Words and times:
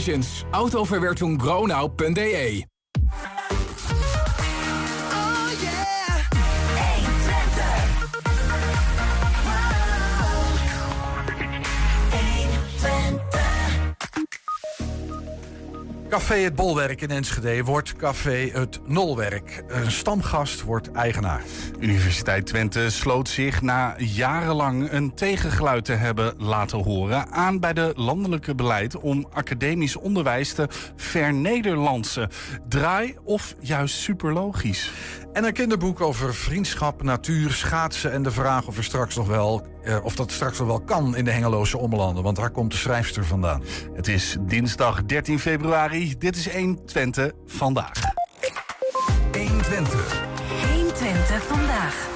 Congratulations. 0.00 0.46
Autoverwertung 0.52 2.69
Café 16.10 16.34
Het 16.34 16.54
Bolwerk 16.54 17.00
in 17.00 17.10
Enschede 17.10 17.64
wordt 17.64 17.96
Café 17.96 18.50
Het 18.52 18.80
Nolwerk. 18.86 19.62
Een 19.68 19.90
stamgast 19.90 20.62
wordt 20.62 20.92
eigenaar. 20.92 21.42
Universiteit 21.78 22.46
Twente 22.46 22.90
sloot 22.90 23.28
zich 23.28 23.62
na 23.62 23.94
jarenlang 23.98 24.92
een 24.92 25.14
tegengeluid 25.14 25.84
te 25.84 25.92
hebben 25.92 26.34
laten 26.38 26.78
horen 26.78 27.32
aan 27.32 27.60
bij 27.60 27.72
de 27.72 27.92
landelijke 27.96 28.54
beleid 28.54 28.96
om 28.96 29.26
academisch 29.32 29.96
onderwijs 29.96 30.52
te 30.52 30.68
vernederlandsen. 30.96 32.30
Draai 32.68 33.16
of 33.24 33.54
juist 33.60 33.94
superlogisch? 33.94 34.92
En 35.32 35.44
een 35.44 35.52
kinderboek 35.52 36.00
over 36.00 36.34
vriendschap, 36.34 37.02
natuur, 37.02 37.50
schaatsen 37.50 38.12
en 38.12 38.22
de 38.22 38.30
vraag 38.30 38.66
of 38.66 38.76
er 38.76 38.84
straks 38.84 39.16
nog 39.16 39.26
wel, 39.26 39.66
eh, 39.82 40.04
of 40.04 40.14
dat 40.14 40.32
straks 40.32 40.58
nog 40.58 40.66
wel 40.66 40.80
kan 40.80 41.16
in 41.16 41.24
de 41.24 41.30
Hengeloze 41.30 41.78
Ommelanden. 41.78 42.22
Want 42.22 42.36
daar 42.36 42.50
komt 42.50 42.70
de 42.70 42.76
schrijfster 42.76 43.24
vandaan. 43.24 43.62
Het 43.94 44.08
is 44.08 44.36
dinsdag 44.40 45.04
13 45.04 45.38
februari. 45.38 46.14
Dit 46.18 46.36
is 46.36 46.48
1 46.48 46.86
Twente 46.86 47.34
vandaag. 47.46 48.00
120. 49.32 50.22
120 50.74 51.42
vandaag. 51.42 52.08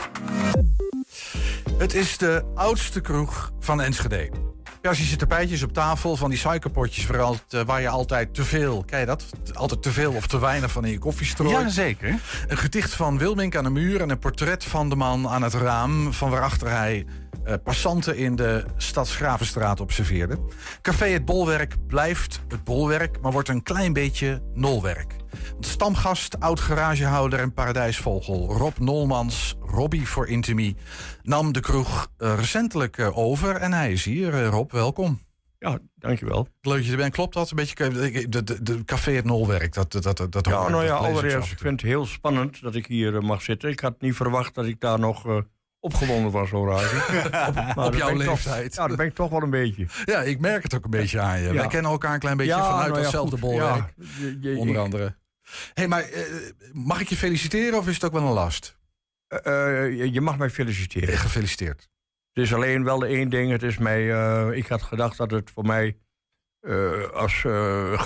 Het 1.79 1.95
is 1.95 2.19
de 2.19 2.53
oudste 2.55 3.01
kroeg 3.01 3.51
van 3.59 3.81
Enschede. 3.81 4.54
Persische 4.85 5.17
tapijtjes 5.17 5.63
op 5.63 5.73
tafel, 5.73 6.17
van 6.17 6.31
die 6.31 6.39
suikerpotjes 6.39 7.07
waar, 7.07 7.21
alt- 7.21 7.63
waar 7.67 7.81
je 7.81 7.89
altijd 7.89 8.35
te 8.35 8.45
veel, 8.45 8.85
ken 8.87 9.01
je 9.01 9.07
dat? 9.07 9.25
Altijd 9.53 9.83
te 9.83 9.93
veel 9.93 10.13
of 10.13 10.27
te 10.27 10.41
weinig 10.41 10.71
van 10.71 10.85
in 10.85 10.91
je 10.91 10.99
koffie 10.99 11.27
strooit. 11.27 11.53
Jazeker. 11.53 12.19
Een 12.49 12.57
gedicht 12.57 12.95
van 12.95 13.19
Wilmink 13.19 13.57
aan 13.57 13.65
de 13.65 13.71
muur 13.71 14.01
en 14.01 14.11
een 14.11 14.19
portret 14.19 14.65
van 14.65 14.89
de 14.89 14.97
man 14.97 15.29
aan 15.29 15.43
het 15.43 15.55
raam... 15.55 16.13
van 16.13 16.31
waarachter 16.31 16.71
hij 16.71 17.07
eh, 17.45 17.55
passanten 17.65 18.17
in 18.17 18.37
de 18.37 18.65
Stadsgravenstraat 18.77 19.81
observeerde. 19.81 20.39
Café 20.83 21.07
Het 21.07 21.25
Bolwerk 21.25 21.87
blijft 21.87 22.41
het 22.49 22.65
bolwerk, 22.65 23.21
maar 23.21 23.33
wordt 23.33 23.49
een 23.49 23.63
klein 23.63 23.93
beetje 23.93 24.43
nolwerk. 24.55 25.17
Want 25.53 25.67
stamgast, 25.67 26.41
oud-garagehouder 26.41 27.39
en 27.39 27.53
paradijsvogel 27.53 28.53
Rob 28.53 28.79
Nolmans, 28.79 29.57
Robbie 29.61 30.09
voor 30.09 30.29
Intimie... 30.29 30.77
nam 31.23 31.53
de 31.53 31.61
kroeg 31.61 32.09
eh, 32.17 32.35
recentelijk 32.37 32.99
eh, 32.99 33.19
over 33.19 33.57
en 33.57 33.73
hij 33.73 33.93
is 33.93 34.05
hier. 34.05 34.45
Rob, 34.45 34.73
welkom. 34.73 35.21
Ja, 35.59 35.79
dankjewel. 35.95 36.49
Leuk 36.61 36.77
dat 36.77 36.85
je 36.85 36.91
er 36.91 36.97
bent. 36.97 37.13
Klopt 37.13 37.35
dat? 37.35 37.51
Een 37.51 37.57
beetje 37.57 37.75
de, 37.91 38.29
de, 38.29 38.45
de, 38.45 38.63
de 38.63 38.85
café 38.85 39.13
Het 39.13 39.25
Nolwerk, 39.25 39.73
dat, 39.73 39.93
dat, 39.93 40.17
dat, 40.17 40.33
dat 40.33 40.47
Ja, 40.47 40.69
nou 40.69 40.85
ja, 40.85 40.95
allereerst, 40.95 41.53
ik 41.53 41.59
vind 41.59 41.81
het 41.81 41.91
heel 41.91 42.07
spannend 42.07 42.61
dat 42.63 42.75
ik 42.75 42.87
hier 42.87 43.23
mag 43.23 43.43
zitten. 43.43 43.71
Ik 43.71 43.81
had 43.81 44.01
niet 44.01 44.15
verwacht 44.15 44.55
dat 44.55 44.65
ik 44.65 44.81
daar 44.81 44.99
nog 44.99 45.45
opgewonden 45.85 46.31
was, 46.33 46.49
zo 46.49 46.67
raar. 46.67 46.93
Maar 47.57 47.75
dat 47.75 47.97
jouw 47.97 48.09
toch- 48.09 48.17
leeftijd. 48.19 48.75
ja, 48.75 48.87
dat 48.87 48.97
ben 48.97 49.07
ik 49.07 49.15
toch 49.15 49.31
wel 49.31 49.43
een 49.43 49.51
beetje. 49.51 49.87
Ja, 50.05 50.21
ik 50.23 50.41
merk 50.41 50.63
het 50.63 50.75
ook 50.75 50.85
een 50.85 50.91
beetje 50.91 51.21
aan 51.21 51.41
je. 51.41 51.53
Wij 51.53 51.67
kennen 51.67 51.91
elkaar 51.91 52.15
een 52.15 52.19
klein 52.21 52.37
beetje 52.37 52.53
vanuit 52.53 52.93
nou 53.13 53.29
goed, 53.29 53.41
bolwerk. 53.41 53.95
onder 54.57 54.79
andere. 54.79 55.17
hey, 55.75 55.89
maar 55.89 56.03
eh, 56.03 56.23
mag 56.73 57.01
ik 57.01 57.09
je 57.09 57.17
feliciteren 57.17 57.79
of 57.79 57.89
is 57.89 57.95
het 57.95 58.05
ook 58.05 58.13
wel 58.13 58.23
een 58.27 58.33
last? 58.33 58.79
eh, 59.29 59.85
eh, 59.85 60.13
je- 60.13 60.21
mag 60.21 60.39
mij 60.39 60.51
feliciteren. 60.51 61.19
Gefeliciteerd. 61.19 61.89
Het 62.33 62.45
is 62.45 62.55
alleen 62.55 62.85
wel 62.85 63.05
één 63.05 63.29
ding. 63.29 63.51
Het 63.51 63.63
is 63.63 63.79
mij, 63.79 64.07
ik 64.57 64.67
had 64.67 64.83
gedacht 64.83 65.17
dat 65.17 65.31
het 65.31 65.51
voor 65.51 65.65
mij 65.67 65.99
als 67.13 67.41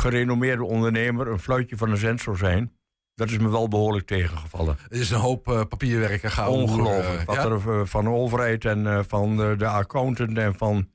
gerenommeerde 0.01 0.65
ondernemer 0.65 1.29
een 1.29 1.39
fluitje 1.39 1.77
van 1.77 1.91
een 1.91 1.97
cent 1.99 2.21
zou 2.21 2.37
zijn. 2.37 2.78
Dat 3.19 3.31
is 3.31 3.39
me 3.39 3.49
wel 3.49 3.69
behoorlijk 3.69 4.07
tegengevallen. 4.07 4.77
Het 4.83 4.93
is 5.01 5.11
een 5.11 5.19
hoop 5.21 5.49
eh, 5.49 5.61
papierwerk 5.69 6.23
en 6.23 6.31
gauw. 6.31 6.51
Ongelooflijk. 6.51 7.25
wat 7.27 7.37
er 7.45 7.53
eh, 7.53 7.81
van 7.85 8.05
de 8.05 8.11
overheid 8.11 8.65
en 8.65 8.87
eh, 8.87 9.01
van 9.09 9.37
de, 9.37 9.55
de 9.59 9.67
accountant 9.67 10.39
en 10.39 10.55
van 10.55 10.89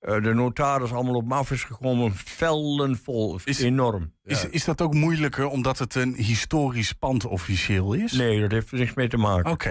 eh, 0.00 0.22
de 0.22 0.34
notaris 0.34 0.92
allemaal 0.92 1.14
op 1.14 1.26
me 1.26 1.34
af 1.34 1.50
is 1.50 1.64
gekomen. 1.64 2.12
Vellen 2.14 2.96
vol. 3.02 3.38
Is- 3.44 3.60
Enorm. 3.60 4.12
Is, 4.24 4.44
is 4.48 4.64
dat 4.64 4.80
ook 4.80 4.94
moeilijker 4.94 5.46
omdat 5.48 5.78
het 5.78 5.94
een 5.94 6.14
historisch 6.14 6.92
pand 6.92 7.24
officieel 7.26 7.92
is? 7.92 8.12
Nee, 8.12 8.40
dat 8.40 8.50
heeft 8.50 8.70
er 8.72 8.78
niks 8.78 8.94
mee 8.94 9.08
te 9.08 9.16
maken. 9.16 9.50
Oké. 9.50 9.70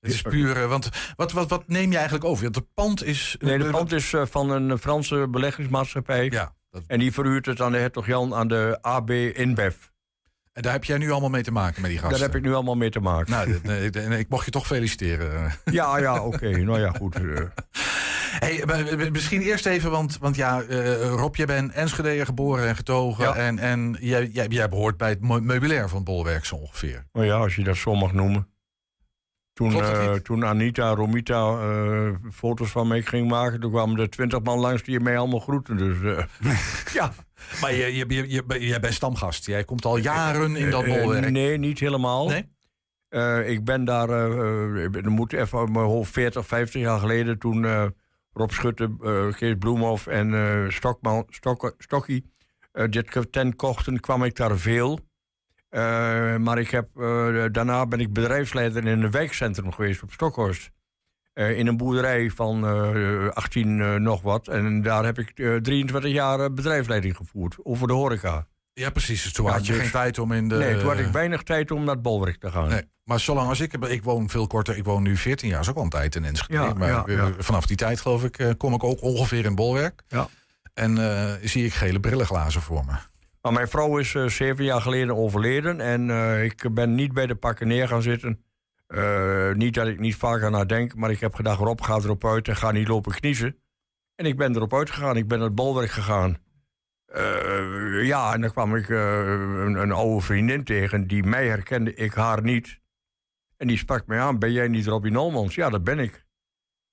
Het 0.00 0.12
is 0.12 0.22
puur. 0.22 0.56
eh, 0.62 0.68
want 0.68 0.88
wat, 1.16 1.32
wat, 1.32 1.50
wat 1.50 1.68
neem 1.68 1.90
je 1.90 1.94
eigenlijk 1.96 2.24
over? 2.26 2.42
Want 2.42 2.54
het 2.54 2.74
pand 2.74 3.04
is. 3.04 3.36
Nee, 3.40 3.58
de 3.58 3.64
eh, 3.64 3.70
pand 3.70 3.92
is 3.92 4.12
eh, 4.12 4.22
van 4.26 4.50
een 4.50 4.78
Franse 4.78 5.28
beleggingsmaatschappij. 5.30 6.24
Ja. 6.30 6.54
Dat, 6.70 6.82
En 6.86 6.98
die 6.98 7.12
verhuurt 7.12 7.46
het 7.46 7.60
aan 7.60 7.72
de 7.72 7.78
hertog 7.78 8.06
Jan 8.06 8.34
aan 8.34 8.48
de 8.48 8.78
AB 8.80 9.10
InBev. 9.10 9.74
En 10.54 10.62
daar 10.62 10.72
heb 10.72 10.84
jij 10.84 10.98
nu 10.98 11.10
allemaal 11.10 11.30
mee 11.30 11.42
te 11.42 11.50
maken 11.52 11.80
met 11.80 11.90
die 11.90 11.98
gasten. 11.98 12.18
Daar 12.18 12.28
heb 12.28 12.36
ik 12.38 12.44
nu 12.46 12.54
allemaal 12.54 12.76
mee 12.76 12.90
te 12.90 13.00
maken. 13.00 13.30
Nou, 13.32 13.58
nee, 13.62 13.84
ik- 13.84 13.94
nee, 14.08 14.18
ik 14.18 14.28
mocht 14.28 14.44
je 14.44 14.50
toch 14.50 14.66
feliciteren. 14.66 15.52
Ja, 15.64 15.98
ja, 15.98 16.22
oké. 16.24 16.48
nou 16.58 16.80
ja, 16.80 16.90
goed. 16.90 17.14
eh. 17.14 17.40
Hey, 18.38 18.62
maar, 18.66 18.86
eh, 18.86 19.10
misschien 19.10 19.40
eerst 19.42 19.66
even, 19.66 19.90
want, 19.90 20.18
want 20.18 20.36
ja, 20.36 20.62
eh, 20.62 21.08
Rob, 21.08 21.34
jij 21.36 21.46
bent 21.46 21.72
Enschede 21.72 22.24
geboren 22.24 22.68
en 22.68 22.76
getogen. 22.76 23.24
Ja. 23.24 23.34
En, 23.34 23.58
en 23.58 23.96
jij, 24.00 24.26
jij, 24.26 24.46
jij 24.48 24.68
behoort 24.68 24.96
bij 24.96 25.08
het 25.08 25.20
meubilair 25.42 25.88
van 25.88 25.96
het 25.96 26.06
bolwerk 26.06 26.44
zo 26.44 26.54
ongeveer. 26.56 27.04
Nou 27.12 27.26
ja, 27.26 27.34
als 27.36 27.54
je 27.56 27.64
dat 27.64 27.76
zo 27.76 27.94
mag 27.94 28.12
noemen. 28.12 28.48
Toen, 29.52 29.72
eh, 29.82 30.12
toen 30.12 30.44
Anita, 30.44 30.90
Romita 30.94 31.58
eh, 31.60 32.08
foto's 32.32 32.70
van 32.70 32.88
mij 32.88 33.02
ging 33.02 33.28
maken... 33.28 33.60
toen 33.60 33.70
kwamen 33.70 33.98
er 34.00 34.10
twintig 34.10 34.42
man 34.42 34.58
langs 34.58 34.82
die 34.82 35.00
mij 35.00 35.18
allemaal 35.18 35.40
groeten. 35.40 35.76
Dus 35.76 36.16
eh, 36.16 36.24
ja. 36.98 37.12
Maar 37.60 37.74
je, 37.74 37.94
je, 37.96 38.04
je, 38.08 38.28
je- 38.48 38.66
jij 38.66 38.80
bent 38.80 38.94
stamgast. 38.94 39.46
Jij 39.46 39.64
komt 39.64 39.84
al 39.84 39.96
jaren 39.96 40.56
in 40.56 40.70
dat 40.70 40.84
Eh, 40.84 40.94
bolwerk. 41.02 41.30
nee, 41.30 41.58
niet 41.58 41.78
helemaal. 41.80 42.28
Nee? 42.28 42.52
Eh, 43.08 43.48
ik 43.48 43.64
ben 43.64 43.84
daar, 43.84 44.08
eh, 44.08 44.24
eh, 44.84 44.94
er 44.96 45.10
moet 45.10 45.32
even 45.32 45.72
mijn 45.72 45.84
hoofd 45.84 46.12
40, 46.12 46.46
50 46.46 46.80
jaar 46.80 46.98
geleden... 46.98 47.38
toen 47.38 47.64
eh, 47.64 47.86
Rob 48.32 48.50
Schutte, 48.50 48.96
eh, 49.02 49.32
Kees 49.36 49.54
Bloemhoff 49.58 50.06
en 50.06 50.34
eh 50.34 50.70
Stokman, 50.70 51.24
Stok, 51.28 51.74
Stokkie 51.78 52.32
eh, 52.72 52.88
dit 52.88 53.26
tent 53.30 53.56
kochten... 53.56 54.00
kwam 54.00 54.24
ik 54.24 54.36
daar 54.36 54.58
veel. 54.58 54.98
Eh, 55.68 55.80
maar 56.36 56.58
ik 56.58 56.70
heb, 56.70 56.88
eh, 56.96 57.44
daarna 57.52 57.86
ben 57.86 58.00
ik 58.00 58.12
bedrijfsleider 58.12 58.86
in 58.86 59.02
een 59.02 59.10
wijkcentrum 59.10 59.72
geweest 59.72 60.02
op 60.02 60.12
Stokhorst. 60.12 60.70
Eh, 61.34 61.58
in 61.58 61.66
een 61.66 61.76
boerderij 61.76 62.30
van 62.30 62.66
eh 62.66 63.28
18 63.28 63.80
eh, 63.80 63.94
nog 63.94 64.22
wat. 64.22 64.48
En 64.48 64.82
daar 64.82 65.04
heb 65.04 65.18
ik 65.18 65.30
eh, 65.38 65.54
23 65.56 66.10
jaar 66.12 66.40
eh, 66.40 66.46
bedrijfsleiding 66.50 67.16
gevoerd 67.16 67.56
over 67.62 67.86
de 67.86 67.92
horeca. 67.92 68.46
Ja, 68.72 68.90
precies. 68.90 69.22
Dus 69.22 69.32
toen 69.32 69.46
Ja, 69.46 69.52
had 69.52 69.66
je 69.66 69.72
dus- 69.72 69.80
geen 69.82 69.90
tijd 69.90 70.18
om 70.18 70.32
in 70.32 70.48
de... 70.48 70.54
nee, 70.56 70.78
toen 70.78 70.88
had 70.88 70.98
ik 70.98 71.06
weinig 71.06 71.42
tijd 71.42 71.70
om 71.70 71.84
naar 71.84 71.94
het 71.94 72.02
bolwerk 72.02 72.40
te 72.40 72.50
gaan. 72.50 72.68
Nee, 72.68 72.82
maar 73.04 73.20
zolang 73.20 73.48
als 73.48 73.60
ik... 73.60 73.72
Ik 73.72 74.02
woon 74.02 74.28
veel 74.30 74.46
korter. 74.46 74.76
Ik 74.76 74.84
woon 74.84 75.02
nu 75.02 75.16
14 75.16 75.48
jaar. 75.48 75.60
is 75.60 75.68
ook 75.70 75.76
al 75.76 75.82
een 75.82 75.88
tijd 75.88 76.14
in 76.14 76.24
Enschede. 76.24 76.52
Ja, 76.52 76.72
maar 76.72 76.88
ja, 76.88 77.04
eh, 77.06 77.26
vanaf 77.38 77.66
die 77.66 77.76
tijd, 77.76 78.00
geloof 78.00 78.24
ik, 78.24 78.38
eh, 78.38 78.50
kom 78.56 78.74
ik 78.74 78.84
ook 78.84 79.02
ongeveer 79.02 79.44
in 79.44 79.54
bolwerk. 79.54 80.02
Ja. 80.08 80.28
En 80.74 80.98
eh, 80.98 81.32
zie 81.42 81.64
ik 81.64 81.72
gele 81.74 82.00
brillenglazen 82.00 82.60
voor 82.62 82.84
me. 82.84 83.50
Mijn 83.50 83.68
vrouw 83.68 83.98
is 83.98 84.14
eh, 84.14 84.26
zeven 84.26 84.64
jaar 84.64 84.80
geleden 84.80 85.16
overleden. 85.16 85.80
En 85.80 86.10
eh, 86.10 86.44
ik 86.44 86.74
ben 86.74 86.94
niet 86.94 87.12
bij 87.12 87.26
de 87.26 87.34
pakken 87.34 87.68
neer 87.68 87.88
gaan 87.88 88.02
zitten. 88.02 88.40
Eh, 88.86 89.52
niet 89.52 89.74
dat 89.74 89.86
ik 89.86 89.98
niet 89.98 90.16
vaker 90.16 90.50
naar 90.50 90.68
denk. 90.68 90.94
Maar 90.94 91.10
ik 91.10 91.20
heb 91.20 91.34
gedacht, 91.34 91.58
Rob, 91.58 91.80
ga 91.80 91.94
erop 91.94 92.24
uit 92.24 92.48
en 92.48 92.56
ga 92.56 92.70
niet 92.70 92.88
lopen 92.88 93.12
kniezen. 93.12 93.58
En 94.14 94.26
ik 94.26 94.36
ben 94.36 94.54
erop 94.54 94.74
uitgegaan. 94.74 95.16
Ik 95.16 95.28
ben 95.28 95.38
naar 95.38 95.46
het 95.46 95.56
bolwerk 95.56 95.90
gegaan. 95.90 96.38
Eh, 97.14 98.06
ja, 98.06 98.32
en 98.34 98.40
dan 98.40 98.50
kwam 98.50 98.76
ik 98.76 98.88
eh, 98.88 99.18
een, 99.28 99.74
een 99.74 99.92
oude 99.92 100.20
vriendin 100.20 100.64
tegen 100.64 101.06
die 101.06 101.22
mij 101.22 101.46
herkende, 101.46 101.94
ik 101.94 102.14
haar 102.14 102.42
niet. 102.42 102.80
En 103.56 103.66
die 103.66 103.78
sprak 103.78 104.06
mij 104.06 104.20
aan, 104.20 104.38
ben 104.38 104.52
jij 104.52 104.68
niet 104.68 104.86
Robbie 104.86 105.12
Nolmans? 105.12 105.54
Ja, 105.54 105.70
dat 105.70 105.84
ben 105.84 105.98
ik. 105.98 106.24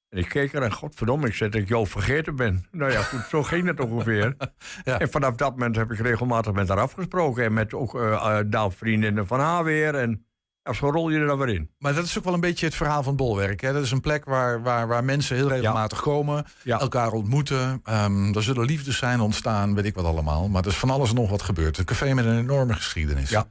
En 0.09 0.17
ik 0.17 0.29
keek 0.29 0.53
er 0.53 0.61
en 0.61 0.73
godverdomme, 0.73 1.27
ik 1.27 1.33
zei 1.33 1.49
dat 1.49 1.61
ik 1.61 1.67
jou 1.67 1.87
vergeten 1.87 2.35
ben. 2.35 2.67
Nou 2.71 2.91
ja, 2.91 3.01
goed, 3.01 3.25
zo 3.29 3.43
ging 3.43 3.67
het 3.67 3.79
ongeveer. 3.79 4.35
Ja. 4.83 4.99
En 4.99 5.09
vanaf 5.09 5.35
dat 5.35 5.51
moment 5.51 5.75
heb 5.75 5.91
ik 5.91 5.99
regelmatig 5.99 6.53
met 6.53 6.67
haar 6.67 6.79
afgesproken. 6.79 7.43
En 7.43 7.53
met 7.53 7.73
ook 7.73 7.95
eh, 7.95 8.39
daar 8.45 8.71
vriendinnen 8.71 9.27
van 9.27 9.39
haar 9.39 9.63
weer. 9.63 9.95
En 9.95 10.25
ja, 10.63 10.73
zo 10.73 10.89
rol 10.89 11.09
je 11.09 11.19
er 11.19 11.27
dan 11.27 11.37
weer 11.37 11.49
in. 11.55 11.69
Maar 11.77 11.93
dat 11.93 12.05
is 12.05 12.17
ook 12.17 12.23
wel 12.23 12.33
een 12.33 12.39
beetje 12.39 12.65
het 12.65 12.75
verhaal 12.75 13.03
van 13.03 13.15
bolwerk. 13.15 13.61
Hè? 13.61 13.73
Dat 13.73 13.83
is 13.83 13.91
een 13.91 14.01
plek 14.01 14.25
waar, 14.25 14.61
waar, 14.61 14.87
waar 14.87 15.03
mensen 15.03 15.35
heel 15.35 15.47
regelmatig 15.47 16.01
komen. 16.01 16.45
Ja. 16.63 16.79
Elkaar 16.79 17.11
ontmoeten. 17.11 17.81
Ehm 17.83 18.35
er 18.35 18.43
zullen 18.43 18.65
liefdes 18.65 18.97
zijn 18.97 19.19
ontstaan, 19.19 19.75
weet 19.75 19.85
ik 19.85 19.95
wat 19.95 20.05
allemaal. 20.05 20.49
Maar 20.49 20.61
er 20.61 20.69
is 20.69 20.77
van 20.77 20.89
alles 20.89 21.09
en 21.09 21.15
nog 21.15 21.29
wat 21.29 21.41
gebeurd. 21.41 21.77
Een 21.77 21.85
café 21.85 22.13
met 22.13 22.25
een 22.25 22.37
enorme 22.37 22.73
geschiedenis. 22.73 23.29
Ja. 23.29 23.47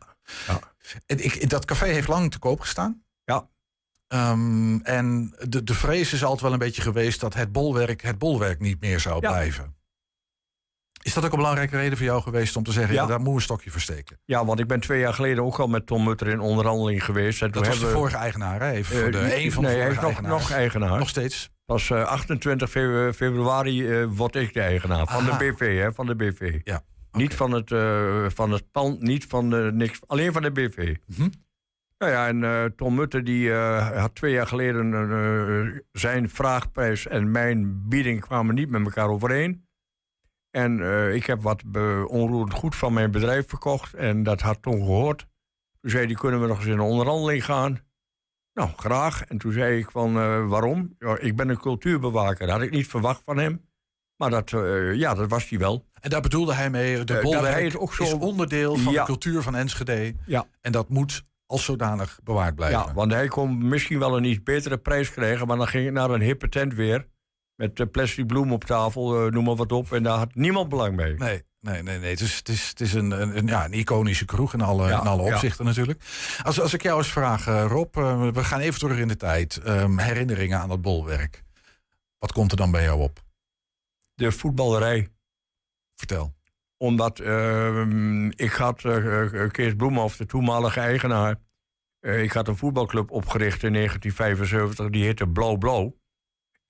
Ja. 0.47 0.59
En 1.07 1.25
ik, 1.25 1.51
dat 1.51 1.65
café 1.65 1.87
heeft 1.87 2.09
lang 2.09 2.31
te 2.31 2.39
koop 2.39 2.61
gestaan. 2.61 3.03
Ja. 3.25 3.49
Ehm, 4.09 4.79
en 4.79 5.35
de, 5.49 5.65
de 5.65 5.75
vrees 5.75 6.12
is 6.12 6.23
altijd 6.23 6.41
wel 6.41 6.53
een 6.53 6.59
beetje 6.59 6.83
geweest 6.83 7.21
dat 7.21 7.35
het 7.35 7.53
bolwerk 7.53 8.03
het 8.03 8.19
bolwerk 8.19 8.61
niet 8.61 8.81
meer 8.81 9.01
zou 9.01 9.21
blijven. 9.21 9.75
Is 11.02 11.14
dat 11.14 11.25
ook 11.25 11.31
een 11.32 11.38
belangrijke 11.38 11.76
reden 11.76 11.97
voor 11.97 12.06
jou 12.06 12.23
geweest 12.23 12.56
om 12.56 12.62
te 12.62 12.73
zeggen, 12.73 12.94
ja, 12.94 13.00
Ja. 13.02 13.06
daar 13.06 13.20
moet 13.20 13.35
een 13.35 13.41
stokje 13.41 13.70
versteken? 13.70 14.19
Ja, 14.25 14.44
want 14.44 14.61
ik 14.61 14.67
ben 14.67 14.81
twee 14.81 15.00
jaar 15.00 15.14
geleden 15.14 15.44
ook 15.44 15.58
al 15.58 15.69
met 15.69 15.87
Tom 15.87 16.05
Mutter 16.05 16.26
in 16.29 16.41
onderhandeling 16.41 17.05
geweest. 17.05 17.43
En 17.43 17.50
Dat 17.50 17.67
was 17.67 17.81
de 17.81 17.87
vorige 17.87 18.17
eigenaar, 18.17 18.61
hè? 18.61 18.70
Even 18.70 18.97
eh, 18.97 19.02
voor 19.02 19.11
de 19.11 19.19
nee, 19.19 19.44
een 19.44 19.52
van 19.52 19.62
de 19.62 19.69
nee, 19.69 19.79
hij 19.79 19.91
is 19.91 19.97
nog, 20.20 20.50
eigenaar. 20.50 20.99
Nog 20.99 21.08
steeds. 21.08 21.50
Pas 21.64 21.91
eh, 21.91 22.05
28 22.05 22.70
fe- 22.70 23.12
februari 23.14 23.91
eh, 24.00 24.06
word 24.08 24.35
ik 24.37 24.55
de 24.55 24.61
eigenaar 24.61 25.06
van 25.06 25.25
de 25.25 25.37
BV, 25.38 25.79
hè, 25.79 25.93
van 25.93 26.06
de 26.06 26.17
BV. 26.17 26.61
Ja. 26.64 26.82
Niet 27.12 27.35
van 27.35 27.52
het, 27.52 27.73
eh, 27.73 28.25
van 28.29 28.50
het 28.50 28.70
pand, 28.70 29.00
niet 29.00 29.25
van 29.29 29.50
de 29.50 29.70
niks. 29.75 30.00
Alleen 30.06 30.32
van 30.32 30.43
de 30.43 30.50
BV. 30.50 30.94
Mhm. 31.06 31.29
Nou 31.99 32.12
ja, 32.12 32.29
en 32.29 32.44
eh, 32.44 32.64
Tom 32.64 32.94
Mutter 32.94 33.25
die 33.25 33.52
eh, 33.52 34.00
had 34.00 34.14
twee 34.14 34.32
jaar 34.32 34.47
geleden 34.47 34.93
eh, 35.11 35.81
zijn 35.93 36.29
vraagprijs 36.29 37.06
en 37.06 37.31
mijn 37.31 37.88
bieding 37.88 38.20
kwamen 38.20 38.55
niet 38.55 38.70
met 38.70 38.85
elkaar 38.85 39.08
overeen. 39.08 39.69
En 40.50 40.81
eh, 40.82 41.14
ik 41.14 41.26
heb 41.26 41.43
wat 41.43 41.62
be- 41.67 42.05
onroerend 42.08 42.52
goed 42.55 42.76
van 42.76 42.93
mijn 42.93 43.11
bedrijf 43.11 43.49
verkocht 43.49 43.94
en 43.94 44.23
dat 44.23 44.41
had 44.41 44.62
Tom 44.62 44.79
gehoord. 44.79 45.26
Toen 45.81 45.91
zei 45.91 46.06
hij, 46.06 46.14
kunnen 46.14 46.41
we 46.41 46.47
nog 46.47 46.56
eens 46.56 46.67
in 46.67 46.73
een 46.73 46.81
onderhandeling 46.81 47.44
gaan? 47.44 47.79
Nou, 48.55 48.70
graag. 48.76 49.25
En 49.25 49.38
toen 49.38 49.52
zei 49.52 49.79
ik 49.79 49.91
van, 49.91 50.17
eh, 50.19 50.47
waarom? 50.49 50.94
Ja, 50.99 51.19
ik 51.19 51.37
ben 51.37 51.49
een 51.49 51.58
cultuurbewaker. 51.58 52.47
Dat 52.47 52.56
had 52.56 52.64
ik 52.64 52.70
niet 52.70 52.87
verwacht 52.87 53.23
van 53.25 53.38
hem. 53.38 53.69
Maar 54.17 54.31
dat, 54.31 54.52
eh, 54.52 54.94
ja, 54.94 55.14
dat 55.14 55.29
was 55.31 55.49
hij 55.49 55.58
wel. 55.58 55.87
En 56.00 56.11
daar 56.11 56.20
bedoelde 56.20 56.55
hij 56.55 56.70
mee, 56.70 57.05
de 57.05 57.19
bolwerk 57.23 57.81
ook 57.81 57.94
zo- 57.94 58.02
is 58.02 58.12
onderdeel 58.12 58.76
van 58.76 58.93
Ja. 58.93 59.00
de 59.00 59.06
cultuur 59.06 59.43
van 59.43 59.55
Enschede. 59.56 60.14
Ja. 60.26 60.47
En 60.61 60.73
dat 60.73 60.88
moet 60.88 61.23
als 61.47 61.64
zodanig 61.64 62.20
bewaard 62.25 62.55
blijven. 62.55 62.79
Ja, 62.79 62.93
want 62.94 63.12
hij 63.12 63.29
kon 63.29 63.69
misschien 63.69 63.99
wel 63.99 64.17
een 64.17 64.25
iets 64.25 64.43
betere 64.43 64.79
prijs 64.79 65.11
krijgen, 65.11 65.47
maar 65.47 65.56
dan 65.56 65.67
ging 65.69 65.87
ik 65.87 65.93
naar 65.93 66.11
een 66.11 66.20
hippe 66.20 66.49
tent 66.49 66.75
weer. 66.75 67.06
Met 67.61 67.81
eh, 67.81 67.87
plastic 67.91 68.27
bloem 68.27 68.53
op 68.53 68.65
tafel, 68.65 69.27
eh, 69.27 69.33
noem 69.33 69.45
maar 69.45 69.57
wat 69.57 69.73
op. 69.73 69.93
En 69.93 70.03
daar 70.03 70.19
had 70.19 70.35
niemand 70.35 70.69
belang 70.69 70.97
mee. 70.97 71.15
Nee, 71.15 71.43
nee, 71.61 71.83
nee. 71.83 71.99
nee. 71.99 72.11
Het 72.11 72.21
is, 72.21 72.37
het 72.37 72.49
is, 72.49 72.69
het 72.69 72.81
is 72.81 72.95
een, 72.95 73.11
een, 73.37 73.47
ja, 73.47 73.65
een 73.65 73.73
iconische 73.73 74.25
kroeg 74.25 74.55
in 74.55 74.61
alle, 74.61 74.89
Ja, 74.89 75.01
in 75.01 75.07
alle 75.07 75.23
ja. 75.25 75.35
opzichten 75.35 75.65
natuurlijk. 75.65 76.03
Als, 76.43 76.61
als 76.61 76.75
ik 76.75 76.83
jou 76.83 76.99
eens 76.99 77.12
vraag, 77.12 77.47
eh, 77.47 77.65
Rob, 77.69 77.95
we 78.35 78.45
gaan 78.45 78.61
even 78.61 78.81
terug 78.81 78.99
in 78.99 79.09
de 79.09 79.17
tijd. 79.17 79.57
Ehm, 79.57 79.99
herinneringen 79.99 80.59
aan 80.59 80.69
dat 80.69 80.83
bolwerk. 80.83 81.43
Wat 82.19 82.33
komt 82.33 82.51
er 82.51 82.57
dan 82.57 82.71
bij 82.71 82.83
jou 82.83 83.01
op? 83.01 83.23
De 84.15 84.33
voetballerij. 84.33 85.09
Vertel. 85.95 86.35
Omdat 86.77 87.19
eh, 87.19 87.85
ik 88.29 88.53
had, 88.53 88.83
Kees 89.51 89.75
Bloemhoff, 89.75 90.17
de 90.17 90.27
toenmalige 90.27 90.81
eigenaar... 90.81 91.37
ik 92.01 92.33
had 92.33 92.49
een 92.49 92.57
voetbalclub 92.57 93.11
opgericht 93.11 93.62
in 93.62 93.73
1975, 93.73 94.91
die 94.91 95.05
heette 95.05 95.29
Blauw 95.29 95.57
Blauw. 95.57 95.99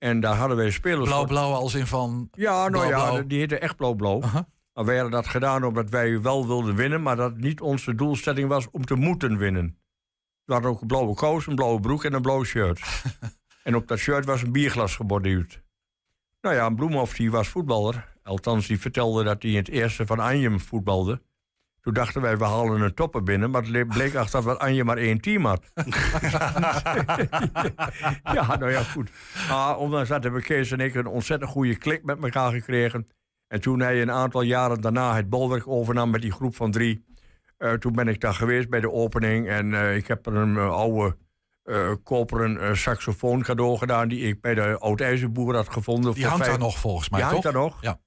En 0.01 0.19
daar 0.19 0.35
hadden 0.35 0.57
wij 0.57 0.71
spelers... 0.71 1.09
Blauw-blauw 1.09 1.53
als 1.53 1.73
in 1.73 1.87
van... 1.87 2.29
Ja, 2.31 2.51
nou 2.51 2.71
Blauw-blauw. 2.71 3.15
ja, 3.15 3.21
die 3.21 3.39
heette 3.39 3.57
echt 3.57 3.75
Blauw 3.75 3.93
Blauw. 3.93 4.21
Aha. 4.21 4.47
Maar 4.73 4.85
wij 4.85 4.95
hadden 4.95 5.13
dat 5.13 5.27
gedaan 5.27 5.63
omdat 5.63 5.89
wij 5.89 6.21
wel 6.21 6.47
wilden 6.47 6.75
winnen... 6.75 7.01
maar 7.01 7.15
dat 7.15 7.37
niet 7.37 7.61
onze 7.61 7.95
doelstelling 7.95 8.47
was 8.47 8.69
om 8.71 8.85
te 8.85 8.95
moeten 8.95 9.37
winnen. 9.37 9.77
We 10.45 10.53
hadden 10.53 10.71
ook 10.71 10.81
een 10.81 10.87
blauwe 10.87 11.13
kous, 11.13 11.47
een 11.47 11.55
blauwe 11.55 11.79
broek 11.79 12.03
en 12.03 12.13
een 12.13 12.21
blauw 12.21 12.43
shirt. 12.43 13.03
en 13.63 13.75
op 13.75 13.87
dat 13.87 13.97
shirt 13.97 14.25
was 14.25 14.41
een 14.41 14.51
bierglas 14.51 14.95
geborduurd. 14.95 15.61
Nou 16.41 16.55
ja, 16.55 16.69
Bloemhoff 16.69 17.15
die 17.15 17.31
was 17.31 17.47
voetballer. 17.47 18.07
Althans, 18.23 18.67
die 18.67 18.79
vertelde 18.79 19.23
dat 19.23 19.41
hij 19.41 19.51
in 19.51 19.57
het 19.57 19.69
eerste 19.69 20.05
van 20.05 20.19
Anjem 20.19 20.59
voetbalde. 20.59 21.21
Toen 21.81 21.93
dachten 21.93 22.21
wij, 22.21 22.37
we 22.37 22.43
halen 22.43 22.81
een 22.81 22.93
topper 22.93 23.23
binnen. 23.23 23.51
Maar 23.51 23.61
het 23.61 23.69
le- 23.69 23.85
bleek 23.85 24.15
achteraf 24.15 24.45
dat 24.45 24.59
Anje 24.59 24.83
maar 24.83 24.97
één 24.97 25.21
team 25.21 25.45
had. 25.45 25.61
ja, 28.33 28.55
nou 28.57 28.71
ja, 28.71 28.83
goed. 28.83 29.09
Maar 29.49 29.77
ondanks 29.77 30.09
dat 30.09 30.23
hebben 30.23 30.43
Kees 30.43 30.71
en 30.71 30.79
ik 30.79 30.95
een 30.95 31.07
ontzettend 31.07 31.51
goede 31.51 31.75
klik 31.75 32.03
met 32.03 32.23
elkaar 32.23 32.51
gekregen. 32.51 33.07
En 33.47 33.61
toen 33.61 33.79
hij 33.79 34.01
een 34.01 34.11
aantal 34.11 34.41
jaren 34.41 34.81
daarna 34.81 35.15
het 35.15 35.29
bolwerk 35.29 35.67
overnam 35.67 36.09
met 36.09 36.21
die 36.21 36.31
groep 36.31 36.55
van 36.55 36.71
drie... 36.71 37.05
eh, 37.57 37.73
toen 37.73 37.93
ben 37.93 38.07
ik 38.07 38.19
daar 38.21 38.33
geweest 38.33 38.69
bij 38.69 38.79
de 38.79 38.91
opening. 38.91 39.47
En 39.47 39.73
eh, 39.73 39.95
ik 39.95 40.07
heb 40.07 40.25
er 40.25 40.35
een 40.35 40.57
eh, 40.57 40.71
oude 40.73 41.17
koperen 42.03 42.77
saxofoon 42.77 43.41
cadeau 43.41 43.77
gedaan... 43.77 44.07
die 44.07 44.27
ik 44.27 44.41
bij 44.41 44.53
de 44.53 44.77
oud-ijzerboer 44.79 45.55
had 45.55 45.69
gevonden. 45.69 46.13
Die 46.13 46.23
hangt 46.25 46.37
vijf- 46.37 46.49
daar 46.49 46.59
nog 46.59 46.77
volgens 46.79 47.09
mij, 47.09 47.19
die 47.19 47.29
toch? 47.29 47.43
hangt 47.43 47.53
daar 47.57 47.63
nog. 47.63 47.81
Ja. 47.81 47.99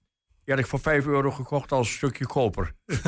Die 0.45 0.55
had 0.55 0.59
ik 0.59 0.67
voor 0.71 0.81
5 0.81 1.07
euro 1.07 1.31
gekocht 1.31 1.73
als 1.73 1.93
stukje 1.93 2.27
koper. 2.27 2.73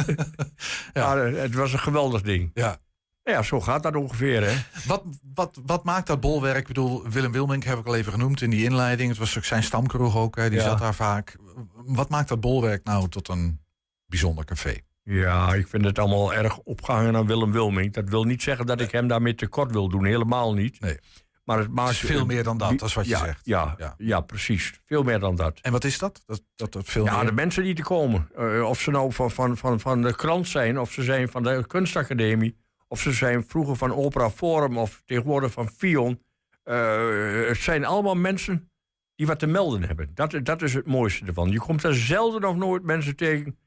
Ja. 0.93 1.15
Maar, 1.15 1.19
het 1.27 1.55
was 1.55 1.73
een 1.73 1.79
geweldig 1.79 2.23
ding. 2.23 2.51
Ja. 2.55 2.77
Ja, 3.23 3.43
zo 3.43 3.61
gaat 3.61 3.83
dat 3.83 3.97
ongeveer, 3.97 4.47
hè? 4.51 4.57
Wat, 4.87 5.03
wat, 5.35 5.59
wat 5.67 5.85
maakt 5.85 6.07
dat 6.07 6.21
bolwerk? 6.21 6.57
Ik 6.59 6.67
bedoel, 6.67 7.09
Willem 7.09 7.33
Wilmink 7.33 7.65
heb 7.65 7.79
ik 7.79 7.87
al 7.87 7.95
even 7.97 8.13
genoemd 8.13 8.41
in 8.43 8.51
die 8.51 8.65
inleiding. 8.65 9.09
Het 9.09 9.19
was 9.19 9.37
ook 9.37 9.45
zijn 9.45 9.63
stamkroeg 9.63 10.17
ook, 10.17 10.37
hè, 10.37 10.51
die 10.51 10.59
Ja. 10.59 10.65
zat 10.65 10.79
daar 10.79 10.95
vaak. 10.95 11.37
Wat 11.75 12.09
maakt 12.09 12.29
dat 12.29 12.41
bolwerk 12.41 12.85
nou 12.85 13.09
tot 13.09 13.29
een 13.29 13.61
bijzonder 14.07 14.45
café? 14.45 14.77
Ja, 15.03 15.55
ik 15.55 15.69
vind 15.69 15.85
het 15.85 15.99
allemaal 15.99 16.35
erg 16.35 16.59
opgehangen 16.59 17.17
aan 17.17 17.27
Willem 17.27 17.53
Wilming. 17.53 17.93
Dat 17.93 18.09
wil 18.09 18.25
niet 18.25 18.43
zeggen 18.43 18.67
dat 18.67 18.81
ik 18.81 18.91
hem 18.91 19.09
daarmee 19.09 19.35
tekort 19.35 19.71
wil 19.73 19.89
doen. 19.89 20.05
Helemaal 20.05 20.55
niet. 20.55 20.81
Nee. 20.81 20.99
Maar 21.47 21.59
het 21.59 21.91
is 21.91 21.99
veel 21.99 22.27
meer 22.27 22.43
dan 22.43 22.59
dat, 22.59 22.79
dat 22.79 22.89
is 22.89 22.95
wat 22.95 23.05
je 23.05 23.11
ja, 23.11 23.19
zegt. 23.19 23.41
Ja, 23.45 23.75
Ja. 23.79 23.95
ja. 23.99 24.21
precies. 24.21 24.81
Veel 24.87 25.03
meer 25.03 25.19
dan 25.19 25.37
dat. 25.37 25.59
En 25.63 25.73
wat 25.73 25.85
is 25.85 25.99
dat? 25.99 26.23
Dat, 26.27 26.43
dat, 26.55 26.73
dat 26.73 26.85
veel 26.87 27.05
Ja, 27.05 27.17
meer? 27.17 27.27
de 27.27 27.33
mensen 27.33 27.63
die 27.63 27.75
te 27.75 27.83
komen. 27.83 28.29
Eh, 28.37 28.69
of 28.69 28.81
ze 28.81 28.91
nou 28.91 29.13
van, 29.13 29.31
van, 29.31 29.57
van, 29.57 29.81
van 29.81 30.03
de 30.03 30.17
krant 30.17 30.49
zijn, 30.49 30.79
of 30.79 30.93
ze 30.93 31.03
zijn 31.03 31.29
van 31.29 31.43
de 31.43 31.65
kunstacademie... 31.67 32.57
of 32.89 33.01
ze 33.01 33.13
zijn 33.13 33.45
vroeger 33.49 33.77
van 33.77 33.93
Opera 33.95 34.31
Forum 34.31 34.79
of 34.79 35.03
tegenwoordig 35.05 35.53
van 35.53 35.69
Fion. 35.69 36.23
Eh, 36.63 37.47
het 37.49 37.59
zijn 37.61 37.85
allemaal 37.85 38.15
mensen 38.17 38.71
die 39.15 39.27
wat 39.27 39.39
te 39.39 39.47
melden 39.47 39.83
hebben. 39.83 40.11
Dat, 40.15 40.39
dat 40.43 40.63
is 40.63 40.75
het 40.75 40.87
mooiste 40.87 41.25
ervan. 41.27 41.51
Je 41.51 41.59
komt 41.59 41.83
er 41.85 41.95
zelden 41.97 42.49
of 42.49 42.57
nooit 42.57 42.83
mensen 42.83 43.17
tegen... 43.17 43.59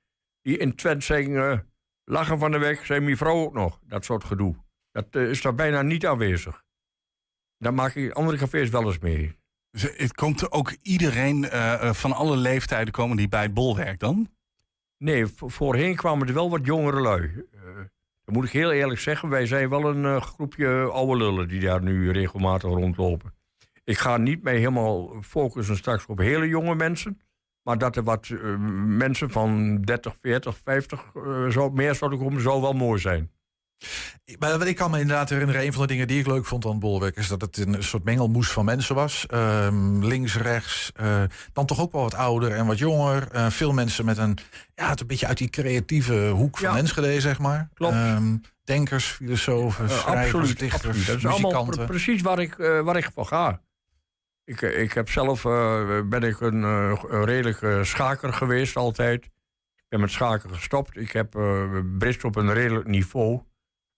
die 0.41 0.57
in 0.57 0.75
Twente 0.75 1.05
zeggen... 1.05 1.51
eh, 1.51 1.57
lachen 2.03 2.39
van 2.39 2.51
de 2.51 2.57
weg, 2.57 2.85
zijn 2.85 3.03
mijn 3.03 3.17
vrouw 3.17 3.35
ook 3.35 3.53
nog. 3.53 3.79
Dat 3.87 4.05
soort 4.05 4.23
gedoe. 4.23 4.55
Dat 4.91 5.15
is 5.15 5.41
daar 5.41 5.55
bijna 5.55 5.81
niet 5.81 6.05
aanwezig. 6.07 6.63
Daar 7.59 7.73
maak 7.73 7.95
ik 7.95 8.11
andere 8.11 8.37
cafés 8.37 8.69
wel 8.69 8.85
eens 8.85 8.99
mee. 8.99 9.35
Dus 9.71 9.81
Het 9.97 10.13
komt 10.13 10.41
er 10.41 10.51
ook 10.51 10.75
iedereen 10.81 11.49
eh, 11.49 11.73
eh, 11.73 11.93
van 11.93 12.13
alle 12.13 12.37
leeftijden 12.37 12.93
komen 12.93 13.17
die 13.17 13.27
bij 13.27 13.41
het 13.41 13.53
bolwerk 13.53 13.99
dan? 13.99 14.29
Nee, 14.97 15.27
vo- 15.27 15.47
voorheen 15.47 15.95
kwamen 15.95 16.27
er 16.27 16.33
wel 16.33 16.49
wat 16.49 16.65
jongere 16.65 16.99
lui. 16.99 17.23
Eh, 17.53 17.59
dat 18.23 18.35
moet 18.35 18.45
ik 18.45 18.51
heel 18.51 18.71
eerlijk 18.71 18.99
zeggen. 18.99 19.29
Wij 19.29 19.45
zijn 19.45 19.69
wel 19.69 19.85
een 19.89 20.21
groepje 20.21 20.67
oude 20.91 21.17
lullen 21.17 21.47
die 21.47 21.59
daar 21.59 21.81
nu 21.81 22.11
regelmatig 22.11 22.69
rondlopen. 22.69 23.33
Ik 23.83 23.97
ga 23.97 24.17
niet 24.17 24.43
mee 24.43 24.57
helemaal 24.57 25.21
focussen 25.21 25.77
straks 25.77 26.05
op 26.05 26.17
hele 26.17 26.47
jonge 26.47 26.75
mensen. 26.75 27.21
Maar 27.63 27.77
dat 27.77 27.95
er 27.95 28.03
wat 28.03 28.29
mensen 28.85 29.29
van 29.29 29.81
30, 29.81 30.15
40, 30.21 30.57
50 30.63 31.05
eh, 31.15 31.47
zo, 31.47 31.69
meer 31.69 31.95
zouden 31.95 32.19
komen, 32.19 32.41
zou 32.41 32.61
wel 32.61 32.73
mooi 32.73 32.99
zijn. 32.99 33.31
Maar 34.39 34.67
ik 34.67 34.75
kan 34.75 34.91
me 34.91 34.99
inderdaad 34.99 35.29
herinneren, 35.29 35.65
een 35.65 35.73
van 35.73 35.81
de 35.81 35.87
dingen 35.87 36.07
die 36.07 36.19
ik 36.19 36.27
leuk 36.27 36.45
vond 36.45 36.65
aan 36.65 36.71
het 36.71 36.79
bolwerk, 36.79 37.15
is 37.15 37.27
dat 37.27 37.41
het 37.41 37.57
een 37.57 37.83
soort 37.83 38.03
mengelmoes 38.03 38.51
van 38.51 38.65
mensen 38.65 38.95
was. 38.95 39.25
Ehm, 39.27 40.03
links, 40.03 40.37
rechts, 40.37 40.91
eh, 40.95 41.23
dan 41.53 41.65
toch 41.65 41.79
ook 41.79 41.91
wel 41.91 42.01
wat 42.01 42.13
ouder 42.13 42.51
en 42.51 42.65
wat 42.65 42.77
jonger. 42.77 43.27
Eh, 43.31 43.49
veel 43.49 43.73
mensen 43.73 44.05
met 44.05 44.17
een, 44.17 44.37
ja, 44.75 44.89
het 44.89 44.99
een 45.01 45.07
beetje 45.07 45.27
uit 45.27 45.37
die 45.37 45.49
creatieve 45.49 46.27
hoek 46.29 46.57
van 46.57 46.69
Ja. 46.71 46.77
Enschede, 46.77 47.21
zeg 47.21 47.39
maar. 47.39 47.69
Klopt. 47.73 47.93
Ehm, 47.93 48.35
denkers, 48.63 49.05
filosofen, 49.05 49.85
Eh, 49.85 49.97
schrijvers, 49.97 50.33
absoluut, 50.33 50.59
dichters, 50.59 50.85
absoluut. 50.85 51.05
Dat 51.07 51.17
is 51.17 51.25
allemaal 51.25 51.41
muzikanten. 51.51 51.75
pre- 51.77 51.85
precies 51.85 52.21
waar 52.21 52.39
ik, 52.39 52.55
waar 52.57 52.97
ik 52.97 53.09
voor 53.13 53.25
ga. 53.25 53.61
Ik, 54.43 54.61
ik 54.61 54.93
heb 54.93 55.09
zelf 55.09 55.41
ben 56.05 56.21
ik 56.23 56.39
een, 56.41 56.95
redelijke 57.25 57.79
schaker 57.83 58.33
geweest 58.33 58.75
altijd. 58.75 59.23
Ik 59.75 59.85
ben 59.89 59.99
met 59.99 60.11
schaken 60.11 60.53
gestopt. 60.55 60.97
Ik 60.97 61.11
heb 61.11 61.31
brist 61.97 62.23
op 62.23 62.35
een 62.35 62.53
redelijk 62.53 62.87
niveau. 62.87 63.41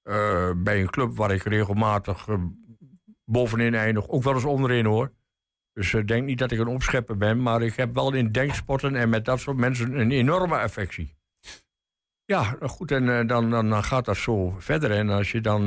Eh, 0.03 0.51
bij 0.57 0.81
een 0.81 0.89
club 0.89 1.15
waar 1.15 1.31
ik 1.31 1.43
regelmatig 1.43 2.27
eh, 2.27 2.43
bovenin 3.25 3.75
eindig. 3.75 4.09
Ook 4.09 4.23
wel 4.23 4.33
eens 4.33 4.43
onderin 4.43 4.85
hoor. 4.85 5.13
Dus 5.73 5.93
ik 5.93 6.07
denk 6.07 6.25
niet 6.25 6.37
dat 6.37 6.51
ik 6.51 6.59
een 6.59 6.67
opschepper 6.67 7.17
ben. 7.17 7.41
Maar 7.41 7.61
ik 7.61 7.75
heb 7.75 7.93
wel 7.93 8.13
in 8.13 8.31
denksporten 8.31 8.95
en 8.95 9.09
met 9.09 9.25
dat 9.25 9.39
soort 9.39 9.57
mensen 9.57 9.99
een 9.99 10.11
enorme 10.11 10.57
affectie. 10.57 11.15
Ja, 12.25 12.57
goed, 12.61 12.91
en 12.91 13.27
dan, 13.27 13.49
dan, 13.49 13.83
gaat 13.83 14.05
dat 14.05 14.17
zo 14.17 14.49
verder. 14.49 14.91
En 14.91 15.09
als 15.09 15.31
je 15.31 15.41
dan 15.41 15.65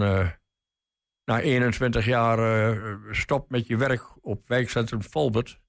na 1.24 1.40
21 1.40 2.04
jaar 2.04 2.98
stopt 3.10 3.50
met 3.50 3.66
je 3.66 3.76
werk 3.76 4.24
op 4.24 4.48
wijkcentrum 4.48 5.02
Volbert... 5.02 5.60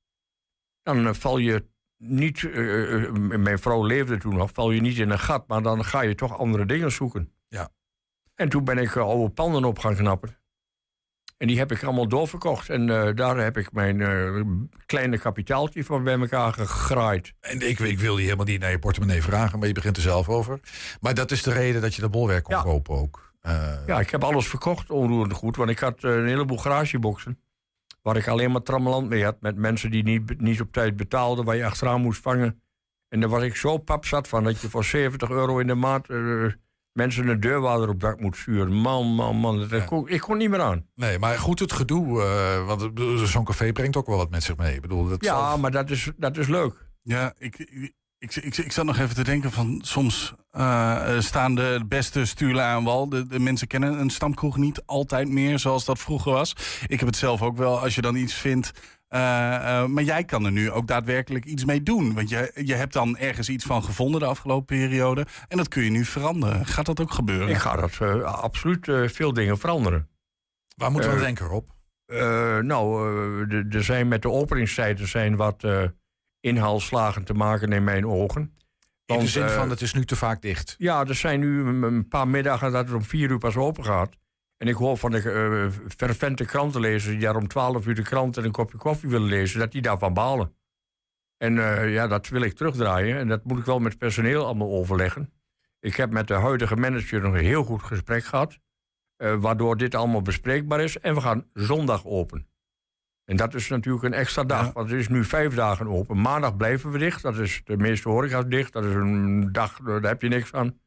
dan 0.82 1.16
val 1.16 1.38
je 1.38 1.66
niet, 1.98 2.54
mijn 3.38 3.60
vrouw 3.60 3.84
leefde 3.84 4.18
toen 4.18 4.36
nog, 4.36 4.52
val 4.52 4.72
je 4.72 4.82
niet 4.82 4.98
in 4.98 5.10
een 5.10 5.20
gat... 5.20 5.48
maar 5.48 5.62
dan 5.62 5.86
ga 5.86 6.02
je 6.02 6.16
toch 6.16 6.38
andere 6.38 6.66
dingen 6.66 6.92
zoeken. 6.92 7.35
En 8.36 8.50
toen 8.50 8.64
ben 8.64 8.78
ik 8.78 8.96
eh, 8.96 9.04
oude 9.04 9.30
panden 9.34 9.64
op 9.64 9.80
gaan 9.80 9.96
knappen. 9.96 10.38
En 11.38 11.48
die 11.48 11.58
heb 11.58 11.72
ik 11.72 11.84
allemaal 11.84 12.08
doorverkocht. 12.08 12.70
En 12.70 12.90
eh, 12.90 13.16
daar 13.16 13.38
heb 13.38 13.58
ik 13.58 13.72
mijn 13.72 14.02
eh, 14.02 14.42
kleine 14.86 15.18
kapitaaltje 15.18 15.84
van 15.84 16.04
bij 16.04 16.20
elkaar 16.20 16.54
gegraaid. 16.54 17.34
En 17.40 17.70
ik, 17.70 17.80
ik 17.80 18.00
wil 18.00 18.18
je 18.18 18.24
helemaal 18.24 18.46
niet 18.46 18.60
naar 18.60 18.72
je 18.72 18.80
portemonnee 18.80 19.22
vragen, 19.22 19.60
maar 19.60 19.68
je 19.68 19.74
begint 19.74 19.96
er 19.96 20.02
zelf 20.02 20.30
over. 20.30 20.60
Maar 21.02 21.14
dat 21.14 21.32
is 21.32 21.44
de 21.44 21.52
reden 21.52 21.82
dat 21.82 21.96
je 21.96 22.02
dat 22.02 22.12
bolwerk 22.12 22.44
kon 22.44 22.56
Ja. 22.56 22.62
kopen 22.62 22.96
ook. 22.96 23.24
Ja, 23.86 24.00
ik 24.00 24.10
heb 24.10 24.24
alles 24.24 24.48
verkocht, 24.48 24.90
onroerend 24.90 25.34
goed. 25.34 25.56
Want 25.56 25.70
ik 25.70 25.80
had 25.80 26.04
een 26.04 26.26
heleboel 26.28 26.58
garageboxen. 26.58 27.40
Waar 28.02 28.16
ik 28.18 28.28
alleen 28.28 28.52
maar 28.52 28.62
trammeland 28.62 29.10
mee 29.10 29.24
had. 29.24 29.42
Met 29.42 29.56
mensen 29.56 29.92
die 29.92 30.04
niet, 30.04 30.42
niet 30.42 30.62
op 30.62 30.72
tijd 30.72 30.96
betaalden. 30.96 31.46
Waar 31.46 31.56
je 31.56 31.66
achteraan 31.66 32.02
moest 32.02 32.22
vangen. 32.22 32.62
En 33.10 33.20
daar 33.20 33.30
was 33.30 33.44
ik 33.44 33.56
zo 33.56 33.78
papzat 33.78 34.28
van. 34.28 34.44
Dat 34.44 34.62
je 34.62 34.70
voor 34.70 34.84
70 34.84 35.30
euro 35.30 35.60
in 35.60 35.68
de 35.68 35.76
maand... 35.76 36.08
eh, 36.96 37.02
mensen 37.04 37.28
een 37.28 37.40
deurwaarder 37.40 37.90
op 37.90 38.00
dak 38.00 38.20
moet 38.20 38.36
sturen. 38.36 38.74
Man, 38.74 39.08
man, 39.16 39.36
man. 39.36 39.60
Dat, 39.60 39.70
Ja. 39.70 39.80
kon, 39.80 40.10
ik 40.10 40.20
kon 40.22 40.38
niet 40.38 40.50
meer 40.50 40.62
aan. 40.62 40.86
Nee, 40.96 41.20
maar 41.20 41.38
goed, 41.40 41.60
het 41.60 41.74
gedoe. 41.74 42.22
eh, 42.22 42.66
want 42.66 42.82
ik 42.82 42.94
bedoel, 42.94 43.18
zo'n 43.18 43.44
café 43.44 43.72
brengt 43.72 43.96
ook 43.96 44.08
wel 44.08 44.18
wat 44.18 44.30
met 44.30 44.44
zich 44.44 44.58
mee. 44.58 44.76
Ik 44.76 44.82
bedoel, 44.82 45.08
dat 45.08 45.24
Ja, 45.26 45.58
maar 45.58 45.72
dat 45.72 45.90
is, 45.90 46.12
dat 46.18 46.38
is 46.38 46.48
leuk. 46.48 46.88
Ja, 47.02 47.34
ik, 47.38 47.58
ik- 47.58 47.94
Ik, 48.20 48.36
ik, 48.36 48.58
ik 48.58 48.72
zat 48.72 48.86
nog 48.86 48.98
even 48.98 49.16
te 49.16 49.24
denken 49.24 49.52
van 49.52 49.80
soms 49.84 50.34
uh, 50.58 51.20
staan 51.20 51.56
de 51.56 51.84
beste 51.88 52.26
stuurlen 52.26 52.64
aan 52.64 52.84
wal. 52.84 53.10
De, 53.10 53.28
de, 53.28 53.40
mensen 53.40 53.68
kennen 53.68 54.00
een 54.00 54.10
stamkroeg 54.10 54.58
niet 54.58 54.82
altijd 54.86 55.30
meer 55.30 55.60
zoals 55.60 55.86
dat 55.86 56.00
vroeger 56.00 56.32
was. 56.32 56.56
Ik 56.88 57.00
heb 57.00 57.08
het 57.08 57.18
zelf 57.18 57.42
ook 57.42 57.58
wel 57.58 57.80
als 57.80 57.96
je 57.96 58.02
dan 58.02 58.16
iets 58.16 58.34
vindt. 58.34 58.72
Uh, 59.16 59.22
uh, 59.22 59.86
maar 59.86 60.04
jij 60.04 60.24
kan 60.24 60.46
er 60.46 60.52
nu 60.52 60.72
ook 60.72 60.88
daadwerkelijk 60.88 61.46
iets 61.46 61.66
mee 61.66 61.84
doen. 61.84 62.14
Want 62.14 62.30
je, 62.30 62.52
je 62.66 62.74
hebt 62.74 62.94
dan 62.94 63.18
ergens 63.18 63.50
iets 63.50 63.66
van 63.66 63.84
gevonden 63.84 64.20
de 64.20 64.26
afgelopen 64.26 64.78
periode. 64.78 65.26
En 65.48 65.58
dat 65.58 65.68
kun 65.68 65.84
je 65.84 65.90
nu 65.90 66.06
veranderen. 66.06 66.66
Gaat 66.66 66.86
dat 66.86 67.02
ook 67.02 67.12
gebeuren? 67.12 67.50
Ik 67.50 67.58
ga 67.58 67.76
dat 67.76 68.24
absoluut 68.24 68.88
veel 69.14 69.34
dingen 69.34 69.58
veranderen. 69.58 70.10
Waar 70.76 70.92
moeten 70.92 71.14
we 71.14 71.20
denken, 71.20 71.46
Rob? 71.46 71.70
nou, 72.62 73.10
er 73.70 73.84
zijn 73.84 74.08
met 74.08 74.22
de 74.22 74.30
openingstijden 74.30 75.08
zijn 75.08 75.36
wat 75.36 75.64
inhaalslagen 76.40 77.24
te 77.24 77.34
maken 77.34 77.72
in 77.72 77.84
mijn 77.84 78.08
ogen. 78.08 78.54
In 79.06 79.20
de 79.20 79.28
zin 79.28 79.50
van, 79.50 79.70
het 79.70 79.82
is 79.82 79.94
nu 79.94 80.06
te 80.06 80.16
vaak 80.16 80.42
dicht. 80.42 80.76
Ja, 80.78 81.06
er 81.06 81.16
zijn 81.16 81.40
nu 81.40 81.66
een 81.66 82.08
paar 82.08 82.28
middagen 82.28 82.72
dat 82.72 82.86
het 82.86 82.96
om 82.96 83.04
vier 83.04 83.30
uur 83.30 83.38
pas 83.38 83.56
open 83.56 83.84
gaat. 83.84 84.16
En 84.66 84.72
ik 84.72 84.78
hoor 84.78 84.98
van 84.98 85.12
de 85.12 85.22
uh, 85.24 85.88
fervente 85.98 86.46
krantenlezers 86.46 87.06
die 87.06 87.20
daar 87.20 87.36
om 87.36 87.48
twaalf 87.48 87.88
uur 87.88 87.96
de 87.96 88.02
krant 88.02 88.38
en 88.38 88.44
een 88.44 88.52
kopje 88.52 88.78
koffie 88.78 89.10
willen 89.10 89.28
lezen, 89.28 89.60
dat 89.60 89.72
die 89.72 89.82
daarvan 89.82 90.14
balen. 90.14 90.56
En 91.38 91.56
uh, 91.56 91.94
ja, 91.94 92.08
dat 92.08 92.28
wil 92.28 92.42
ik 92.42 92.54
terugdraaien. 92.54 93.18
En 93.18 93.28
dat 93.28 93.44
moet 93.44 93.60
ik 93.60 93.66
wel 93.66 93.80
met 93.80 93.98
personeel 93.98 94.46
allemaal 94.46 94.72
overleggen. 94.72 95.34
Ik 95.80 95.96
heb 95.96 96.12
met 96.12 96.28
de 96.28 96.34
huidige 96.34 96.76
manager 96.76 97.22
nog 97.22 97.34
een 97.34 97.44
heel 97.44 97.64
goed 97.64 97.84
gesprek 97.84 98.24
gehad. 98.24 98.60
waardoor 99.18 99.78
dit 99.78 99.96
allemaal 99.96 100.22
bespreekbaar 100.22 100.82
is. 100.82 101.00
En 101.00 101.14
we 101.14 101.22
gaan 101.22 101.46
zondag 101.54 102.06
open. 102.06 102.48
En 103.26 103.36
dat 103.36 103.54
is 103.54 103.70
natuurlijk 103.70 104.04
een 104.04 104.14
extra 104.14 104.44
dag, 104.44 104.74
want 104.74 104.90
het 104.90 105.00
is 105.00 105.08
nu 105.08 105.24
vijf 105.24 105.56
dagen 105.56 105.88
open. 105.88 106.22
Maandag 106.22 106.58
blijven 106.58 106.92
we 106.92 106.98
dicht, 106.98 107.22
dat 107.22 107.38
is 107.38 107.62
de 107.64 107.78
meeste 107.78 108.10
horeca's 108.10 108.46
dicht. 108.48 108.74
Dat 108.74 108.84
is 108.84 108.94
een 108.94 109.52
dag, 109.52 109.80
daar 109.80 110.02
heb 110.02 110.22
je 110.22 110.28
niks 110.28 110.54
aan. 110.54 110.80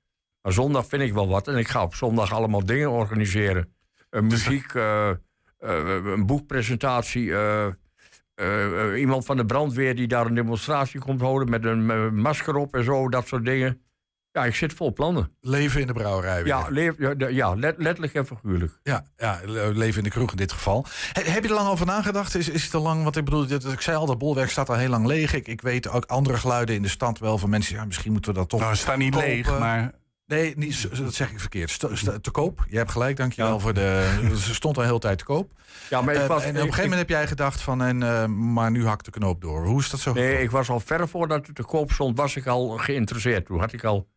Maar 0.42 0.52
zondag 0.52 0.86
vind 0.86 1.02
ik 1.02 1.12
wel 1.12 1.28
wat. 1.28 1.48
En 1.48 1.56
ik 1.56 1.68
ga 1.68 1.82
op 1.82 1.94
zondag 1.94 2.32
allemaal 2.32 2.64
dingen 2.64 2.90
organiseren. 2.90 3.72
Een 4.10 4.26
muziek, 4.26 4.72
uh, 4.72 5.10
uh, 5.60 6.04
een 6.04 6.26
boekpresentatie. 6.26 7.24
Uh, 7.24 7.66
iemand 8.96 9.24
van 9.24 9.36
de 9.36 9.46
brandweer 9.46 9.94
die 9.96 10.08
daar 10.08 10.26
een 10.26 10.34
demonstratie 10.34 11.00
komt 11.00 11.20
houden 11.20 11.50
met 11.50 11.64
een 11.64 12.14
masker 12.14 12.56
op 12.56 12.74
en 12.74 12.84
zo, 12.84 13.08
dat 13.08 13.26
soort 13.26 13.44
dingen. 13.44 13.82
Ja, 14.32 14.44
ik 14.44 14.54
zit 14.54 14.72
vol 14.72 14.92
plannen. 14.92 15.32
Leven 15.40 15.80
in 15.80 15.86
de 15.86 15.92
brouwerij. 15.92 16.44
Ja, 16.44 16.66
leef, 16.68 16.94
ja, 17.30 17.54
letterlijk 17.54 18.14
en 18.14 18.26
figuurlijk. 18.26 18.78
Ja, 18.82 19.04
ja, 19.16 19.40
leven 19.72 19.98
in 19.98 20.04
de 20.04 20.10
kroeg 20.10 20.30
in 20.30 20.36
dit 20.36 20.52
geval. 20.52 20.86
heb 21.12 21.42
je 21.42 21.48
er 21.48 21.54
lang 21.54 21.68
over 21.68 21.86
nagedacht? 21.86 22.34
Is, 22.34 22.48
is 22.48 22.62
het 22.62 22.70
te 22.70 22.78
lang? 22.78 23.02
Want 23.02 23.16
ik 23.16 23.24
bedoel, 23.24 23.50
ik 23.50 23.80
zei 23.80 23.96
al, 23.96 24.06
dat 24.06 24.18
bolwerk 24.18 24.50
staat 24.50 24.68
al 24.68 24.76
heel 24.76 24.88
lang 24.88 25.06
leeg. 25.06 25.34
Ik, 25.34 25.48
ik 25.48 25.60
weet 25.60 25.88
ook 25.88 26.04
andere 26.04 26.36
geluiden 26.36 26.74
in 26.74 26.82
de 26.82 26.88
stad 26.88 27.18
wel 27.18 27.38
van 27.38 27.50
mensen. 27.50 27.74
Ja, 27.74 27.84
misschien 27.84 28.12
moeten 28.12 28.32
we 28.32 28.38
dat 28.38 28.48
toch. 28.48 28.60
Nou, 28.60 28.72
het 28.72 28.80
staat 28.80 28.96
niet 28.96 29.14
leeg, 29.14 29.58
maar. 29.58 29.92
Nee, 30.28 30.52
niet, 30.56 30.98
dat 30.98 31.14
zeg 31.14 31.30
ik 31.30 31.40
verkeerd. 31.40 31.78
te 32.22 32.30
koop. 32.30 32.64
Je 32.68 32.76
hebt 32.76 32.90
gelijk, 32.90 33.16
dankjewel 33.16 33.52
ja. 33.52 33.58
voor 33.58 33.74
de. 33.74 34.20
Ze 34.46 34.54
stond 34.54 34.76
al 34.76 34.82
heel 34.82 34.98
tijd 34.98 35.18
te 35.18 35.24
koop. 35.24 35.52
Ja, 35.90 36.00
maar 36.00 36.14
ik 36.14 36.26
was, 36.26 36.42
en 36.42 36.50
op 36.50 36.54
een 36.54 36.60
gegeven 36.60 36.82
moment 36.82 36.98
heb 36.98 37.08
jij 37.08 37.26
gedaad 37.26 37.60
van, 37.60 37.82
en, 37.82 38.00
uh, 38.00 38.26
maar 38.26 38.70
nu 38.70 38.86
hakt 38.86 39.04
de 39.04 39.10
knoop 39.10 39.40
door. 39.40 39.66
Hoe 39.66 39.80
is 39.80 39.90
dat 39.90 40.00
zo? 40.00 40.12
Nee, 40.12 40.42
ik 40.42 40.50
was 40.50 40.70
al 40.70 40.80
ver 40.80 41.08
voordat 41.08 41.46
het 41.46 41.56
te 41.56 41.64
koop 41.64 41.92
stond, 41.92 42.16
was 42.16 42.36
ik 42.36 42.46
al 42.46 42.68
geïnteresseerd. 42.68 43.46
Toen 43.46 43.58
had 43.58 43.72
ik 43.72 43.84
al 43.84 44.08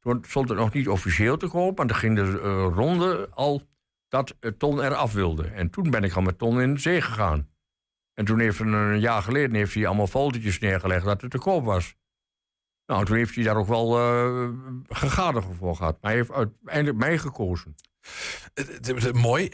toen 0.00 0.24
stond 0.26 0.48
het 0.48 0.58
nog 0.58 0.72
niet 0.72 0.88
officieel 0.88 1.36
te 1.36 1.48
koop, 1.48 1.76
maar 1.76 1.86
dan 1.86 1.96
ging 1.96 2.16
de 2.16 2.22
uh, 2.22 2.76
ronde 2.76 3.28
al 3.30 3.62
dat 4.08 4.36
Ton 4.58 4.84
eraf 4.84 5.12
wilde. 5.12 5.46
En 5.46 5.70
toen 5.70 5.90
ben 5.90 6.02
ik 6.02 6.14
al 6.14 6.22
met 6.22 6.38
Ton 6.38 6.60
in 6.60 6.74
de 6.74 6.80
zee 6.80 7.00
gegaan. 7.00 7.48
En 8.14 8.24
toen 8.24 8.38
heeft 8.40 8.60
een, 8.60 8.72
een 8.72 9.00
jaar 9.00 9.22
geleden 9.22 9.54
heeft 9.54 9.74
hij 9.74 9.86
allemaal 9.86 10.06
fotootjes 10.06 10.58
neergelegd 10.58 11.04
dat 11.04 11.20
het 11.20 11.30
te 11.30 11.38
koop 11.38 11.64
was. 11.64 11.94
Nou, 12.88 13.04
toen 13.04 13.16
heeft 13.16 13.34
hij 13.34 13.44
daar 13.44 13.56
ook 13.56 13.66
wel 13.66 13.98
uh, 13.98 14.48
gegadigd 14.88 15.46
voor 15.58 15.76
gehad. 15.76 15.98
Maar 16.00 16.10
hij 16.10 16.20
heeft 16.20 16.32
uiteindelijk 16.32 16.98
mij 16.98 17.18
gekozen. 17.18 17.74
Mooi. 19.12 19.50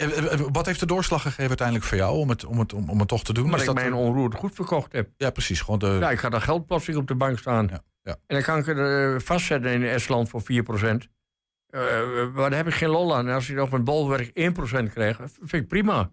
Wat 0.52 0.66
heeft 0.66 0.80
de 0.80 0.86
doorslag 0.86 1.22
gegeven 1.22 1.48
uiteindelijk 1.48 1.86
voor 1.86 1.96
jou 1.96 2.16
om 2.16 2.28
het, 2.28 2.44
om 2.44 2.58
het, 2.58 2.72
om, 2.72 2.90
om 2.90 2.98
het 2.98 3.08
toch 3.08 3.24
te 3.24 3.32
doen? 3.32 3.50
Maar 3.50 3.60
ik 3.60 3.66
dat 3.66 3.74
mijn 3.74 3.94
onroerend 3.94 4.34
goed 4.34 4.54
verkocht 4.54 4.92
heb. 4.92 5.10
Ja, 5.16 5.30
precies. 5.30 5.60
Gewoon 5.60 5.78
de... 5.78 5.96
Ja, 6.00 6.10
ik 6.10 6.18
ga 6.18 6.28
daar 6.28 6.40
geldplastic 6.40 6.96
op 6.96 7.08
de 7.08 7.14
bank 7.14 7.38
staan. 7.38 7.68
Ja. 7.70 7.82
Ja. 8.02 8.12
En 8.26 8.36
dan 8.36 8.42
kan 8.42 8.58
ik 8.58 8.66
het 8.66 8.76
uh, 8.76 9.18
vastzetten 9.18 9.72
in 9.72 9.84
Estland 9.84 10.28
voor 10.28 10.42
4%. 10.42 10.44
Uh, 10.44 11.00
eh, 11.70 12.32
maar 12.34 12.50
daar 12.50 12.58
heb 12.58 12.66
ik 12.66 12.74
geen 12.74 12.88
lol 12.88 13.16
aan. 13.16 13.28
En 13.28 13.34
als 13.34 13.46
je 13.46 13.54
nog 13.54 13.70
met 13.70 13.84
bolwerk 13.84 14.28
1% 14.88 14.92
krijgt, 14.92 15.20
vind 15.40 15.52
ik 15.62 15.68
prima. 15.68 16.12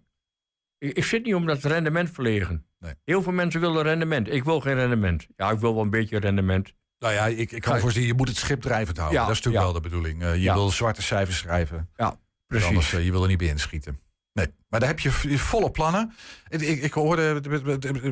Ik, 0.77 0.97
ik, 0.97 1.03
zit 1.03 1.25
niet 1.25 1.35
om 1.35 1.45
dat 1.45 1.63
rendement 1.63 2.09
verlegen. 2.09 2.65
Nee. 2.79 2.93
Heel 3.03 3.21
veel 3.21 3.31
mensen 3.31 3.61
willen 3.61 3.83
rendement. 3.83 4.27
Ik 4.31 4.43
wil 4.43 4.59
geen 4.59 4.75
rendement. 4.75 5.27
Ja, 5.35 5.51
ik 5.51 5.59
wil 5.59 5.73
wel 5.73 5.83
een 5.83 5.89
beetje 5.89 6.19
rendement. 6.19 6.73
Nou 7.01 7.13
ja, 7.13 7.25
ik, 7.25 7.51
ik 7.51 7.61
kan 7.61 7.79
voorzien, 7.79 8.05
je 8.05 8.13
moet 8.13 8.27
het 8.27 8.37
schip 8.37 8.61
drijvend 8.61 8.97
houden. 8.97 9.19
Ja, 9.19 9.25
dat 9.25 9.35
is 9.35 9.41
natuurlijk 9.41 9.63
wel 9.63 9.81
de 9.81 9.89
bedoeling. 9.89 10.21
Uh, 10.21 10.43
je 10.43 10.53
wil 10.53 10.69
zwarte 10.69 11.01
cijfers 11.01 11.37
schrijven. 11.37 11.89
Ja, 11.95 12.15
precies. 12.47 12.67
Anders, 12.67 12.91
je 12.91 13.11
wil 13.11 13.21
er 13.21 13.27
niet 13.27 13.37
bij 13.37 13.47
inschieten. 13.47 13.99
Nee, 14.33 14.47
maar 14.69 14.79
daar 14.79 14.89
heb 14.89 14.99
je 14.99 15.11
volle 15.37 15.71
plannen. 15.71 16.13
Ik, 16.49 16.61
ik, 16.61 16.93
hoorde, 16.93 17.41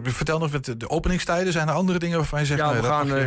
vertel 0.04 0.40
nog, 0.40 0.60
de 0.60 0.90
openingstijden, 0.90 1.54
zijn 1.54 1.68
er 1.68 1.74
andere 1.74 2.00
dingen 2.00 2.18
waarvan 2.18 2.40
je 2.40 2.46
zegt... 2.46 2.60
Ja, 2.60 2.74
we 2.74 2.84
gaan, 2.84 3.18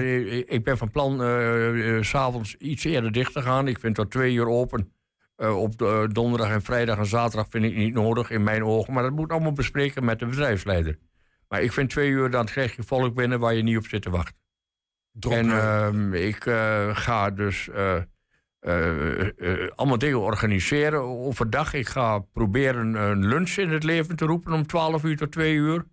ik 0.47 0.64
ben 0.64 0.78
van 0.78 0.90
plan 0.90 1.23
uh, 1.23 2.02
s'avonds 2.02 2.54
iets 2.54 2.85
eerder 2.85 3.12
dicht 3.12 3.33
te 3.33 3.42
gaan. 3.42 3.69
Ik 3.69 3.78
vind 3.78 3.97
dat 3.97 4.11
twee 4.11 4.35
uur 4.35 4.49
open. 4.49 4.92
op 5.37 5.78
de, 5.78 6.09
donderdag 6.12 6.50
en 6.50 6.62
vrijdag 6.62 6.99
en 6.99 7.07
zaterdag 7.07 7.47
vind 7.50 7.64
ik 7.64 7.76
niet 7.76 7.95
nodig 7.95 8.31
in 8.31 8.42
mijn 8.42 8.64
ogen. 8.64 8.92
Maar 8.92 9.02
dat 9.02 9.12
moet 9.12 9.31
allemaal 9.31 9.52
bespreken 9.52 10.04
met 10.04 10.19
de 10.19 10.26
bedrijfsleider. 10.26 10.99
Maar 11.49 11.62
ik 11.62 11.73
vind 11.73 11.90
twee 11.90 12.09
uur, 12.09 12.31
dan 12.31 12.45
krijg 12.45 12.76
je 12.76 12.83
volk 12.83 13.14
binnen 13.14 13.38
waar 13.40 13.54
je 13.54 13.62
niet 13.62 13.76
op 13.76 13.87
zit 13.87 14.02
te 14.02 14.11
wachten. 14.11 14.41
En 15.21 15.50
ehm, 15.50 16.14
ik 16.14 16.42
ga 16.92 17.31
dus 17.31 17.69
uh, 17.69 17.97
uh, 18.61 19.71
allemaal 19.75 19.99
dingen 19.99 20.21
organiseren 20.21 21.00
overdag. 21.00 21.75
Ik 21.75 21.88
ga 21.88 22.19
proberen 22.19 22.95
een 22.95 23.26
lunch 23.26 23.50
in 23.50 23.71
het 23.71 23.85
leven 23.85 24.16
te 24.16 24.25
roepen 24.25 24.52
om 24.52 24.66
12 24.66 25.04
uur 25.04 25.16
tot 25.16 25.33
2 25.33 25.54
uur. 25.54 25.85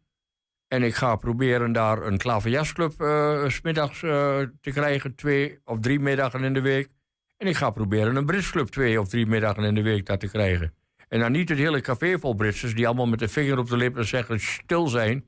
En 0.67 0.83
ik 0.83 0.95
ga 0.95 1.15
proberen 1.15 1.71
daar 1.71 2.05
een 2.05 2.17
klaverjasclub 2.17 3.01
uh, 3.01 3.49
smiddags 3.49 3.99
te 3.99 4.49
krijgen, 4.61 5.15
twee 5.15 5.59
of 5.63 5.79
drie 5.79 5.99
middagen 5.99 6.43
in 6.43 6.53
de 6.53 6.61
week. 6.61 6.89
En 7.37 7.47
ik 7.47 7.55
ga 7.55 7.69
proberen 7.69 8.15
een 8.15 8.25
Britsclub 8.25 8.67
twee 8.67 8.99
of 8.99 9.07
drie 9.07 9.25
middagen 9.25 9.63
in 9.63 9.75
de 9.75 9.81
week 9.81 10.05
daar 10.05 10.17
te 10.17 10.29
krijgen. 10.29 10.73
En 11.07 11.19
dan 11.19 11.31
niet 11.31 11.49
het 11.49 11.57
hele 11.57 11.81
café 11.81 12.19
vol 12.19 12.33
Britsers 12.33 12.75
die 12.75 12.87
allemaal 12.87 13.07
met 13.07 13.19
de 13.19 13.27
vinger 13.27 13.57
op 13.57 13.69
de 13.69 13.77
lippen 13.77 14.05
zeggen 14.05 14.39
stil 14.39 14.87
zijn. 14.87 15.25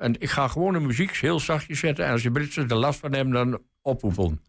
En 0.00 0.20
ik 0.20 0.30
ga 0.30 0.48
gewoon 0.48 0.72
de 0.72 0.80
muziek 0.80 1.16
heel 1.16 1.40
zachtjes 1.40 1.78
zetten. 1.78 2.04
En 2.04 2.12
als 2.12 2.22
je 2.22 2.30
Britsers 2.30 2.70
er 2.70 2.76
last 2.76 3.00
van 3.00 3.12
hebben, 3.12 3.32
dan 3.32 3.62
oproepen. 3.82 4.40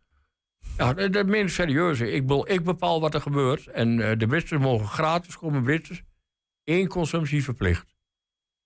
Ja, 0.78 0.94
dat 0.94 1.26
meen 1.26 1.44
ik 1.44 1.50
serieus. 1.50 2.00
Ik, 2.00 2.30
ik 2.44 2.64
bepaal 2.64 3.02
wat 3.02 3.14
er 3.14 3.22
gebeurt. 3.22 3.68
En 3.68 3.98
uh, 3.98 4.12
de 4.18 4.28
Britsers 4.28 4.62
mogen 4.62 4.88
gratis 4.88 5.38
komen, 5.38 5.64
Britsers. 5.64 6.04
Eén 6.64 6.88
consumptie 6.88 7.44
verplicht. 7.44 7.96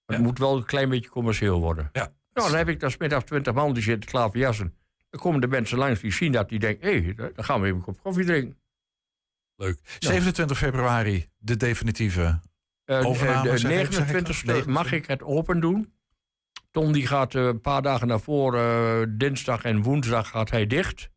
Het 0.06 0.20
moet 0.20 0.40
wel 0.40 0.58
een 0.58 0.66
klein 0.66 0.90
beetje 0.90 1.10
commercieel 1.10 1.60
worden. 1.60 1.90
Ja. 1.92 2.14
Nou, 2.34 2.50
dan 2.50 2.58
heb 2.58 2.70
ik 2.70 2.80
daar 2.80 2.92
smiddag 2.92 3.24
twintig 3.24 3.54
man 3.54 3.74
die 3.74 3.84
zitten 3.84 4.10
klaar 4.10 4.30
voor 4.30 4.38
jassen. 4.38 4.74
Dan 5.10 5.20
komen 5.20 5.42
de 5.42 5.48
mensen 5.48 5.78
langs 5.78 6.00
die 6.00 6.12
zien 6.12 6.32
dat, 6.32 6.50
die 6.50 6.60
denken... 6.60 6.88
hé, 6.88 7.02
hey, 7.02 7.14
dan 7.34 7.44
gaan 7.44 7.60
we 7.60 7.66
even 7.66 7.78
een 7.78 7.84
kop 7.84 8.02
koffie 8.02 8.26
drinken. 8.26 8.58
Leuk. 9.56 9.80
27 10.00 10.58
februari, 10.58 11.30
de 11.38 11.56
definitieve 11.56 12.40
uh, 12.86 13.06
overname. 13.06 13.56
De, 13.56 13.68
29 13.68 14.44
ik, 14.44 14.66
mag 14.66 14.92
ik 14.92 15.06
het 15.06 15.24
open 15.24 15.60
doen. 15.60 15.94
Ton 16.76 16.92
die 16.92 17.08
gaat 17.08 17.34
een 17.34 17.62
paar 17.62 17.82
dagen 17.82 18.08
daarvoor, 18.08 18.56
uh, 18.56 19.04
dinsdag 19.10 19.64
en 19.64 19.82
woensdag, 19.82 20.30
gaat 20.30 20.50
hij 20.50 20.68
dicht 20.68 21.10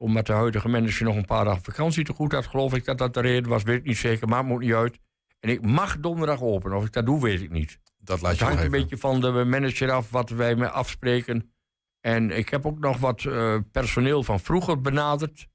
omdat 0.00 0.26
de 0.26 0.32
huidige 0.32 0.68
manager 0.68 1.04
nog 1.04 1.16
een 1.16 1.24
paar 1.24 1.44
dagen 1.44 1.62
vakantie 1.62 2.04
te 2.04 2.12
goed 2.12 2.32
had, 2.32 2.46
geloof 2.46 2.74
ik 2.74 2.84
dat 2.84 2.98
dat 2.98 3.14
de 3.14 3.20
reden 3.20 3.50
was. 3.50 3.62
Weet 3.62 3.78
ik 3.78 3.84
niet 3.84 3.96
zeker, 3.96 4.28
maar 4.28 4.38
het 4.38 4.46
moet 4.46 4.60
niet 4.60 4.72
uit. 4.72 4.98
En 5.40 5.50
ik 5.50 5.62
mag 5.62 5.98
donderdag 5.98 6.42
open. 6.42 6.72
Of 6.72 6.84
ik 6.84 6.92
dat 6.92 7.06
doe, 7.06 7.20
weet 7.20 7.40
ik 7.40 7.50
niet. 7.50 7.80
Dat 7.98 8.20
laat 8.20 8.30
het 8.30 8.40
je 8.40 8.44
hangt 8.44 8.62
een 8.62 8.70
beetje 8.70 8.96
van 8.96 9.20
de 9.20 9.44
manager 9.44 9.90
af, 9.90 10.10
wat 10.10 10.30
wij 10.30 10.54
mee 10.54 10.68
afspreken. 10.68 11.52
En 12.00 12.30
ik 12.30 12.48
heb 12.48 12.66
ook 12.66 12.78
nog 12.78 12.98
wat 12.98 13.22
uh, 13.22 13.56
personeel 13.72 14.22
van 14.22 14.40
vroeger 14.40 14.80
benaderd. 14.80 15.48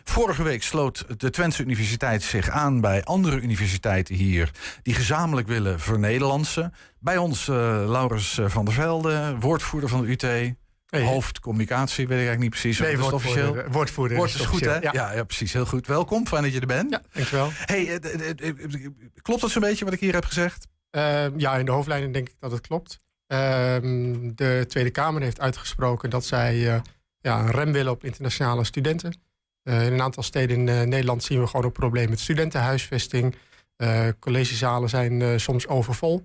Vorige 0.10 0.44
week 0.44 0.64
sloot 0.64 1.20
de 1.20 1.30
Twentse 1.30 1.64
Universiteit 1.64 2.24
zich 2.24 2.50
aan 2.50 2.82
bij 2.82 3.04
andere 3.04 3.40
universiteiten 3.40 4.16
hier... 4.16 4.52
die 4.82 4.94
gezamenlijk 4.94 5.48
willen 5.48 5.80
vernederlandsen. 5.80 6.74
Bij 7.00 7.18
ons 7.18 7.48
uh, 7.48 7.56
Laurens 7.88 8.40
van 8.46 8.66
der 8.66 8.74
Velde, 8.74 9.36
woordvoerder 9.40 9.90
van 9.90 10.02
de 10.02 10.12
UT... 10.12 10.22
Hey. 10.22 11.04
Hoofdcommunicatie, 11.04 12.08
weet 12.08 12.20
ik 12.20 12.28
eigenlijk 12.28 12.40
niet 12.40 12.62
precies. 12.62 12.80
Nee, 12.80 12.98
woordvoerder. 12.98 13.50
Officieel. 13.50 13.72
Woordvoerder. 13.72 14.18
Woord 14.18 14.34
is 14.34 14.46
goed, 14.46 14.66
hè? 14.66 14.76
Ja. 14.76 15.14
ja. 15.14 15.24
precies. 15.24 15.54
Heel 15.54 15.66
goed. 15.66 15.88
Welkom. 15.88 16.28
Fijn 16.28 16.44
dat 16.44 16.54
je 16.54 16.60
er 16.60 16.68
bent. 16.68 16.92
Ja, 16.92 17.02
dankjewel. 17.12 17.50
Hey, 17.54 18.00
uh, 18.04 18.88
klopt 19.22 19.42
dat 19.42 19.50
zo'n 19.50 19.62
beetje 19.62 19.86
wat 19.86 19.94
ik 19.94 20.00
hier 20.00 20.14
heb 20.14 20.26
gezegd? 20.26 20.68
Ehm, 20.90 21.40
ja, 21.40 21.56
in 21.56 21.66
de 21.66 21.72
hoofdlijnen 21.72 22.12
denk 22.12 22.28
ik 22.28 22.36
dat 22.40 22.52
het 22.52 22.68
klopt. 22.68 23.00
Ehm, 23.28 24.32
de 24.36 24.66
Tweede 24.68 24.90
Kamer 24.90 25.22
heeft 25.22 25.40
uitgesproken 25.40 26.10
dat 26.10 26.26
zij 26.26 26.82
ja, 27.22 27.40
een 27.40 27.52
rem 27.52 27.72
willen 27.72 27.92
op 27.92 28.04
internationale 28.04 28.64
studenten. 28.64 29.27
Eh, 29.68 29.86
in 29.86 29.94
een 29.94 30.02
aantal 30.02 30.24
steden 30.24 30.58
in 30.58 30.70
eh, 30.70 30.82
Nederland 30.82 31.24
zien 31.24 31.40
we 31.40 31.48
gewoon 31.48 31.66
een 31.66 31.72
probleem 31.72 32.10
met 32.10 32.20
studentenhuisvesting. 32.20 33.36
Uh, 33.78 34.08
collegezalen 34.20 34.90
zijn 34.90 35.40
soms 35.40 35.68
overvol. 35.68 36.24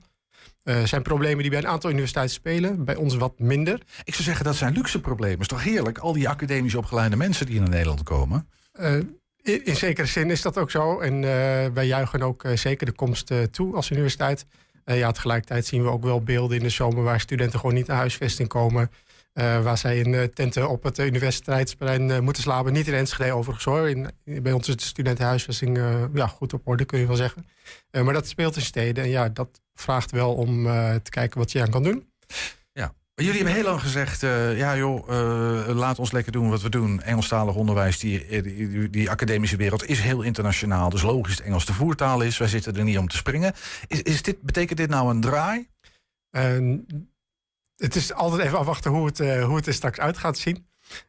Uh, 0.64 0.84
zijn 0.84 1.02
problemen 1.02 1.38
die 1.38 1.50
bij 1.50 1.58
een 1.58 1.66
aantal 1.66 1.90
universiteiten 1.90 2.34
spelen, 2.34 2.84
bij 2.84 2.96
ons 2.96 3.16
wat 3.16 3.38
minder. 3.38 3.82
Ik 4.04 4.12
zou 4.12 4.24
zeggen 4.24 4.44
dat 4.44 4.56
zijn 4.56 4.72
luxe 4.72 5.00
problemen. 5.00 5.40
is 5.40 5.46
toch 5.46 5.62
heerlijk, 5.62 5.98
al 5.98 6.12
die 6.12 6.28
academisch 6.28 6.74
opgeleide 6.74 7.16
mensen 7.16 7.46
die 7.46 7.60
naar 7.60 7.68
Nederland 7.68 8.02
komen? 8.02 8.48
In, 9.42 9.64
in, 9.64 9.76
zekere 9.76 10.06
zin 10.06 10.30
is 10.30 10.42
dat 10.42 10.58
ook 10.58 10.70
zo. 10.70 11.00
En 11.00 11.20
wij 11.74 11.86
juichen 11.86 12.22
ook 12.22 12.44
zeker 12.54 12.86
de 12.86 12.92
komst 12.92 13.32
toe 13.50 13.74
als 13.74 13.90
universiteit. 13.90 14.46
ja, 14.84 15.10
tegelijkertijd 15.10 15.66
zien 15.66 15.82
we 15.82 15.88
ook 15.88 16.04
wel 16.04 16.22
beelden 16.22 16.56
in 16.56 16.62
de 16.62 16.68
zomer 16.68 17.02
waar 17.02 17.20
studenten 17.20 17.58
gewoon 17.58 17.74
niet 17.74 17.86
naar 17.86 17.96
huisvesting 17.96 18.48
komen. 18.48 18.90
Uh, 19.34 19.62
waar 19.62 19.78
zij 19.78 19.98
in 19.98 20.12
uh, 20.12 20.22
tenten 20.22 20.68
op 20.68 20.82
het 20.82 20.98
universiteitsplein 20.98 22.08
uh, 22.08 22.18
moeten 22.18 22.42
slapen. 22.42 22.72
Niet 22.72 22.88
in 22.88 22.94
Enschede 22.94 23.32
overigens 23.32 23.64
hoor. 23.64 23.88
In, 23.88 24.10
bij 24.24 24.52
ons 24.52 24.68
is 24.68 24.76
de 24.76 24.84
studentenhuisvesting 24.84 25.76
ja, 26.14 26.26
goed 26.26 26.52
op 26.52 26.68
orde, 26.68 26.84
kun 26.84 26.98
je 26.98 27.06
wel 27.06 27.16
zeggen. 27.16 27.46
maar 27.90 28.12
dat 28.12 28.28
speelt 28.28 28.56
in 28.56 28.62
steden. 28.62 29.04
En 29.04 29.10
ja, 29.10 29.28
dat 29.28 29.60
vraagt 29.74 30.10
wel 30.10 30.34
om 30.34 30.64
te 31.02 31.10
kijken 31.10 31.38
wat 31.38 31.52
je 31.52 31.62
aan 31.62 31.70
kan 31.70 31.82
doen. 31.82 32.10
Ja. 32.72 32.94
Jullie 33.14 33.36
hebben 33.36 33.54
heel 33.54 33.64
lang 33.64 33.80
gezegd, 33.80 34.20
ja 34.56 34.76
joh, 34.76 35.08
laat 35.74 35.98
ons 35.98 36.12
lekker 36.12 36.32
doen 36.32 36.50
wat 36.50 36.62
we 36.62 36.68
doen. 36.68 37.02
Engelstalig 37.02 37.54
onderwijs, 37.54 37.98
die, 37.98 38.42
die, 38.42 38.90
die, 38.90 39.10
academische 39.10 39.56
wereld 39.56 39.86
is 39.86 40.00
heel 40.00 40.22
internationaal. 40.22 40.90
Dus 40.90 41.02
logisch 41.02 41.36
dat 41.36 41.46
Engels 41.46 41.66
de 41.66 41.72
voertaal 41.72 42.20
is. 42.20 42.38
Wij 42.38 42.48
zitten 42.48 42.76
er 42.76 42.84
niet 42.84 42.98
om 42.98 43.08
te 43.08 43.16
springen. 43.16 43.52
Is, 43.86 44.02
is 44.02 44.22
dit, 44.22 44.42
betekent 44.42 44.78
dit 44.78 44.90
nou 44.90 45.10
een 45.10 45.20
draai? 45.20 45.68
Het 47.82 47.96
is 47.96 48.12
altijd 48.12 48.42
even 48.42 48.58
afwachten 48.58 48.90
hoe 48.90 49.06
het, 49.06 49.20
uh, 49.20 49.44
hoe 49.44 49.56
het 49.56 49.66
er 49.66 49.74
straks 49.74 49.98
uit 49.98 50.18
gaat 50.18 50.38
zien. 50.38 50.66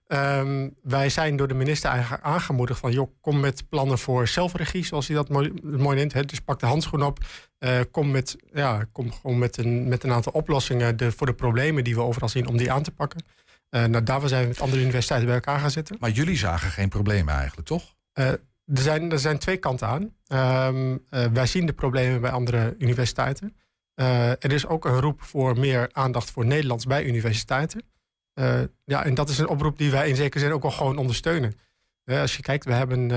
Um, 0.07 0.75
wij 0.81 1.09
zijn 1.09 1.36
door 1.36 1.47
de 1.47 1.53
minister 1.53 1.89
eigenlijk 1.89 2.23
aangemoedigd 2.23 2.79
van... 2.79 2.91
joh, 2.91 3.12
kom 3.21 3.39
met 3.39 3.69
plannen 3.69 3.97
voor 3.97 4.27
zelfregie, 4.27 4.86
zoals 4.86 5.07
hij 5.07 5.15
dat 5.15 5.29
mooi, 5.29 5.53
mooi 5.63 5.97
neemt. 5.97 6.13
Hè. 6.13 6.23
Dus 6.23 6.39
pak 6.39 6.59
de 6.59 6.65
handschoen 6.65 7.03
op. 7.03 7.19
Uh, 7.59 7.79
kom 7.91 8.12
met, 8.12 8.36
ja, 8.53 8.86
kom 8.91 9.12
gewoon 9.12 9.38
met 9.38 9.57
een, 9.57 9.88
met 9.88 10.03
een 10.03 10.12
aantal 10.12 10.31
oplossingen 10.31 10.97
de, 10.97 11.12
voor 11.12 11.27
de 11.27 11.33
problemen 11.33 11.83
die 11.83 11.95
we 11.95 12.01
overal 12.01 12.29
zien... 12.29 12.47
om 12.47 12.57
die 12.57 12.71
aan 12.71 12.83
te 12.83 12.91
pakken. 12.91 13.23
Uh, 13.69 13.83
nou, 13.86 14.03
daarvoor 14.03 14.29
zijn 14.29 14.41
we 14.41 14.47
met 14.47 14.62
andere 14.62 14.81
universiteiten 14.81 15.27
bij 15.27 15.38
elkaar 15.38 15.59
gaan 15.59 15.71
zitten. 15.71 15.97
Maar 15.99 16.09
jullie 16.09 16.38
zagen 16.38 16.69
geen 16.69 16.89
problemen 16.89 17.33
eigenlijk, 17.33 17.67
toch? 17.67 17.95
er, 18.13 18.39
zijn, 18.73 19.12
er 19.12 19.19
zijn 19.19 19.38
twee 19.38 19.57
kanten 19.57 19.88
aan. 19.88 20.13
Um, 20.67 21.05
wij 21.33 21.45
zien 21.45 21.65
de 21.65 21.73
problemen 21.73 22.21
bij 22.21 22.31
andere 22.31 22.75
universiteiten. 22.77 23.55
Uh, 23.95 24.29
er 24.29 24.51
is 24.51 24.67
ook 24.67 24.86
een 24.86 24.99
roep 24.99 25.21
voor 25.21 25.60
meer 25.60 25.89
aandacht 25.91 26.32
voor 26.32 26.45
Nederlands 26.45 26.86
bij 26.86 27.03
universiteiten. 27.03 27.82
Uh, 28.39 28.62
ja, 28.84 29.06
en 29.06 29.13
dat 29.13 29.29
is 29.29 29.38
een 29.38 29.47
oproep 29.47 29.77
die 29.77 29.91
wij 29.91 30.10
in 30.10 30.15
zekere 30.15 30.43
zin 30.43 30.53
ook 30.53 30.62
wel 30.62 30.71
gewoon 30.71 30.97
ondersteunen. 30.97 31.53
Uh, 32.06 32.21
als 32.21 32.36
je 32.36 32.41
kijkt, 32.41 32.65
we 32.65 32.73
hebben 32.73 33.08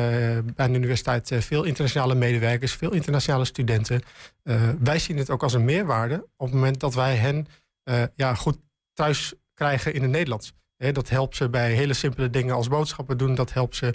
bij 0.54 0.66
de 0.66 0.74
universiteit 0.74 1.30
veel 1.34 1.64
internationale 1.64 2.14
medewerkers, 2.14 2.72
veel 2.72 2.92
internationale 2.92 3.44
studenten. 3.44 4.02
wij 4.78 4.98
zien 4.98 5.16
het 5.16 5.30
ook 5.30 5.42
als 5.42 5.52
een 5.52 5.64
meerwaarde 5.64 6.28
op 6.36 6.46
het 6.46 6.54
moment 6.54 6.80
dat 6.80 6.94
wij 6.94 7.16
hen 7.16 7.46
ja, 8.14 8.34
goed 8.34 8.58
thuis 8.92 9.34
krijgen 9.54 9.94
in 9.94 10.02
het 10.02 10.10
Nederlands. 10.10 10.52
dat 10.76 11.08
helpt 11.08 11.36
ze 11.36 11.48
bij 11.48 11.72
hele 11.72 11.94
simpele 11.94 12.30
dingen 12.30 12.54
als 12.54 12.68
boodschappen 12.68 13.18
doen. 13.18 13.34
Dat 13.34 13.52
helpt 13.52 13.76
ze 13.76 13.94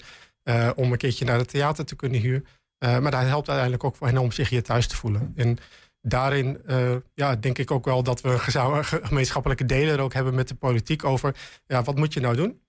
om 0.75 0.91
een 0.91 0.97
keertje 0.97 1.25
naar 1.25 1.37
het 1.37 1.49
theater 1.49 1.85
te 1.85 1.95
kunnen 1.95 2.21
huren. 2.21 2.45
maar 2.79 3.11
dat 3.11 3.21
helpt 3.21 3.47
uiteindelijk 3.47 3.83
ook 3.83 3.95
voor 3.95 4.07
hen 4.07 4.17
om 4.17 4.31
zich 4.31 4.49
hier 4.49 4.63
thuis 4.63 4.87
te 4.87 4.95
voelen. 4.95 5.33
En 5.35 5.57
daarin 6.01 6.61
uh, 6.67 6.95
ja, 7.13 7.35
denk 7.35 7.57
ik 7.57 7.71
ook 7.71 7.85
wel 7.85 8.03
dat 8.03 8.21
we 8.21 8.29
een 8.53 8.85
gemeenschappelijke 8.85 9.65
delen 9.65 9.99
ook 9.99 10.13
hebben 10.13 10.35
met 10.35 10.47
de 10.47 10.55
politiek 10.55 11.03
over 11.03 11.35
ja, 11.67 11.83
wat 11.83 11.95
moet 11.95 12.13
je 12.13 12.19
nou 12.19 12.35
doen? 12.35 12.61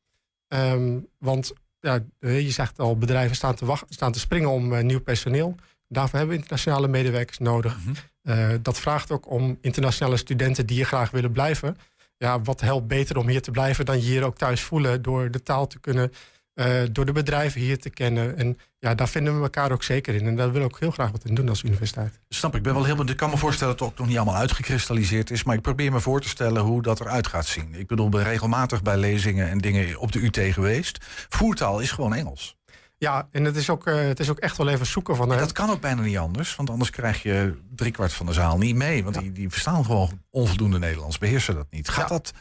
Um, 0.49 1.09
want 1.19 1.53
ja, 1.81 2.01
je 2.19 2.51
zegt 2.51 2.79
al, 2.79 2.97
bedrijven 2.99 3.37
staan 3.37 3.55
te, 3.55 3.65
wachten, 3.65 3.95
staan 3.95 4.13
te 4.13 4.19
springen 4.19 4.51
om 4.51 4.73
uh, 4.73 4.83
nieuw 4.83 5.01
personeel. 5.01 5.55
Daarvoor 5.89 6.19
hebben 6.19 6.37
we 6.37 6.43
internationale 6.43 6.89
medewerkers 6.89 7.39
nodig. 7.39 7.77
Mm 7.77 7.95
-hmm. 8.23 8.33
uh, 8.35 8.59
dat 8.63 8.81
vraagt 8.81 9.11
ook 9.11 9.31
om 9.31 9.59
internationale 9.61 10.17
studenten 10.17 10.67
die 10.67 10.77
hier 10.77 10.87
graag 10.87 11.11
willen 11.11 11.33
blijven. 11.33 11.77
Ja, 12.17 12.41
wat 12.41 12.61
helpt 12.61 12.87
beter 12.87 13.17
om 13.17 13.29
hier 13.29 13.43
te 13.43 13.51
blijven 13.51 13.85
dan 13.85 13.97
je 13.97 14.03
hier 14.03 14.25
ook 14.25 14.37
thuis 14.37 14.63
voelen 14.63 15.03
door 15.03 15.31
de 15.31 15.43
taal 15.43 15.67
te 15.67 15.81
kunnen 15.81 16.13
uh, 16.55 16.83
door 16.93 17.05
de 17.05 17.13
bedrijven 17.13 17.61
hier 17.61 17.79
te 17.79 17.91
kennen. 17.91 18.37
En 18.37 18.59
ja, 18.79 18.95
daar 18.95 19.09
vinden 19.09 19.37
we 19.37 19.43
elkaar 19.43 19.73
ook 19.73 19.83
zeker 19.83 20.15
in. 20.15 20.27
En 20.27 20.37
daar 20.37 20.53
willen 20.53 20.69
we 20.69 20.75
ook 20.75 20.81
heel 20.81 20.91
graag 20.91 21.11
wat 21.11 21.25
in 21.25 21.35
doen 21.35 21.49
als 21.49 21.63
universiteit. 21.63 22.21
Snap, 22.29 22.55
ik 22.55 22.63
ben 22.63 22.75
wel 22.75 22.85
heel 22.85 23.09
Ik 23.09 23.17
kan 23.17 23.31
me 23.31 23.37
voorstellen 23.37 23.77
dat 23.77 23.83
het 23.83 23.93
ook 23.93 23.99
nog 23.99 24.09
niet 24.09 24.17
allemaal 24.17 24.41
uitgekristalliseerd 24.41 25.31
is. 25.31 25.45
Maar 25.45 25.57
ik 25.57 25.63
probeer 25.63 25.93
me 25.93 26.01
voor 26.01 26.21
te 26.21 26.29
stellen 26.29 26.63
hoe 26.63 26.83
dat 26.83 27.01
eruit 27.01 27.27
gaat 27.27 27.47
zien. 27.47 27.75
Ik 27.75 27.87
bedoel, 27.87 28.09
ben 28.09 28.23
regelmatig 28.23 28.83
bij 28.83 28.97
lezingen 28.97 29.49
en 29.49 29.59
dingen 29.59 29.99
op 29.99 30.13
de 30.13 30.23
UT 30.25 30.39
geweest. 30.53 30.99
Voertaal 31.29 31.81
is 31.81 31.91
gewoon 31.91 32.15
Engels. 32.15 32.57
Ja, 33.03 33.29
en 33.31 33.45
het 33.45 33.57
is 33.57 33.71
ook, 33.71 33.87
uh, 33.87 33.95
het 33.95 34.21
is 34.21 34.31
ook 34.31 34.39
echt 34.39 34.57
wel 34.57 34.69
even 34.69 34.87
zoeken 34.87 35.17
van... 35.17 35.33
Uh, 35.33 35.39
dat 35.39 35.53
kan 35.53 35.71
ook 35.71 35.81
bijna 35.81 36.03
niet 36.03 36.19
anders, 36.19 36.57
want 36.57 36.71
anders 36.71 36.91
krijg 36.91 37.23
je 37.23 37.59
driekwart 37.75 38.13
van 38.13 38.27
de 38.27 38.33
zaal 38.33 38.59
niet 38.59 38.77
mee. 38.77 39.05
Want 39.05 39.15
ja. 39.15 39.21
die, 39.21 39.33
die 39.33 39.51
verstaan 39.51 39.85
gewoon 39.85 40.23
onvoldoende 40.31 40.79
Nederlands, 40.79 41.19
beheersen 41.19 41.55
dat 41.55 41.67
niet. 41.71 41.89
Gaat 41.89 42.09
ja. 42.09 42.15
dat 42.15 42.33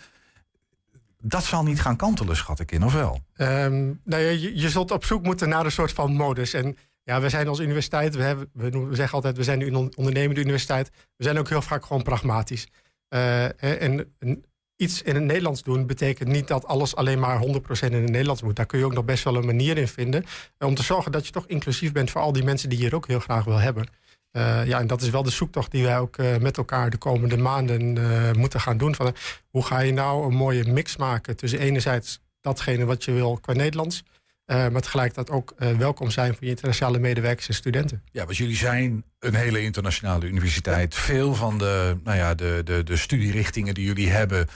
dat 1.22 1.44
zal 1.44 1.64
niet 1.64 1.82
gaan 1.82 1.96
kantelen, 1.96 2.36
schat 2.36 2.60
ik 2.60 2.72
in, 2.72 2.84
of 2.84 2.94
wel? 2.94 3.22
Um, 3.38 4.02
nou 4.04 4.24
je, 4.24 4.60
je, 4.60 4.70
zult 4.70 4.92
op 4.92 5.06
zoek 5.06 5.24
moeten 5.24 5.50
naar 5.50 5.66
een 5.66 5.72
soort 5.72 5.92
van 5.92 6.14
modus. 6.14 6.54
En 6.54 6.78
ja, 7.04 7.22
we 7.22 7.30
zijn 7.30 7.48
als 7.48 7.60
universiteit, 7.60 8.16
we, 8.16 8.22
hebben, 8.22 8.50
we, 8.54 8.96
zeggen 8.96 9.16
altijd, 9.16 9.38
we 9.38 9.44
zijn 9.44 9.62
een 9.62 9.98
ondernemende 9.98 10.42
universiteit. 10.42 10.92
We 11.18 11.24
zijn 11.24 11.38
ook 11.38 11.50
heel 11.50 11.62
vaak 11.62 11.86
gewoon 11.86 12.04
pragmatisch. 12.04 12.68
Uh, 13.10 13.44
en, 13.64 14.14
en, 14.20 14.46
iets 14.76 15.02
in 15.02 15.16
het 15.16 15.24
Nederlands 15.24 15.64
doen 15.64 15.86
betekent 15.86 16.30
niet 16.30 16.48
dat 16.48 16.66
alles 16.66 16.96
alleen 16.96 17.20
maar 17.20 17.42
100% 17.42 17.46
in 17.46 17.94
het 17.94 18.10
Nederlands 18.10 18.42
moet. 18.42 18.56
Daar 18.56 18.66
kun 18.66 18.80
je 18.80 18.86
ook 18.86 18.94
nog 18.94 19.06
best 19.06 19.24
wel 19.24 19.36
een 19.36 19.46
manier 19.46 19.78
in 19.78 19.88
vinden. 19.88 20.24
Uh, 20.58 20.68
om 20.68 20.76
te 20.76 20.84
zorgen 20.84 21.12
dat 21.12 21.26
je 21.26 21.32
toch 21.32 21.48
inclusief 21.48 21.92
bent 21.92 22.12
voor 22.12 22.22
al 22.22 22.32
die 22.32 22.44
mensen 22.44 22.70
die 22.70 22.78
hier 22.78 22.96
ook 22.96 23.08
heel 23.08 23.20
graag 23.20 23.44
wil 23.44 23.58
hebben. 23.58 23.88
Uh, 24.34 24.66
ja, 24.66 24.80
en 24.80 24.88
dat 24.88 25.02
is 25.02 25.10
wel 25.10 25.24
de 25.24 25.30
zoektocht 25.30 25.72
die 25.72 25.84
wij 25.84 26.00
ook 26.00 26.18
uh, 26.18 26.38
met 26.38 26.58
elkaar 26.58 26.90
de 26.90 26.98
komende 26.98 27.38
maanden 27.38 27.96
uh, 27.96 28.32
moeten 28.32 28.60
gaan 28.60 28.78
doen. 28.78 28.96
Van, 28.96 29.16
hoe 29.50 29.66
ga 29.66 29.80
je 29.80 29.94
nou 29.94 30.26
een 30.26 30.38
mooie 30.38 30.72
mix 30.72 30.98
maken 30.98 31.36
tussen 31.36 31.60
enerzijds 31.60 32.20
datgene 32.42 32.86
wat 32.86 33.04
je 33.04 33.12
wil 33.12 33.40
qua 33.42 33.54
Nederlands... 33.54 34.04
maar 34.46 34.82
tegelijkertijd 34.82 35.30
ook 35.30 35.56
welkom 35.78 36.12
zijn 36.12 36.34
voor 36.34 36.44
je 36.44 36.50
internationale 36.50 37.00
medewerkers 37.00 37.48
en 37.48 37.54
studenten. 37.54 38.04
Ja, 38.12 38.26
want 38.26 38.38
jullie 38.38 38.56
zijn 38.56 39.04
een 39.20 39.36
hele 39.36 39.62
internationale 39.62 40.26
universiteit. 40.26 40.96
Ja. 40.96 41.02
Veel 41.02 41.36
van 41.36 41.58
de, 41.58 41.98
nou 42.04 42.18
ja, 42.18 42.36
de, 42.36 42.62
de, 42.64 42.84
de 42.84 42.98
studierichtingen 42.98 43.74
die 43.74 43.86
jullie 43.86 44.10
hebben 44.10 44.48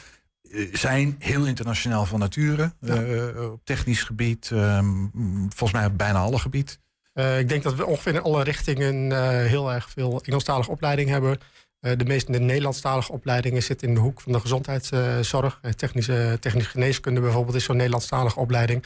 zijn 0.71 1.15
heel 1.19 1.45
internationaal 1.45 2.05
van 2.05 2.19
nature. 2.19 2.73
Ja. 2.79 3.49
op 3.51 3.65
technisch 3.65 4.03
gebied, 4.03 4.49
um, 4.53 5.11
volgens 5.55 5.71
mij 5.71 5.85
op 5.85 5.97
bijna 5.97 6.19
alle 6.19 6.39
gebied. 6.39 6.79
Uh, 7.15 7.39
ik 7.39 7.49
denk 7.49 7.63
dat 7.63 7.75
we 7.75 7.85
ongeveer 7.85 8.13
in 8.13 8.21
alle 8.21 8.43
richtingen 8.43 8.95
uh, 9.11 9.29
heel 9.29 9.73
erg 9.73 9.89
veel 9.89 10.21
Engelstalige 10.21 10.71
opleiding 10.71 11.09
hebben. 11.09 11.39
de 11.79 12.05
meeste 12.05 12.31
Nederlandstalige 12.31 13.11
opleidingen 13.11 13.63
zitten 13.63 13.87
in 13.87 13.93
de 13.93 13.99
hoek 13.99 14.21
van 14.21 14.31
de 14.31 14.39
gezondheidszorg. 14.39 15.59
technische, 15.75 16.37
technische 16.39 16.69
geneeskunde 16.69 17.21
bijvoorbeeld 17.21 17.55
is 17.55 17.63
zo'n 17.63 17.75
Nederlandstalige 17.75 18.39
opleiding. 18.39 18.83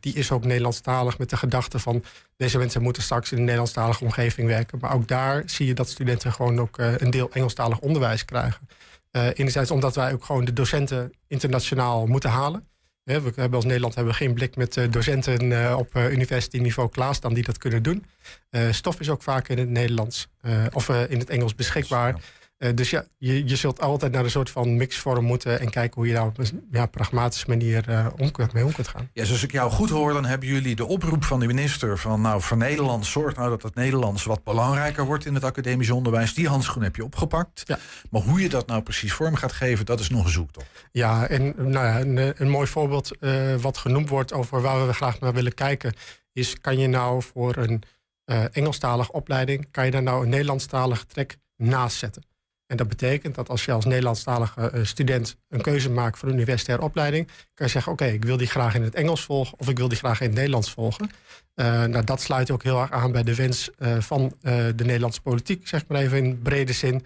die 0.00 0.14
is 0.14 0.32
ook 0.32 0.44
Nederlandstalig 0.44 1.18
met 1.18 1.30
de 1.30 1.36
gedachte 1.36 1.78
van 1.78 2.04
deze 2.36 2.58
mensen 2.58 2.82
moeten 2.82 3.02
straks 3.02 3.32
in 3.32 3.38
een 3.38 3.44
Nederlandstalige 3.44 4.04
omgeving 4.04 4.48
werken. 4.48 4.78
Maar 4.80 4.94
ook 4.94 5.08
daar 5.08 5.42
zie 5.46 5.66
je 5.66 5.74
dat 5.74 5.88
studenten 5.88 6.32
gewoon 6.32 6.60
ook 6.60 6.78
een 6.78 7.10
deel 7.10 7.30
Engelstalig 7.32 7.78
onderwijs 7.78 8.24
krijgen. 8.24 8.68
Uh, 9.12 9.26
enerzijds 9.34 9.70
omdat 9.70 9.94
wij 9.94 10.12
ook 10.12 10.24
gewoon 10.24 10.44
de 10.44 10.52
docenten 10.52 11.12
internationaal 11.26 12.06
moeten 12.06 12.30
halen. 12.30 12.68
We 13.08 13.32
hebben 13.34 13.54
als 13.54 13.64
Nederland 13.64 13.94
hebben 13.94 14.12
we 14.12 14.18
geen 14.18 14.34
blik 14.34 14.56
met 14.56 14.76
uh, 14.76 14.90
docenten 14.90 15.50
uh, 15.50 15.74
op 15.78 15.94
university-niveau 15.94 16.90
klaarstaan 16.90 17.34
die 17.34 17.44
dat 17.44 17.58
kunnen 17.58 17.82
doen. 17.82 18.04
stof 18.70 19.00
is 19.00 19.10
ook 19.10 19.22
vaak 19.22 19.48
in 19.48 19.58
het 19.58 19.68
Nederlands 19.68 20.28
of 20.72 20.88
in 20.88 21.18
het 21.18 21.30
Engels 21.30 21.54
beschikbaar. 21.54 22.14
Uh, 22.58 22.70
dus 22.74 22.90
ja, 22.90 23.04
je, 23.18 23.48
je 23.48 23.56
zult 23.56 23.80
altijd 23.80 24.12
naar 24.12 24.24
een 24.24 24.30
soort 24.30 24.50
van 24.50 24.76
mixvorm 24.76 25.24
moeten 25.24 25.60
en 25.60 25.70
kijken 25.70 25.94
hoe 25.94 26.06
je 26.06 26.14
daar 26.14 26.26
op 26.26 26.38
een 26.38 26.66
ja, 26.70 26.86
pragmatische 26.86 27.48
manier 27.48 27.88
uh, 27.88 28.06
om, 28.16 28.30
mee 28.52 28.64
om 28.64 28.72
kunt 28.72 28.88
gaan. 28.88 29.10
Ja, 29.12 29.24
zoals 29.24 29.42
ik 29.42 29.52
jou 29.52 29.70
goed 29.70 29.90
hoor, 29.90 30.12
dan 30.12 30.24
hebben 30.24 30.48
jullie 30.48 30.76
de 30.76 30.86
oproep 30.86 31.24
van 31.24 31.40
de 31.40 31.46
minister 31.46 31.98
van 31.98 32.20
nou 32.20 32.42
voor 32.42 32.56
Nederland 32.56 33.06
zorg 33.06 33.36
nou 33.36 33.48
dat 33.48 33.62
het 33.62 33.74
Nederlands 33.74 34.24
wat 34.24 34.44
belangrijker 34.44 35.04
wordt 35.04 35.26
in 35.26 35.34
het 35.34 35.44
academisch 35.44 35.90
onderwijs. 35.90 36.34
Die 36.34 36.48
handschoen 36.48 36.82
heb 36.82 36.96
je 36.96 37.04
opgepakt. 37.04 37.62
Ja. 37.64 37.78
Maar 38.10 38.22
hoe 38.22 38.40
je 38.40 38.48
dat 38.48 38.66
nou 38.66 38.82
precies 38.82 39.12
vorm 39.12 39.34
gaat 39.34 39.52
geven, 39.52 39.86
dat 39.86 40.00
is 40.00 40.08
nog 40.08 40.24
een 40.24 40.30
zoektocht. 40.30 40.86
Ja, 40.92 41.26
en 41.26 41.54
nou 41.56 41.86
ja, 41.86 42.00
een, 42.00 42.42
een 42.42 42.50
mooi 42.50 42.66
voorbeeld 42.66 43.16
uh, 43.20 43.54
wat 43.54 43.76
genoemd 43.76 44.08
wordt 44.08 44.32
over 44.32 44.60
waar 44.60 44.86
we 44.86 44.92
graag 44.92 45.20
naar 45.20 45.32
willen 45.32 45.54
kijken, 45.54 45.94
is 46.32 46.60
kan 46.60 46.78
je 46.78 46.86
nou 46.86 47.22
voor 47.22 47.56
een 47.56 47.82
Engelstalige 48.52 49.12
opleiding, 49.12 49.68
kan 49.70 49.84
je 49.84 49.90
daar 49.90 50.02
nou 50.02 50.22
een 50.22 50.28
Nederlandstalige 50.28 51.06
trek 51.06 51.36
naast 51.56 51.96
zetten? 51.96 52.27
En 52.68 52.76
dat 52.76 52.88
betekent 52.88 53.34
dat 53.34 53.48
als 53.48 53.64
je 53.64 53.72
als 53.72 53.84
Nederlandstalige 53.84 54.70
eh, 54.70 54.84
student 54.84 55.36
een 55.48 55.60
keuze 55.60 55.90
maakt 55.90 56.18
voor 56.18 56.28
een 56.28 56.34
universitaire 56.34 56.84
opleiding, 56.84 57.26
kan 57.26 57.66
je 57.66 57.72
zeggen: 57.72 57.92
Oké, 57.92 58.04
ik 58.04 58.24
wil 58.24 58.36
die 58.36 58.46
graag 58.46 58.74
in 58.74 58.82
het 58.82 58.94
Engels 58.94 59.24
volgen 59.24 59.58
of 59.58 59.68
ik 59.68 59.78
wil 59.78 59.88
die 59.88 59.98
graag 59.98 60.20
in 60.20 60.26
het 60.26 60.34
Nederlands 60.34 60.70
volgen. 60.70 61.10
Uh, 61.54 61.84
nou, 61.84 62.04
dat 62.04 62.20
sluit 62.20 62.50
ook 62.50 62.62
heel 62.62 62.80
erg 62.80 62.90
aan 62.90 63.12
bij 63.12 63.22
de 63.22 63.34
wens 63.34 63.70
uh, 63.78 64.00
van 64.00 64.36
de 64.40 64.84
Nederlandse 64.84 65.20
politiek, 65.20 65.68
zeg 65.68 65.84
maar 65.88 66.00
even 66.00 66.18
in 66.18 66.42
brede 66.42 66.72
zin, 66.72 67.04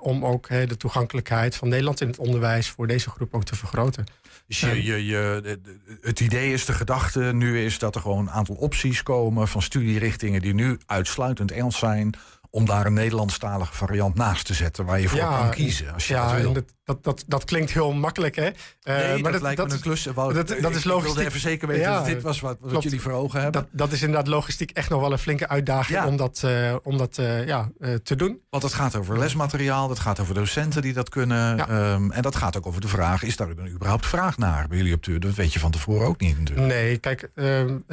om 0.00 0.24
ook 0.24 0.48
de 0.48 0.76
toegankelijkheid 0.76 1.56
van 1.56 1.68
Nederland 1.68 2.00
in 2.00 2.06
het 2.06 2.18
onderwijs 2.18 2.70
voor 2.70 2.86
deze 2.86 3.10
groep 3.10 3.34
ook 3.34 3.44
te 3.44 3.56
vergroten. 3.56 4.04
Dus 4.46 4.60
je, 4.60 4.84
je, 4.84 5.06
je, 5.06 5.58
het 6.00 6.20
idee 6.20 6.52
is, 6.52 6.64
de 6.64 6.72
gedachte 6.72 7.20
nu 7.20 7.64
is 7.64 7.78
dat 7.78 7.94
er 7.94 8.00
gewoon 8.00 8.18
een 8.18 8.30
aantal 8.30 8.54
opties 8.54 9.02
komen 9.02 9.48
van 9.48 9.62
studierichtingen 9.62 10.40
die 10.40 10.54
nu 10.54 10.78
uitsluitend 10.86 11.50
Engels 11.50 11.78
zijn 11.78 12.14
om 12.50 12.66
daar 12.66 12.86
een 12.86 12.92
Nederlandstalige 12.92 13.74
variant 13.74 14.14
naast 14.14 14.46
te 14.46 14.54
zetten 14.54 14.84
waar 14.84 15.00
je 15.00 15.08
voor 15.08 15.18
kan 15.18 15.50
kiezen. 15.50 15.94
Als 15.94 16.08
je 16.08 16.14
ja, 16.14 16.32
dat, 16.32 16.40
wil. 16.40 16.52
Dat, 16.52 16.64
dat, 16.84 17.04
dat, 17.04 17.24
dat, 17.26 17.44
klinkt 17.44 17.72
heel 17.72 17.92
makkelijk, 17.92 18.36
hè? 18.36 18.46
Uh, 18.46 18.52
nee, 18.82 19.22
maar 19.22 19.32
dat, 19.32 19.42
lijkt 19.42 19.66
me 19.66 19.72
een 19.72 19.80
klus. 19.80 20.02
Dat, 20.02 20.14
dat, 20.14 20.48
dat 20.60 20.74
is 20.74 20.84
logistiek. 20.84 20.94
Ik 20.94 21.02
wilde 21.02 21.20
even 21.20 21.40
zeker 21.40 21.68
weten 21.68 21.92
dat 21.92 22.04
dit 22.04 22.22
was 22.22 22.40
wat, 22.40 22.56
wat 22.60 22.82
jullie 22.82 23.00
voor 23.00 23.12
ogen 23.12 23.42
hebben. 23.42 23.60
Dat, 23.60 23.70
dat 23.72 23.92
is 23.92 24.00
inderdaad 24.02 24.26
logistiek 24.26 24.70
echt 24.70 24.90
nog 24.90 25.00
wel 25.00 25.12
een 25.12 25.18
flinke 25.18 25.48
uitdaging 25.48 26.04
om 26.04 26.16
dat, 26.16 26.42
uh, 26.44 26.76
om 26.82 26.98
dat 26.98 27.18
uh, 27.18 27.46
ja, 27.46 27.70
te 28.02 28.16
doen. 28.16 28.40
Want 28.50 28.62
het 28.62 28.72
gaat 28.72 28.96
over 28.96 29.18
lesmateriaal, 29.18 29.88
het 29.88 29.98
gaat 29.98 30.20
over 30.20 30.34
docenten 30.34 30.82
die 30.82 30.92
dat 30.92 31.08
kunnen. 31.08 31.74
Um, 31.74 32.12
en 32.12 32.22
dat 32.22 32.36
gaat 32.36 32.56
ook 32.56 32.66
over 32.66 32.80
de 32.80 32.88
vraag, 32.88 33.22
is 33.22 33.36
daar 33.36 33.50
überhaupt 33.50 34.06
vraag 34.06 34.38
naar 34.38 34.68
bij 34.68 34.76
jullie 34.76 34.94
op 34.94 35.02
de 35.02 35.18
Dat 35.18 35.34
weet 35.34 35.52
je 35.52 35.58
van 35.58 35.70
tevoren 35.70 36.06
ook 36.06 36.20
niet 36.20 36.38
natuurlijk. 36.38 36.68
Nee, 36.68 36.98
kijk, 36.98 37.30
um, 37.34 37.84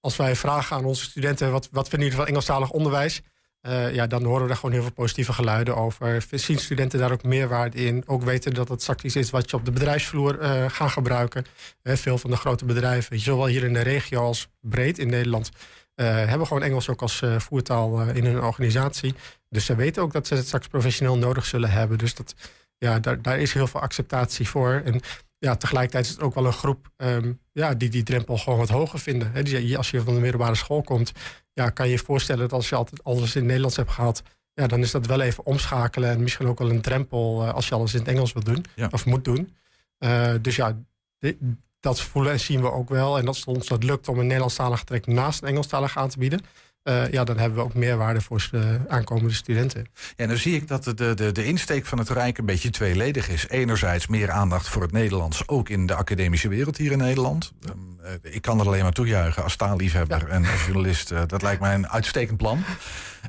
als 0.00 0.16
wij 0.16 0.36
vragen 0.36 0.76
aan 0.76 0.84
onze 0.84 1.04
studenten... 1.04 1.52
wat, 1.52 1.68
wat 1.70 1.88
vinden 1.88 2.08
jullie 2.08 2.22
van 2.22 2.28
Engelstalig 2.28 2.70
onderwijs... 2.70 3.22
Uh, 3.68 3.94
ja, 3.94 4.06
dan 4.06 4.24
horen 4.24 4.42
we 4.42 4.48
daar 4.48 4.56
gewoon 4.56 4.72
heel 4.72 4.82
veel 4.82 4.92
positieve 4.92 5.32
geluiden 5.32 5.76
over. 5.76 6.24
Zien 6.30 6.58
studenten 6.58 6.98
daar 6.98 7.12
ook 7.12 7.22
meerwaarde 7.22 7.78
in? 7.78 8.02
Ook 8.06 8.22
weten 8.22 8.54
dat 8.54 8.68
het 8.68 8.82
straks 8.82 9.02
iets 9.02 9.16
is 9.16 9.30
wat 9.30 9.50
je 9.50 9.56
op 9.56 9.64
de 9.64 9.70
bedrijfsvloer 9.70 10.42
uh, 10.42 10.64
gaat 10.68 10.90
gebruiken. 10.90 11.44
Uh, 11.82 11.96
veel 11.96 12.18
van 12.18 12.30
de 12.30 12.36
grote 12.36 12.64
bedrijven, 12.64 13.18
zowel 13.18 13.46
hier 13.46 13.64
in 13.64 13.72
de 13.72 13.80
regio 13.80 14.20
als 14.20 14.48
breed 14.60 14.98
in 14.98 15.08
Nederland, 15.08 15.50
hebben 15.94 16.46
gewoon 16.46 16.62
Engels 16.62 16.88
ook 16.88 17.02
als 17.02 17.22
voertaal 17.36 18.00
in 18.00 18.24
hun 18.24 18.42
organisatie. 18.42 19.14
Dus 19.48 19.64
ze 19.64 19.74
weten 19.74 20.02
ook 20.02 20.12
dat 20.12 20.26
ze 20.26 20.34
het 20.34 20.46
straks 20.46 20.66
professioneel 20.66 21.18
nodig 21.18 21.44
zullen 21.44 21.70
hebben. 21.70 21.98
Dus 21.98 22.14
dat, 22.14 22.34
ja, 22.78 22.98
daar, 22.98 23.22
daar 23.22 23.38
is 23.38 23.52
heel 23.52 23.66
veel 23.66 23.80
acceptatie 23.80 24.48
voor. 24.48 24.82
En 24.84 25.00
ja, 25.38 25.56
tegelijkertijd 25.56 26.04
is 26.04 26.10
het 26.10 26.20
ook 26.20 26.34
wel 26.34 26.46
een 26.46 26.52
groep 26.52 26.90
um, 26.96 27.40
ja, 27.52 27.74
die 27.74 27.88
die 27.88 28.02
drempel 28.02 28.38
gewoon 28.38 28.58
wat 28.58 28.68
hoger 28.68 28.98
vinden. 28.98 29.44
Dus 29.44 29.76
als 29.76 29.90
je 29.90 30.00
van 30.00 30.14
de 30.14 30.20
middelbare 30.20 30.54
school 30.54 30.82
komt, 30.82 31.12
ja, 31.52 31.70
kan 31.70 31.86
je 31.86 31.92
je 31.92 31.98
voorstellen 31.98 32.42
dat 32.42 32.52
als 32.52 32.68
je 32.68 32.74
altijd 32.74 33.04
alles 33.04 33.34
in 33.34 33.40
het 33.40 33.44
Nederlands 33.44 33.76
hebt 33.76 33.90
gehad, 33.90 34.22
ja, 34.54 34.66
dan 34.66 34.80
is 34.80 34.90
dat 34.90 35.06
wel 35.06 35.20
even 35.20 35.46
omschakelen 35.46 36.10
en 36.10 36.22
misschien 36.22 36.46
ook 36.46 36.58
wel 36.58 36.70
een 36.70 36.80
drempel 36.80 37.42
uh, 37.42 37.52
als 37.52 37.68
je 37.68 37.74
alles 37.74 37.92
in 37.92 37.98
het 37.98 38.08
Engels 38.08 38.32
wil 38.32 38.42
doen 38.42 38.64
of 38.90 39.06
moet 39.06 39.24
doen. 39.24 39.56
Uh, 39.98 40.34
dus 40.40 40.56
ja, 40.56 40.78
dit, 41.18 41.36
dat 41.80 42.00
voelen 42.00 42.32
en 42.32 42.40
zien 42.40 42.60
we 42.60 42.72
ook 42.72 42.88
wel. 42.88 43.18
En 43.18 43.24
dat 43.24 43.44
ons 43.44 43.66
dat 43.66 43.84
lukt 43.84 44.08
om 44.08 44.18
een 44.18 44.26
Nederlandstalige 44.26 44.84
trek 44.84 45.06
naast 45.06 45.42
een 45.42 45.48
Engelstalig 45.48 45.96
aan 45.96 46.08
te 46.08 46.18
bieden. 46.18 46.40
Uh, 46.84 47.10
ja, 47.10 47.24
dan 47.24 47.38
hebben 47.38 47.58
we 47.58 47.64
ook 47.64 47.74
meerwaarde 47.74 48.20
voor 48.20 48.48
de 48.50 48.80
aankomende 48.88 49.32
studenten. 49.32 49.86
Ja, 50.16 50.26
dan 50.26 50.36
zie 50.36 50.54
ik 50.54 50.68
dat 50.68 50.84
de, 50.84 51.14
de, 51.14 51.32
de 51.32 51.44
insteek 51.44 51.86
van 51.86 51.98
het 51.98 52.08
Rijk 52.08 52.38
een 52.38 52.46
beetje 52.46 52.70
tweeledig 52.70 53.28
is. 53.28 53.48
Enerzijds 53.48 54.06
meer 54.06 54.30
aandacht 54.30 54.68
voor 54.68 54.82
het 54.82 54.92
Nederlands, 54.92 55.48
ook 55.48 55.68
in 55.68 55.86
de 55.86 55.94
academische 55.94 56.48
wereld 56.48 56.76
hier 56.76 56.92
in 56.92 56.98
Nederland. 56.98 57.52
Um, 57.68 57.98
ik 58.22 58.42
kan 58.42 58.60
er 58.60 58.66
alleen 58.66 58.82
maar 58.82 58.92
toejuichen 58.92 59.42
als 59.42 59.56
taalliefhebber 59.56 60.20
ja. 60.20 60.26
en 60.26 60.46
als 60.46 60.64
journalist. 60.64 61.10
Uh, 61.12 61.22
dat 61.26 61.42
lijkt 61.42 61.60
mij 61.60 61.74
een 61.74 61.88
uitstekend 61.88 62.36
plan. 62.36 62.64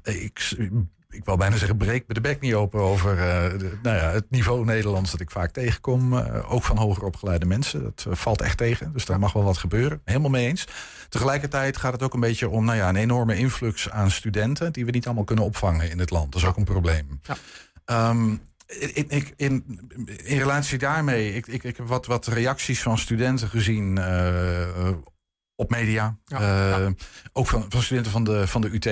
Ik 0.03 0.55
ik 1.13 1.25
wil 1.25 1.37
bijna 1.37 1.57
zeggen, 1.57 1.77
breek 1.77 2.03
me 2.07 2.13
de 2.13 2.21
bek 2.21 2.39
niet 2.39 2.53
open 2.53 2.79
over 2.79 3.11
uh, 3.11 3.59
de, 3.59 3.77
nou 3.81 3.97
ja, 3.97 4.11
het 4.11 4.25
niveau 4.29 4.65
Nederlands 4.65 5.11
dat 5.11 5.19
ik 5.19 5.31
vaak 5.31 5.51
tegenkom. 5.51 6.13
Uh, 6.13 6.53
ook 6.53 6.63
van 6.63 6.77
hoger 6.77 7.03
opgeleide 7.03 7.45
mensen. 7.45 7.83
Dat 7.83 8.05
uh, 8.07 8.15
valt 8.15 8.41
echt 8.41 8.57
tegen. 8.57 8.93
Dus 8.93 9.05
daar 9.05 9.19
mag 9.19 9.33
wel 9.33 9.43
wat 9.43 9.57
gebeuren. 9.57 10.01
Helemaal 10.05 10.29
mee 10.29 10.47
eens. 10.47 10.67
Tegelijkertijd 11.09 11.77
gaat 11.77 11.93
het 11.93 12.03
ook 12.03 12.13
een 12.13 12.19
beetje 12.19 12.49
om 12.49 12.65
nou 12.65 12.77
ja, 12.77 12.89
een 12.89 12.95
enorme 12.95 13.35
influx 13.35 13.89
aan 13.89 14.11
studenten. 14.11 14.73
die 14.73 14.85
we 14.85 14.91
niet 14.91 15.05
allemaal 15.05 15.23
kunnen 15.23 15.45
opvangen 15.45 15.89
in 15.89 15.99
het 15.99 16.09
land. 16.09 16.31
Dat 16.31 16.41
is 16.41 16.47
ook 16.47 16.57
een 16.57 16.63
probleem. 16.63 17.19
Ja. 17.23 18.09
Um, 18.09 18.41
in, 18.67 19.09
in, 19.09 19.27
in, 19.35 19.63
in, 20.23 20.37
relatie 20.37 20.77
daarmee, 20.77 21.33
ik, 21.33 21.47
ik, 21.47 21.63
ik 21.63 21.77
heb 21.77 21.87
wat, 21.87 22.05
wat 22.05 22.27
reacties 22.27 22.81
van 22.81 22.97
studenten 22.97 23.49
gezien 23.49 23.97
op 25.55 25.69
media. 25.69 26.17
Ja, 26.25 26.79
uh, 26.79 26.87
Ook 27.33 27.47
van, 27.47 27.65
van, 27.69 27.81
studenten 27.81 28.11
van 28.11 28.23
de, 28.23 28.47
van 28.47 28.61
de 28.61 28.69
UT. 28.73 28.85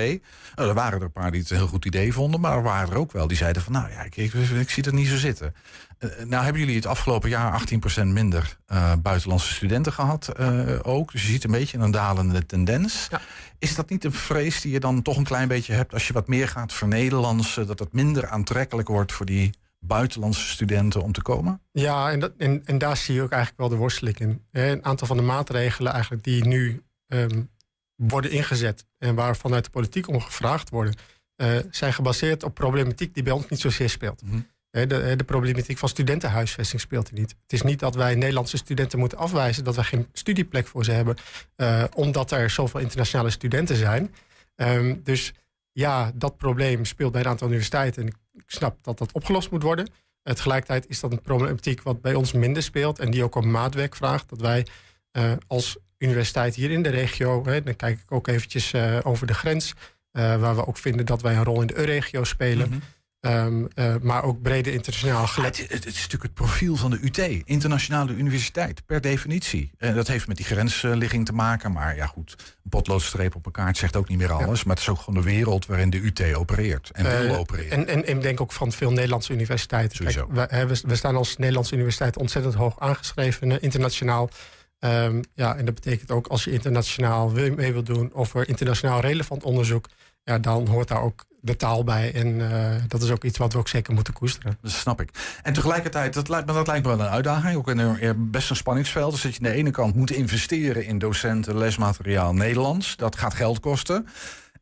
Nou, 0.54 0.68
er 0.68 0.74
waren 0.74 0.98
er 0.98 1.04
een 1.04 1.12
paar 1.12 1.30
die 1.30 1.40
het 1.40 1.50
een 1.50 1.56
heel 1.56 1.66
goed 1.66 1.84
idee 1.84 2.12
vonden. 2.12 2.40
Maar 2.40 2.56
er 2.56 2.62
waren 2.62 2.92
er 2.92 2.98
ook 2.98 3.12
wel 3.12 3.26
die 3.26 3.36
zeiden 3.36 3.62
van... 3.62 3.72
nou 3.72 3.90
ja, 3.90 4.02
ik, 4.02 4.16
ik, 4.16 4.32
ik 4.34 4.70
zie 4.70 4.84
het 4.84 4.92
niet 4.92 5.08
zo 5.08 5.16
zitten. 5.16 5.54
Uh, 5.98 6.10
nou 6.26 6.44
hebben 6.44 6.62
jullie 6.62 6.76
het 6.76 6.86
afgelopen 6.86 7.28
jaar 7.28 7.62
18% 8.00 8.06
minder 8.06 8.56
uh, 8.72 8.92
buitenlandse 9.02 9.52
studenten 9.52 9.92
gehad 9.92 10.38
ook. 10.84 11.12
Dus 11.12 11.22
je 11.22 11.28
ziet 11.28 11.44
een 11.44 11.50
beetje 11.50 11.78
een 11.78 11.90
dalende 11.90 12.46
tendens. 12.46 13.06
Ja. 13.10 13.20
Is 13.58 13.74
dat 13.74 13.90
niet 13.90 14.04
een 14.04 14.12
vrees 14.12 14.60
die 14.60 14.72
je 14.72 14.80
dan 14.80 15.02
toch 15.02 15.16
een 15.16 15.24
klein 15.24 15.48
beetje 15.48 15.72
hebt... 15.72 15.92
als 15.92 16.06
je 16.06 16.12
wat 16.12 16.28
meer 16.28 16.48
gaat 16.48 16.72
vernederlandsen... 16.72 17.66
dat 17.66 17.78
het 17.78 17.92
minder 17.92 18.28
aantrekkelijk 18.28 18.88
wordt 18.88 19.12
voor 19.12 19.26
die 19.26 19.50
buitenlandse 19.84 20.46
studenten 20.46 21.02
om 21.02 21.12
te 21.12 21.22
komen? 21.22 21.60
Ja, 21.72 22.10
en, 22.10 22.20
dat, 22.20 22.32
en, 22.36 22.62
en 22.64 22.78
daar 22.78 22.96
zie 22.96 23.14
je 23.14 23.22
ook 23.22 23.30
eigenlijk 23.30 23.60
wel 23.60 23.68
de 23.68 23.76
worsteling 23.76 24.18
in. 24.18 24.42
Een 24.50 24.84
aantal 24.84 25.06
van 25.06 25.16
de 25.16 25.22
maatregelen 25.22 25.92
eigenlijk 25.92 26.24
die 26.24 26.46
nu 26.46 26.82
um, 27.06 27.50
worden 27.96 28.30
ingezet... 28.30 28.84
en 28.98 29.14
waar 29.14 29.36
vanuit 29.36 29.64
de 29.64 29.70
politiek 29.70 30.08
om 30.08 30.20
gevraagd 30.20 30.70
worden... 30.70 30.94
Uh, 31.36 31.56
zijn 31.70 31.92
gebaseerd 31.92 32.42
op 32.42 32.54
problematiek 32.54 33.14
die 33.14 33.22
bij 33.22 33.32
ons 33.32 33.48
niet 33.48 33.60
zozeer 33.60 33.90
speelt. 33.90 34.22
Mm 34.22 34.30
-hmm. 34.30 34.46
de, 34.70 35.14
de, 35.16 35.24
problematiek 35.24 35.78
van 35.78 35.88
studentenhuisvesting 35.88 36.80
speelt 36.80 37.08
er 37.08 37.14
niet. 37.14 37.30
Het 37.42 37.52
is 37.52 37.62
niet 37.62 37.78
dat 37.78 37.94
wij 37.94 38.14
Nederlandse 38.14 38.56
studenten 38.56 38.98
moeten 38.98 39.18
afwijzen... 39.18 39.64
dat 39.64 39.74
wij 39.74 39.84
geen 39.84 40.06
studieplek 40.12 40.66
voor 40.66 40.84
ze 40.84 40.92
hebben... 40.92 41.16
Uh, 41.56 41.84
omdat 41.94 42.30
er 42.30 42.50
zoveel 42.50 42.80
internationale 42.80 43.30
studenten 43.30 43.76
zijn. 43.76 44.14
Um, 44.56 45.00
dus 45.04 45.32
ja, 45.72 46.12
dat 46.14 46.36
probleem 46.36 46.84
speelt 46.84 47.12
bij 47.12 47.20
een 47.20 47.28
aantal 47.28 47.48
universiteiten. 47.48 48.02
En 48.02 48.08
ik 48.08 48.16
snap 48.46 48.84
dat 48.84 48.98
dat 48.98 49.12
opgelost 49.12 49.50
moet 49.50 49.62
worden. 49.62 49.88
Tegelijkertijd 50.22 50.88
is 50.88 51.00
dat 51.00 51.12
een 51.12 51.20
problematiek 51.20 51.82
wat 51.82 52.00
bij 52.00 52.14
ons 52.14 52.32
minder 52.32 52.62
speelt... 52.62 52.98
en 52.98 53.10
die 53.10 53.24
ook 53.24 53.34
om 53.34 53.50
maatwerk 53.50 53.96
vraagt. 53.96 54.28
Dat 54.28 54.40
wij 54.40 54.66
uh, 55.12 55.32
als 55.46 55.76
universiteit 55.98 56.54
hier 56.54 56.70
in 56.70 56.82
de 56.82 56.88
regio... 56.88 57.44
Hè, 57.44 57.62
dan 57.62 57.76
kijk 57.76 57.98
ik 57.98 58.12
ook 58.12 58.26
eventjes 58.26 58.72
uh, 58.72 58.98
over 59.02 59.26
de 59.26 59.34
grens... 59.34 59.72
waar 60.12 60.56
we 60.56 60.66
ook 60.66 60.76
vinden 60.76 61.06
dat 61.06 61.22
wij 61.22 61.36
een 61.36 61.44
rol 61.44 61.60
in 61.60 61.66
de 61.66 61.78
EU-regio 61.78 62.24
spelen... 62.24 62.68
-hmm. 62.68 62.82
Um, 63.26 63.68
uh, 63.74 63.94
maar 64.00 64.22
ook 64.22 64.42
brede 64.42 64.72
internationaal 64.72 65.26
gelet. 65.26 65.58
het, 65.58 65.70
het, 65.70 65.86
is 65.86 65.94
natuurlijk 65.94 66.22
het 66.22 66.34
profiel 66.34 66.76
van 66.76 66.90
de 66.90 66.98
UT, 67.02 67.18
internationale 67.44 68.12
universiteit, 68.12 68.86
per 68.86 69.00
definitie. 69.00 69.70
En 69.78 69.94
dat 69.94 70.06
heeft 70.06 70.26
met 70.28 70.36
die 70.36 70.46
grensligging 70.46 71.26
te 71.26 71.32
maken. 71.32 71.72
Maar 71.72 71.96
ja, 71.96 72.06
goed, 72.06 72.34
een 72.38 72.70
potloodstreep 72.70 73.34
op 73.34 73.44
elkaar 73.44 73.76
zegt 73.76 73.96
ook 73.96 74.08
niet 74.08 74.18
meer 74.18 74.32
alles. 74.32 74.58
Ja. 74.58 74.66
Maar 74.66 74.74
het 74.74 74.84
is 74.84 74.88
ook 74.88 74.98
gewoon 74.98 75.22
de 75.22 75.28
wereld 75.30 75.66
waarin 75.66 75.90
de 75.90 75.98
UT 75.98 76.34
opereert 76.34 76.90
en 76.90 77.04
uh, 77.04 77.18
wil 77.18 77.36
opereren. 77.36 77.70
En, 77.70 77.86
en, 77.86 78.06
en 78.06 78.16
ik 78.16 78.22
denk 78.22 78.40
ook 78.40 78.52
van 78.52 78.72
veel 78.72 78.90
Nederlandse 78.90 79.32
universiteiten. 79.32 80.04
Kijk, 80.04 80.26
we, 80.28 80.66
we, 80.66 80.80
we, 80.86 80.96
staan 80.96 81.16
als 81.16 81.36
Nederlandse 81.36 81.74
universiteit 81.74 82.16
ontzettend 82.16 82.54
hoog 82.54 82.80
aangeschreven 82.80 83.60
internationaal. 83.60 84.30
Um, 84.78 85.20
ja, 85.34 85.56
en 85.56 85.64
dat 85.64 85.74
betekent 85.74 86.10
ook 86.10 86.26
als 86.26 86.44
je 86.44 86.50
internationaal 86.50 87.30
mee 87.30 87.72
wil 87.72 87.82
doen 87.82 88.12
of 88.12 88.34
er 88.34 88.48
internationaal 88.48 89.00
relevant 89.00 89.42
onderzoek, 89.42 89.88
ja, 90.24 90.38
dan 90.38 90.66
hoort 90.66 90.88
daar 90.88 91.02
ook 91.02 91.24
de 91.44 91.56
taal 91.56 91.84
bij. 91.84 92.14
En 92.14 92.50
eh, 92.50 92.82
dat 92.88 93.02
is 93.02 93.10
ook 93.10 93.24
iets 93.24 93.38
wat 93.38 93.52
we 93.52 93.58
ook 93.58 93.68
zeker 93.68 93.94
moeten 93.94 94.14
koesteren. 94.14 94.58
Dat 94.60 94.70
snap 94.70 95.00
ik. 95.00 95.38
En 95.42 95.52
tegelijkertijd, 95.52 96.14
dat 96.14 96.28
lijkt 96.28 96.46
me, 96.46 96.52
dat 96.52 96.66
lijkt 96.66 96.86
me 96.86 96.96
wel 96.96 97.06
een 97.06 97.12
uitdaging. 97.12 97.56
Ook 97.56 97.68
een, 97.68 98.30
best 98.30 98.50
een 98.50 98.56
spanningsveld. 98.56 99.12
Dus 99.12 99.22
dat 99.22 99.34
je 99.34 99.44
aan 99.44 99.50
de 99.50 99.56
ene 99.56 99.70
kant 99.70 99.94
moet 99.94 100.10
investeren 100.10 100.86
in 100.86 100.98
docenten, 100.98 101.58
lesmateriaal 101.58 102.34
Nederlands. 102.34 102.96
Dat 102.96 103.16
gaat 103.16 103.34
geld 103.34 103.60
kosten. 103.60 104.06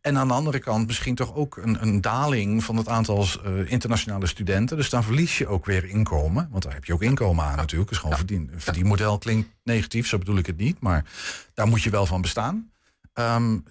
En 0.01 0.19
aan 0.19 0.29
de 0.29 0.35
andere 0.35 0.59
kant 0.59 0.87
misschien 0.87 1.15
toch 1.15 1.35
ook 1.35 1.57
een, 1.57 1.83
een 1.83 2.01
daling 2.01 2.65
van 2.65 2.77
het 2.77 2.89
aantal 2.89 3.27
uh, 3.47 3.71
internationale 3.71 4.27
studenten. 4.27 4.77
Dus 4.77 4.91
dan 4.91 5.05
verlies 5.05 5.39
je 5.39 5.47
ook 5.47 5.67
weer 5.67 5.85
inkomen. 5.85 6.49
Want 6.51 6.63
daar 6.63 6.73
heb 6.73 6.85
je 6.85 6.93
ook 6.93 7.03
inkomen 7.03 7.45
aan 7.45 7.57
natuurlijk. 7.57 7.91
Dus 7.91 7.99
gewoon 7.99 8.17
verdien, 8.17 8.51
verdienmodel 8.57 9.19
klinkt 9.19 9.49
negatief, 9.63 10.07
zo 10.07 10.19
bedoel 10.19 10.39
ik 10.39 10.47
het 10.47 10.57
niet. 10.57 10.81
Maar 10.81 11.05
daar 11.55 11.67
moet 11.67 11.83
je 11.83 11.91
wel 11.91 12.07
van 12.07 12.21
bestaan. 12.21 12.71
Um, 13.15 13.65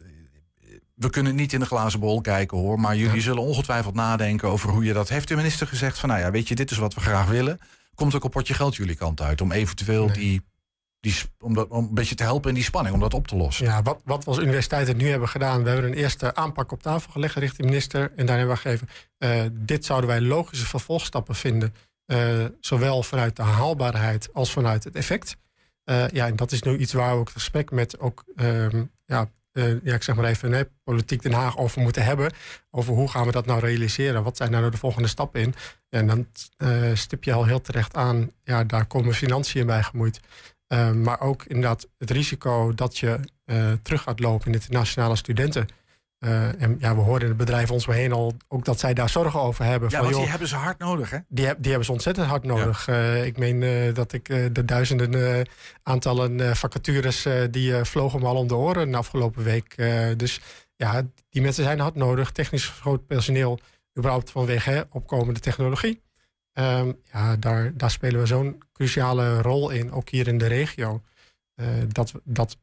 we 1.00 1.10
kunnen 1.10 1.36
niet 1.36 1.54
in 1.54 1.60
de 1.60 1.66
glazen 1.66 2.00
bol 2.00 2.22
kijken 2.22 2.58
hoor. 2.58 2.80
Maar 2.80 2.96
jullie 2.96 3.22
zullen 3.22 3.44
ongetwijfeld 3.44 3.96
nadenken 3.96 4.50
over 4.50 4.70
hoe 4.70 4.84
je 4.84 4.94
dat. 4.94 5.10
Heeft 5.10 5.28
de 5.28 5.36
minister 5.36 5.68
gezegd 5.68 6.00
van 6.00 6.10
nou 6.10 6.22
ja, 6.22 6.32
weet 6.32 6.48
je, 6.48 6.56
dit 6.56 6.72
is 6.72 6.78
wat 6.78 6.94
we 6.94 7.02
graag 7.02 7.28
willen. 7.28 7.60
Komt 7.96 8.16
ook 8.16 8.24
een 8.24 8.30
potje 8.30 8.54
geld 8.54 8.76
jullie 8.76 8.96
kant 8.96 9.22
uit 9.22 9.42
om 9.42 9.52
eventueel 9.52 10.14
die 10.14 10.42
die, 11.00 11.16
om, 11.40 11.54
dat, 11.54 11.68
om 11.70 11.84
een 11.84 11.94
beetje 11.94 12.16
te 12.16 12.24
helpen 12.24 12.50
in 12.50 12.56
die 12.56 12.64
spanning, 12.64 12.96
om 12.96 13.02
dat 13.02 13.14
op 13.14 13.28
te 13.28 13.36
lossen. 13.36 13.66
Ja, 13.66 13.82
wat, 13.82 14.02
wat 14.04 14.24
we 14.24 14.30
als 14.30 14.40
universiteiten 14.40 14.98
nu 14.98 15.10
hebben 15.10 15.30
gedaan, 15.30 15.64
we 15.64 15.70
hebben 15.70 15.92
een 15.92 15.98
eerste 15.98 16.36
aanpak 16.36 16.72
op 16.72 16.82
tafel 16.82 17.12
gelegd 17.12 17.36
richting 17.36 17.62
de 17.62 17.68
minister. 17.68 18.12
En 18.16 18.26
daar 18.26 18.38
hebben 18.38 18.56
we 18.56 18.62
gegeven, 18.62 18.88
uh, 19.18 19.42
dit 19.52 19.86
zouden 19.86 20.10
wij 20.10 20.22
logische 20.22 20.66
vervolgstappen 20.66 21.36
vinden. 21.36 21.74
Uh, 22.06 22.46
zowel 22.60 23.04
vanuit 23.04 23.36
de 23.36 23.42
haalbaarheid 23.42 24.30
als 24.34 24.52
vanuit 24.52 24.84
het 24.84 24.96
effect. 24.96 25.38
Uh, 25.86 26.08
ja, 26.08 26.28
en 26.28 26.36
dat 26.36 26.52
is 26.52 26.62
nu 26.62 26.78
iets 26.78 26.94
waar 26.94 27.14
we 27.14 27.20
ook 27.20 27.26
het 27.26 27.34
gesprek 27.34 27.72
met 27.72 28.00
ook, 28.00 28.24
ehm, 28.36 28.84
ja, 29.06 29.30
ja, 29.84 29.94
ik 29.94 30.04
zeg 30.04 30.16
maar 30.16 30.26
even, 30.26 30.50
nee, 30.50 30.66
politiek 30.84 31.22
Den 31.22 31.34
Haag 31.34 31.58
over 31.58 31.82
moeten 31.82 32.04
hebben. 32.04 32.32
Over 32.72 32.94
hoe 32.94 33.10
gaan 33.10 33.26
we 33.26 33.32
dat 33.32 33.46
nou 33.46 33.60
realiseren? 33.60 34.24
Wat 34.24 34.38
zijn 34.38 34.52
nou 34.52 34.72
de 34.72 34.78
volgende 34.78 35.08
stappen 35.08 35.42
in? 35.42 35.54
En 35.90 36.08
dan 36.08 36.28
stip 36.94 37.24
je 37.24 37.34
al 37.34 37.46
heel 37.46 37.62
terecht 37.62 37.96
aan, 37.96 38.32
ja, 38.44 38.64
daar 38.64 38.86
komen 38.86 39.14
financiën 39.14 39.66
bij 39.66 39.84
gemoeid. 39.84 40.20
Uh, 40.74 40.92
maar 40.92 41.20
ook 41.22 41.44
inderdaad 41.44 41.88
het 41.98 42.12
risico 42.12 42.74
dat 42.74 42.98
je 42.98 43.20
uh, 43.46 43.72
terug 43.82 44.02
gaat 44.02 44.20
lopen 44.20 44.48
in 44.48 44.54
internationale 44.54 45.16
studenten. 45.16 45.68
Uh, 46.20 46.62
en 46.62 46.76
ja, 46.80 46.96
we 46.96 47.02
horen 47.02 47.22
in 47.22 47.28
het 47.28 47.38
bedrijf 47.38 47.72
ons 47.72 47.86
heen 47.86 48.12
al 48.12 48.34
ook 48.48 48.66
dat 48.66 48.80
zij 48.80 48.94
daar 48.94 49.10
zorgen 49.10 49.40
over 49.40 49.66
hebben. 49.66 49.90
Ja, 49.90 49.98
van, 49.98 50.06
want 50.06 50.22
die 50.22 50.30
hebben 50.30 50.48
ze 50.48 50.56
hard 50.56 50.80
nodig, 50.80 51.10
hè? 51.10 51.18
Die, 51.28 51.46
die 51.58 51.68
hebben 51.68 51.86
ze 51.86 51.92
ontzettend 51.92 52.28
hard 52.28 52.44
nodig. 52.44 52.86
Ja. 52.86 53.14
ik 53.14 53.38
meen 53.38 53.94
dat 53.94 54.14
ik 54.14 54.26
de 54.54 54.66
duizenden 54.66 55.48
aantallen 55.84 56.56
vacatures... 56.56 57.28
die 57.52 57.84
vlogen 57.84 58.20
me 58.20 58.26
al 58.26 58.36
om 58.36 58.48
de 58.48 58.56
oren 58.56 58.92
de 58.92 58.98
afgelopen 58.98 59.44
week. 59.44 59.76
dus 60.18 60.42
ja, 60.76 61.02
die 61.30 61.42
mensen 61.42 61.64
zijn 61.64 61.80
hard 61.80 61.96
nodig. 61.96 62.32
Technisch 62.32 62.68
groot 62.68 63.08
personeel, 63.08 63.60
überhaupt 63.98 64.32
vanwege 64.32 64.70
hè, 64.70 64.82
opkomende 64.90 65.40
technologie. 65.40 66.02
Um, 66.54 67.00
ja, 67.12 67.36
daar, 67.36 67.78
daar 67.78 67.92
spelen 67.92 68.20
we 68.20 68.26
zo'n 68.26 68.64
cruciale 68.74 69.42
rol 69.42 69.70
in, 69.70 69.92
ook 69.92 70.10
hier 70.10 70.28
in 70.28 70.38
de 70.38 70.48
regio. 70.48 71.02
Dat, 71.88 72.12
dat 72.24 72.58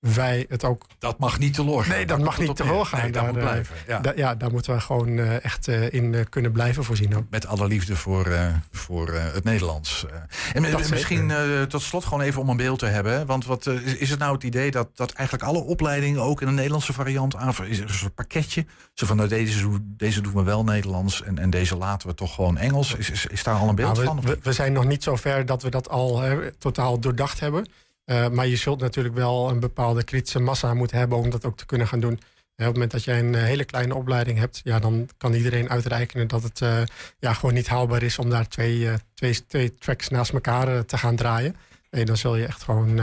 wij 0.00 0.46
het 0.48 0.64
ook. 0.64 0.86
Dat 0.98 1.18
mag 1.18 1.38
niet 1.38 1.54
te 1.54 1.64
gaan. 1.64 1.88
Nee, 1.88 2.06
dat 2.06 2.18
mag 2.18 2.38
niet 2.38 2.56
te 2.56 2.64
gaan. 2.64 3.00
Nee, 3.00 3.12
daar, 3.12 3.24
moet 3.24 3.32
blijven. 3.32 3.76
Ja. 3.86 3.98
Da, 3.98 4.12
ja, 4.16 4.34
daar 4.34 4.50
moeten 4.50 4.74
we 4.74 4.80
gewoon 4.80 5.08
uh, 5.08 5.44
echt 5.44 5.68
uh, 5.68 5.92
in 5.92 6.26
kunnen 6.28 6.52
blijven 6.52 6.84
voorzien. 6.84 7.16
Ook. 7.16 7.24
Met 7.30 7.46
alle 7.46 7.66
liefde 7.66 7.96
voor, 7.96 8.28
voor 8.70 9.12
het 9.12 9.44
Nederlands. 9.44 10.06
en 10.52 10.62
dat 10.70 10.90
misschien 10.90 11.32
tot 11.68 11.82
slot 11.82 12.04
gewoon 12.04 12.20
even 12.20 12.40
om 12.40 12.48
een 12.48 12.56
beeld 12.56 12.78
te 12.78 12.86
hebben. 12.86 13.26
Want 13.26 13.44
wat, 13.44 13.66
is 13.98 14.10
het 14.10 14.18
nou 14.18 14.34
het 14.34 14.42
idee 14.42 14.70
dat, 14.70 14.88
dat 14.94 15.12
eigenlijk 15.12 15.48
alle 15.48 15.62
opleidingen 15.62 16.22
ook 16.22 16.40
in 16.40 16.48
een 16.48 16.54
Nederlandse 16.54 16.92
variant 16.92 17.36
aan. 17.36 17.54
Is 17.64 17.78
er 17.78 17.88
een 17.88 17.94
soort 17.94 18.14
pakketje? 18.14 18.66
Zo 18.94 19.06
van 19.06 19.16
nou, 19.16 19.28
deze, 19.28 19.78
deze 19.82 20.20
doen 20.20 20.34
we 20.34 20.42
wel 20.42 20.64
Nederlands 20.64 21.22
en, 21.22 21.38
en 21.38 21.50
deze 21.50 21.76
laten 21.76 22.08
we 22.08 22.14
toch 22.14 22.34
gewoon 22.34 22.56
Engels. 22.58 22.94
Is, 22.94 23.10
is, 23.10 23.26
is 23.26 23.42
daar 23.42 23.54
al 23.54 23.68
een 23.68 23.74
beeld 23.74 23.94
nou, 23.94 24.06
van? 24.06 24.20
We, 24.20 24.38
we, 24.42 24.52
zijn 24.52 24.72
nog 24.72 24.84
niet 24.84 25.02
zo 25.02 25.16
ver 25.16 25.46
dat 25.46 25.62
we 25.62 25.70
dat 25.70 25.88
al 25.88 26.22
totaal 26.58 26.98
doordacht 26.98 27.40
hebben. 27.40 27.66
Uh, 28.10 28.28
maar 28.28 28.46
je 28.46 28.56
zult 28.56 28.80
natuurlijk 28.80 29.14
wel 29.14 29.50
een 29.50 29.60
bepaalde 29.60 30.04
kritische 30.04 30.38
massa 30.38 30.74
moeten 30.74 30.98
hebben 30.98 31.18
om 31.18 31.30
dat 31.30 31.44
ook 31.44 31.56
te 31.56 31.66
kunnen 31.66 31.86
gaan 31.86 32.00
doen. 32.00 32.12
op 32.12 32.20
het 32.54 32.72
moment 32.72 32.90
dat 32.90 33.04
jij 33.04 33.18
een 33.18 33.34
hele 33.34 33.64
kleine 33.64 33.94
opleiding 33.94 34.38
hebt, 34.38 34.60
ja, 34.64 34.78
dan 34.78 35.08
kan 35.18 35.32
iedereen 35.32 35.70
uitrekenen 35.70 36.28
dat 36.28 36.42
het 36.42 36.60
uh, 36.60 36.80
ja, 37.18 37.32
gewoon 37.32 37.54
niet 37.54 37.68
haalbaar 37.68 38.02
is 38.02 38.18
om 38.18 38.30
daar 38.30 38.48
twee, 38.48 38.78
uh, 38.78 38.94
twee, 39.14 39.46
twee 39.46 39.74
tracks 39.74 40.08
naast 40.08 40.32
elkaar 40.32 40.84
te 40.84 40.98
gaan 40.98 41.16
draaien. 41.16 41.56
Nee, 41.90 42.04
dan 42.04 42.16
zul 42.16 42.36
je 42.36 42.46
echt 42.46 42.62
gewoon 42.62 42.96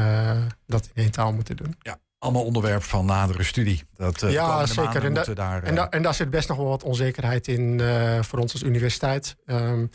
dat 0.66 0.90
in 0.94 1.04
één 1.04 1.12
taal 1.12 1.34
moeten 1.34 1.56
doen. 1.56 1.76
Ja. 1.82 2.00
Allemaal 2.20 2.44
onderwerp 2.44 2.84
van 2.84 3.06
nadere 3.06 3.44
studie. 3.44 3.84
Dat, 3.96 4.20
ja, 4.20 4.66
zeker. 4.66 5.04
En, 5.04 5.14
da 5.14 5.24
daar, 5.24 5.64
en, 5.64 5.76
da 5.76 5.90
en, 5.90 6.02
daar 6.02 6.14
zit 6.14 6.30
best 6.30 6.48
nog 6.48 6.58
wel 6.58 6.68
wat 6.68 6.84
onzekerheid 6.84 7.48
in 7.48 7.82
voor 8.22 8.40
ons 8.40 8.54
als 8.54 8.64
universiteit. 8.64 9.36
Um, 9.46 9.90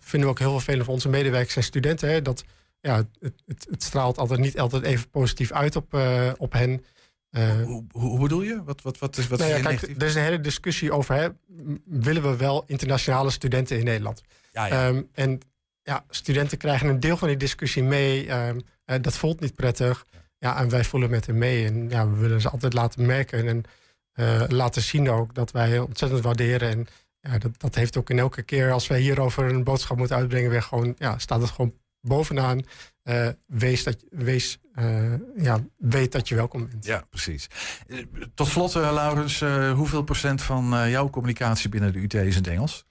vinden 0.00 0.28
we 0.28 0.34
ook 0.34 0.38
heel 0.38 0.52
vervelend 0.52 0.84
voor 0.84 0.94
onze 0.94 1.08
medewerkers 1.08 1.56
en 1.56 1.62
studenten. 1.62 2.08
Hè, 2.08 2.22
dat 2.22 2.44
ja, 2.84 2.96
het, 2.96 3.32
het, 3.46 3.66
het, 3.70 3.82
straalt 3.82 4.18
altijd 4.18 4.40
niet 4.40 4.60
altijd 4.60 4.82
even 4.82 5.10
positief 5.10 5.52
uit 5.52 5.76
op, 5.76 5.94
uh, 5.94 6.32
op 6.36 6.52
hen. 6.52 6.84
Uh, 7.30 7.62
hoe, 7.62 7.84
hoe, 7.90 8.20
bedoel 8.20 8.42
je? 8.42 8.62
Wat, 8.64 8.82
wat, 8.82 8.98
wat 8.98 9.16
is, 9.16 9.28
wat 9.28 9.38
nou 9.38 9.50
is 9.50 9.56
ja, 9.56 9.62
kijk, 9.62 9.82
er 9.82 10.06
is 10.06 10.14
een 10.14 10.22
hele 10.22 10.40
discussie 10.40 10.92
over: 10.92 11.14
hè, 11.14 11.28
willen 11.84 12.22
we 12.22 12.36
wel 12.36 12.64
internationale 12.66 13.30
studenten 13.30 13.78
in 13.78 13.84
Nederland? 13.84 14.22
Ja, 14.52 14.66
ja. 14.66 14.88
Um, 14.88 15.08
en 15.12 15.40
ja, 15.82 16.04
studenten 16.08 16.58
krijgen 16.58 16.88
een 16.88 17.00
deel 17.00 17.16
van 17.16 17.28
die 17.28 17.36
discussie 17.36 17.82
mee. 17.82 18.32
Um, 18.32 18.60
uh, 18.86 18.96
dat 19.00 19.16
voelt 19.16 19.40
niet 19.40 19.54
prettig. 19.54 20.06
Ja, 20.38 20.58
en 20.58 20.68
wij 20.68 20.84
voelen 20.84 21.10
met 21.10 21.26
hen 21.26 21.38
mee. 21.38 21.66
En 21.66 21.88
ja, 21.88 22.10
we 22.10 22.16
willen 22.16 22.40
ze 22.40 22.50
altijd 22.50 22.72
laten 22.72 23.06
merken 23.06 23.48
en 23.48 23.64
laten 24.48 24.82
zien 24.82 25.10
ook 25.10 25.34
dat 25.34 25.50
wij 25.50 25.78
ontzettend 25.78 26.22
waarderen. 26.22 26.70
En 26.70 26.86
ja, 27.20 27.38
dat, 27.38 27.60
dat 27.60 27.74
heeft 27.74 27.96
ook 27.96 28.10
in 28.10 28.18
elke 28.18 28.42
keer 28.42 28.72
als 28.72 28.86
wij 28.86 29.00
hierover 29.00 29.44
een 29.44 29.64
boodschap 29.64 29.96
moeten 29.96 30.16
uitbrengen, 30.16 30.50
weer 30.50 30.62
gewoon, 30.62 30.94
ja, 30.98 31.18
staat 31.18 31.40
het 31.40 31.50
gewoon 31.50 31.74
bovenaan. 32.04 32.62
Uh, 33.04 33.28
wees 33.46 33.84
dat, 33.84 33.96
wees, 34.10 34.58
uh, 34.78 35.12
ja, 35.36 35.64
weet 35.76 36.12
dat 36.12 36.28
je 36.28 36.34
welkom 36.34 36.68
bent. 36.68 36.84
Ja, 36.84 37.04
precies. 37.10 37.48
Uh, 37.86 38.04
tot 38.34 38.46
slot, 38.46 38.74
Laurens, 38.74 39.44
hoeveel 39.74 40.02
procent 40.02 40.42
van 40.42 40.90
jouw 40.90 41.10
communicatie 41.10 41.68
binnen 41.68 41.92
de 41.92 41.98
UT 41.98 42.14
is 42.14 42.36
in 42.36 42.42
het 42.42 42.46
Engels? 42.46 42.84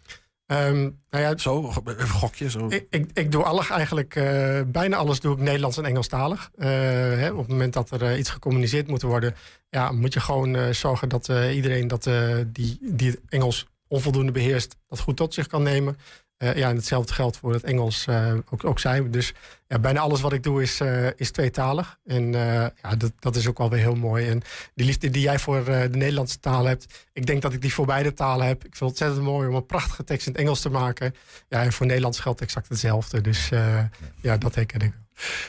Um, 0.46 1.00
nou 1.10 1.24
ja, 1.24 1.38
zo, 1.38 1.74
even 1.86 2.10
gokje. 2.10 2.50
Zo. 2.50 2.68
Ik, 2.68 2.88
ik, 2.90 3.10
ik 3.14 3.32
doe 3.32 3.44
alles 3.44 3.70
eigenlijk, 3.70 4.14
bijna 4.68 4.96
alles 4.96 5.20
doe 5.20 5.34
ik 5.34 5.42
Nederlands 5.42 5.78
en 5.78 5.86
Engelstalig. 5.86 6.52
Hè, 6.56 7.32
op 7.32 7.38
het 7.38 7.48
moment 7.48 7.74
dat 7.74 7.92
er 7.92 8.18
iets 8.18 8.30
gecommuniceerd 8.30 8.88
moet 8.88 9.02
worden, 9.02 9.36
ja, 9.70 9.92
moet 9.92 10.14
je 10.14 10.20
gewoon 10.20 10.74
zorgen 10.74 11.10
dat 11.10 11.28
iedereen 11.28 11.88
dat, 11.88 12.10
die, 12.48 12.78
die 12.82 13.12
het 13.12 13.20
Engels 13.30 13.68
onvoldoende 13.88 14.32
beheerst, 14.32 14.76
dat 14.88 15.00
goed 15.00 15.18
tot 15.18 15.34
zich 15.34 15.48
kan 15.48 15.64
nemen. 15.64 15.98
Uh, 16.44 16.56
ja, 16.56 16.70
en 16.70 16.76
hetzelfde 16.76 17.14
geldt 17.14 17.38
voor 17.38 17.54
het 17.54 17.64
Engels 17.64 18.06
uh, 18.10 18.34
ook, 18.50 18.66
ook 18.66 18.80
zijn. 18.80 19.12
Dus 19.12 19.34
bijna 19.82 20.00
alles 20.00 20.22
wat 20.22 20.34
ik 20.34 20.44
doe 20.44 20.62
is, 20.62 20.82
uh, 20.82 21.08
is 21.16 21.32
tweetalig. 21.32 21.98
En 22.06 22.32
ja, 22.32 22.96
dat, 22.98 23.12
dat 23.20 23.36
is 23.36 23.48
ook 23.48 23.58
wel 23.58 23.70
weer 23.70 23.80
heel 23.80 23.96
mooi. 23.96 24.30
En 24.30 24.42
die 24.76 24.86
liefde 24.86 25.10
die 25.10 25.22
jij 25.22 25.40
voor 25.40 25.64
de 25.66 25.90
Nederlandse 25.92 26.40
taal 26.40 26.66
hebt, 26.66 27.08
ik 27.14 27.26
denk 27.26 27.42
dat 27.42 27.54
ik 27.54 27.62
die 27.62 27.74
voor 27.74 27.86
beide 27.86 28.14
talen 28.14 28.48
heb. 28.48 28.56
Ik 28.56 28.62
vind 28.62 28.80
het 28.80 28.90
ontzettend 28.90 29.22
mooi 29.24 29.48
om 29.48 29.56
een 29.56 29.66
prachtige 29.66 30.04
tekst 30.04 30.28
in 30.28 30.32
het 30.32 30.42
Engels 30.42 30.62
te 30.62 30.70
maken. 30.70 31.16
Ja, 31.50 31.62
en 31.62 31.74
voor 31.74 31.86
Nederlands 31.86 32.20
geldt 32.20 32.42
exact 32.42 32.70
hetzelfde. 32.70 33.22
Dus 33.22 33.50
ja, 34.22 34.38
dat 34.38 34.56
herken 34.56 34.82
ik. 34.82 34.94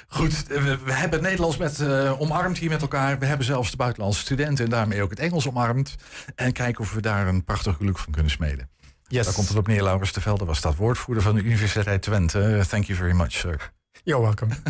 Goed, 0.08 0.46
we, 0.46 0.92
hebben 0.92 1.18
het 1.18 1.20
Nederlands 1.20 1.56
met, 1.56 1.82
omarmd 2.18 2.58
hier 2.58 2.70
met 2.70 2.82
elkaar. 2.82 3.18
We 3.18 3.26
hebben 3.26 3.46
zelfs 3.46 3.70
de 3.70 3.76
buitenlandse 3.76 4.20
studenten 4.20 4.64
en 4.64 4.70
daarmee 4.70 5.02
ook 5.02 5.10
het 5.10 5.18
Engels 5.18 5.48
omarmd. 5.48 5.94
En 6.34 6.52
kijken 6.52 6.80
of 6.80 6.92
we 6.94 7.00
daar 7.00 7.26
een 7.26 7.44
prachtig 7.44 7.76
geluk 7.76 7.98
van 7.98 8.12
kunnen 8.12 8.30
smeden. 8.30 8.68
Yes. 9.06 9.24
Daar 9.24 9.34
komt 9.34 9.48
het 9.48 9.56
op 9.56 9.66
neer. 9.66 9.82
Laurens 9.82 10.12
de 10.12 10.20
Velde 10.20 10.44
was 10.44 10.60
dat 10.60 10.76
woordvoerder 10.76 11.22
van 11.22 11.34
de 11.34 11.42
Universiteit 11.42 12.02
Twente. 12.02 12.64
Thank 12.68 12.84
you 12.84 12.98
very 12.98 13.12
much, 13.12 13.32
sir. 13.32 13.72
You're 14.02 14.22
welcome. 14.22 14.54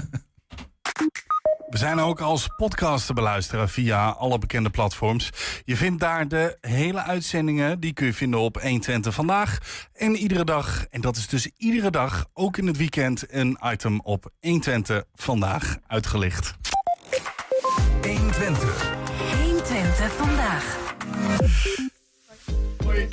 We 1.74 1.80
zijn 1.80 2.00
ook 2.00 2.20
als 2.20 2.48
podcast 2.56 3.06
te 3.06 3.12
beluisteren 3.12 3.68
via 3.68 4.08
alle 4.08 4.38
bekende 4.38 4.70
platforms. 4.70 5.30
Je 5.64 5.76
vindt 5.76 6.00
daar 6.00 6.28
de 6.28 6.56
hele 6.60 7.02
uitzendingen. 7.02 7.80
Die 7.80 7.92
kun 7.92 8.06
je 8.06 8.14
vinden 8.14 8.40
op 8.40 8.60
120 8.60 9.14
vandaag. 9.14 9.58
En 9.92 10.16
iedere 10.16 10.44
dag, 10.44 10.86
en 10.90 11.00
dat 11.00 11.16
is 11.16 11.28
dus 11.28 11.50
iedere 11.56 11.90
dag, 11.90 12.26
ook 12.32 12.56
in 12.56 12.66
het 12.66 12.76
weekend, 12.76 13.24
een 13.32 13.58
item 13.62 14.00
op 14.00 14.30
120 14.40 15.04
vandaag 15.14 15.76
uitgelicht. 15.86 16.54
120. 18.02 18.94
120 19.42 20.12
vandaag. 20.12 20.78
Hoi. 22.84 23.08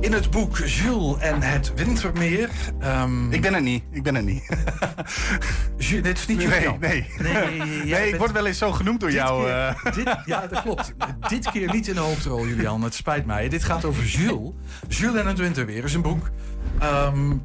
In 0.00 0.12
het 0.12 0.30
boek 0.30 0.58
Jules 0.58 1.18
en 1.18 1.42
het 1.42 1.74
Wintermeer. 1.74 2.50
Um... 2.82 3.32
Ik 3.32 3.40
ben 3.40 3.54
er 3.54 3.62
niet. 3.62 3.84
Ik 3.90 4.02
ben 4.02 4.16
er 4.16 4.22
niet. 4.22 4.48
Jules, 5.76 6.02
dit 6.02 6.18
is 6.18 6.26
niet 6.26 6.42
Jules. 6.42 6.78
Nee, 6.80 7.06
nee. 7.18 7.32
nee, 7.58 7.84
nee 7.84 8.08
ik 8.08 8.16
word 8.16 8.32
wel 8.32 8.46
eens 8.46 8.58
zo 8.58 8.72
genoemd 8.72 9.00
door 9.00 9.12
jou. 9.12 9.44
Keer, 9.44 9.76
uh... 9.84 9.94
dit, 9.94 10.16
ja, 10.24 10.46
dat 10.46 10.62
klopt. 10.62 10.94
dit 11.28 11.50
keer 11.50 11.72
niet 11.72 11.88
in 11.88 11.94
de 11.94 12.00
hoofdrol, 12.00 12.46
Julian. 12.46 12.82
Het 12.82 12.94
spijt 12.94 13.26
mij. 13.26 13.48
Dit 13.48 13.64
gaat 13.64 13.84
over 13.84 14.04
Jules. 14.04 14.52
Jules 14.88 15.20
en 15.20 15.26
het 15.26 15.38
Wintermeer 15.38 15.84
is 15.84 15.94
een 15.94 16.02
boek. 16.02 16.30
Um, 16.82 17.42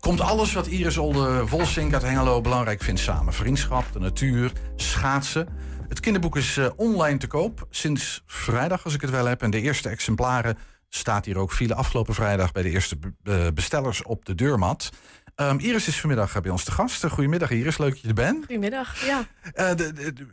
komt 0.00 0.20
alles 0.20 0.52
wat 0.52 0.66
Iris 0.66 0.98
Olde 0.98 1.46
Volsink 1.46 1.92
uit 1.92 2.02
Hengelo 2.02 2.40
belangrijk 2.40 2.82
vindt 2.82 3.00
samen. 3.00 3.32
Vriendschap, 3.32 3.84
de 3.92 3.98
natuur, 3.98 4.52
schaatsen. 4.76 5.48
Het 5.88 6.00
kinderboek 6.00 6.36
is 6.36 6.56
uh, 6.56 6.66
online 6.76 7.18
te 7.18 7.26
koop 7.26 7.66
sinds 7.70 8.22
vrijdag, 8.26 8.84
als 8.84 8.94
ik 8.94 9.00
het 9.00 9.10
wel 9.10 9.26
heb. 9.26 9.42
En 9.42 9.50
de 9.50 9.60
eerste 9.60 9.88
exemplaren 9.88 10.56
staat 10.96 11.24
hier 11.24 11.38
ook 11.38 11.52
file 11.52 11.74
afgelopen 11.74 12.14
vrijdag 12.14 12.52
bij 12.52 12.62
de 12.62 12.70
eerste 12.70 12.96
eh, 13.22 13.46
bestellers 13.54 14.02
op 14.02 14.24
de 14.24 14.34
deurmat. 14.34 14.90
Ehm, 15.34 15.58
Iris 15.58 15.88
is 15.88 16.00
vanmiddag 16.00 16.40
bij 16.40 16.50
ons 16.50 16.64
te 16.64 16.70
gast. 16.70 17.04
Eh, 17.04 17.10
Goedemiddag 17.10 17.50
Iris, 17.50 17.78
leuk 17.78 17.90
dat 17.90 18.00
je 18.00 18.08
er 18.08 18.14
bent. 18.14 18.38
Goedemiddag. 18.44 19.04
Ja, 19.06 19.26
Eh, 19.52 19.68
de- 19.74 19.92
de- 19.92 20.12
de- 20.12 20.26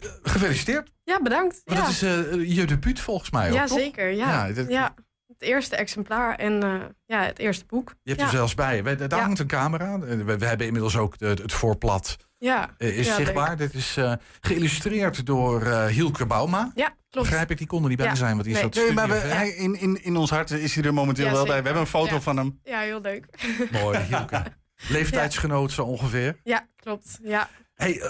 eh, 0.00 0.08
gefeliciteerd. 0.22 0.90
ja 1.04 1.20
bedankt. 1.22 1.60
Ja, 1.64 1.74
Het 1.74 1.88
is 1.88 2.02
eh, 2.02 2.56
je 2.56 2.64
debuut 2.66 3.00
volgens 3.00 3.30
mij 3.30 3.48
ook, 3.48 3.54
ja 3.54 3.64
toch? 3.66 3.78
zeker. 3.78 4.10
Ja. 4.10 4.46
Ja, 4.68 4.94
het 5.40 5.48
eerste 5.48 5.76
exemplaar 5.76 6.34
en 6.36 6.62
eh, 6.62 6.80
ja, 7.06 7.22
het 7.24 7.38
eerste 7.38 7.64
boek. 7.66 7.88
Je 8.02 8.08
hebt 8.10 8.20
ja. 8.20 8.26
er 8.26 8.32
zelfs 8.32 8.54
bij. 8.54 8.82
We- 8.84 8.96
Daar 8.96 9.18
Ja. 9.18 9.24
hangt 9.24 9.38
een 9.38 9.46
camera. 9.46 9.94
Eh, 9.94 10.00
We, 10.00 10.38
we 10.38 10.46
hebben 10.46 10.66
inmiddels 10.66 10.96
ook 10.96 11.18
de- 11.18 11.26
het 11.26 11.52
voorplat 11.52 12.16
Ja, 12.38 12.74
eh, 12.78 12.98
is 12.98 13.06
Ja, 13.06 13.14
zichtbaar. 13.14 13.56
Dit 13.56 13.74
is 13.74 13.96
eh, 13.96 14.12
geïllustreerd 14.40 15.26
door 15.26 15.62
eh, 15.66 15.86
Hielke 15.86 16.26
Bauma. 16.26 16.72
ja 16.74 16.94
klopt. 17.10 17.28
Begrijp 17.28 17.50
ik, 17.50 17.58
die 17.58 17.66
kon 17.66 17.82
er 17.82 17.88
niet 17.88 17.98
bij 17.98 18.06
Ja. 18.06 18.14
zijn, 18.14 18.32
want 18.32 18.44
die 18.44 18.52
Nee. 18.52 18.62
zat 18.62 18.74
Nee, 18.74 18.92
maar 18.92 19.08
we, 19.08 19.14
hij, 19.14 19.48
in, 19.50 19.74
in, 19.80 20.02
in 20.04 20.16
ons 20.16 20.30
hart 20.30 20.50
is 20.50 20.74
hij 20.74 20.84
er 20.84 20.94
momenteel 20.94 21.24
Ja, 21.26 21.32
wel 21.32 21.44
bij. 21.46 21.56
We 21.58 21.64
hebben 21.64 21.82
een 21.82 21.86
foto 21.88 22.14
Ja. 22.14 22.20
van 22.20 22.36
hem. 22.36 22.60
Ja, 22.64 22.80
heel 22.80 23.00
leuk. 23.00 23.26
Mooi, 23.82 23.98
Hielke. 23.98 24.42
Leeftijdsgenoot 24.88 25.72
zo 25.72 25.82
ongeveer. 25.82 26.40
Ja, 26.44 26.68
klopt. 26.76 27.18
Ja, 27.22 27.48
Hey, 27.74 28.02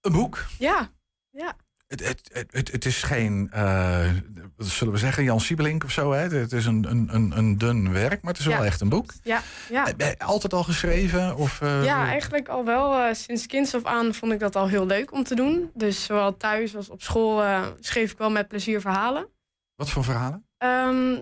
een 0.00 0.12
boek. 0.12 0.44
ja. 0.58 0.90
Het, 1.30 1.54
het, 1.88 2.00
het, 2.06 2.48
het, 2.50 2.72
het 2.72 2.84
is 2.84 3.02
geen, 3.02 3.48
eh, 3.52 4.10
zullen 4.56 4.92
we 4.92 4.98
zeggen, 4.98 5.24
Jan 5.24 5.40
Siebelink 5.40 5.84
of 5.84 5.90
zo. 5.90 6.12
Hè? 6.12 6.28
Het 6.28 6.52
is 6.52 6.66
een, 6.66 6.84
een, 6.90 7.08
een, 7.14 7.38
een 7.38 7.58
dun 7.58 7.92
werk, 7.92 8.22
maar 8.22 8.32
het 8.32 8.40
is 8.40 8.46
wel 8.46 8.64
echt 8.64 8.80
een 8.80 8.88
boek. 8.88 9.12
Ja, 9.22 9.40
ja. 9.70 9.86
Eh, 9.86 10.08
je 10.08 10.18
Altijd 10.18 10.52
al 10.52 10.62
geschreven? 10.64 11.36
Of, 11.36 11.60
eh, 11.60 11.84
ja, 11.84 12.06
eigenlijk 12.06 12.48
al 12.48 12.64
wel. 12.64 12.94
eh, 12.98 13.14
sinds 13.14 13.46
kinds 13.46 13.74
af 13.74 13.84
aan 13.84 14.14
vond 14.14 14.32
ik 14.32 14.38
dat 14.38 14.56
al 14.56 14.68
heel 14.68 14.86
leuk 14.86 15.12
om 15.12 15.24
te 15.24 15.34
doen. 15.34 15.70
Dus 15.74 16.04
zowel 16.04 16.36
thuis 16.36 16.76
als 16.76 16.88
op 16.88 17.02
school 17.02 17.42
eh, 17.42 17.66
schreef 17.80 18.12
ik 18.12 18.18
wel 18.18 18.30
met 18.30 18.48
plezier 18.48 18.80
verhalen. 18.80 19.28
Wat 19.74 19.90
voor 19.90 20.04
verhalen? 20.04 20.46
Ehm, 20.58 21.12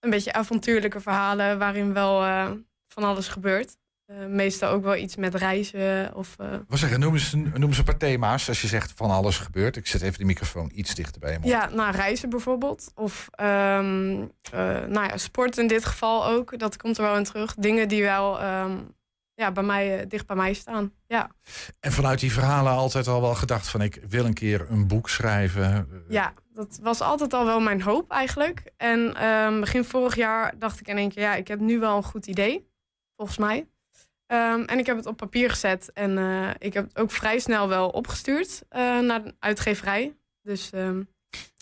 een 0.00 0.10
beetje 0.10 0.32
avontuurlijke 0.32 1.00
verhalen 1.00 1.58
waarin 1.58 1.92
wel 1.92 2.24
eh, 2.24 2.50
van 2.88 3.02
alles 3.04 3.28
gebeurt. 3.28 3.76
Eh, 4.06 4.26
meestal 4.26 4.70
ook 4.70 4.82
wel 4.82 4.96
iets 4.96 5.16
met 5.16 5.34
reizen 5.34 6.14
of... 6.14 6.34
eh, 6.38 6.50
Wat 6.68 6.78
zeggen, 6.78 7.00
noem 7.00 7.12
eens, 7.12 7.32
een- 7.32 7.52
noem 7.54 7.68
eens 7.68 7.78
een 7.78 7.84
paar 7.84 7.96
thema's 7.96 8.48
als 8.48 8.60
je 8.60 8.66
zegt 8.66 8.92
van 8.96 9.10
alles 9.10 9.38
gebeurt. 9.38 9.76
Ik 9.76 9.86
zet 9.86 10.02
even 10.02 10.18
de 10.18 10.24
microfoon 10.24 10.70
iets 10.74 10.94
dichter 10.94 11.20
bij 11.20 11.32
mond. 11.32 11.44
Ja, 11.46 11.68
nou, 11.68 11.96
reizen 11.96 12.28
bijvoorbeeld. 12.30 12.92
Of 12.94 13.28
ehm, 13.30 14.22
eh, 14.52 14.60
nou 14.84 15.06
ja, 15.06 15.16
sport 15.16 15.58
in 15.58 15.66
dit 15.66 15.84
geval 15.84 16.26
ook. 16.26 16.58
Dat 16.58 16.76
komt 16.76 16.96
er 16.98 17.02
wel 17.02 17.16
in 17.16 17.24
terug. 17.24 17.54
Dingen 17.54 17.88
die 17.88 18.02
wel 18.02 18.40
ehm, 18.40 18.76
ja, 19.34 19.52
bij 19.52 19.62
mij, 19.62 20.06
dicht 20.06 20.26
bij 20.26 20.36
mij 20.36 20.54
staan. 20.54 20.92
Ja, 21.06 21.30
En 21.80 21.92
vanuit 21.92 22.20
die 22.20 22.32
verhalen 22.32 22.72
altijd 22.72 23.06
al 23.08 23.20
wel 23.20 23.34
gedacht 23.34 23.68
van 23.68 23.82
ik 23.82 24.00
wil 24.08 24.24
een 24.24 24.34
keer 24.34 24.66
een 24.70 24.86
boek 24.86 25.08
schrijven. 25.08 25.88
ja, 26.08 26.32
dat 26.52 26.78
was 26.82 27.00
altijd 27.00 27.32
al 27.34 27.44
wel 27.44 27.60
mijn 27.60 27.82
hoop 27.82 28.10
eigenlijk. 28.10 28.72
En 28.76 29.14
ehm, 29.14 29.60
begin 29.60 29.84
vorig 29.84 30.16
jaar 30.16 30.58
dacht 30.58 30.80
ik 30.80 30.88
in 30.88 30.96
één 30.96 31.08
keer... 31.12 31.22
ja, 31.22 31.34
ik 31.34 31.48
heb 31.48 31.60
nu 31.60 31.78
wel 31.78 31.96
een 31.96 32.02
goed 32.02 32.26
idee, 32.26 32.68
volgens 33.16 33.38
mij. 33.38 33.66
Ehm, 34.26 34.60
en 34.60 34.78
ik 34.78 34.86
heb 34.86 34.96
het 34.96 35.06
op 35.06 35.16
papier 35.16 35.50
gezet. 35.50 35.90
En 35.92 36.18
eh, 36.18 36.50
ik 36.58 36.74
heb 36.74 36.84
het 36.84 36.98
ook 36.98 37.10
vrij 37.10 37.38
snel 37.38 37.68
wel 37.68 37.88
opgestuurd 37.88 38.62
eh, 38.68 38.98
naar 38.98 39.22
de 39.24 39.34
uitgeverij. 39.38 40.16
Dus 40.42 40.70
ehm, 40.70 41.02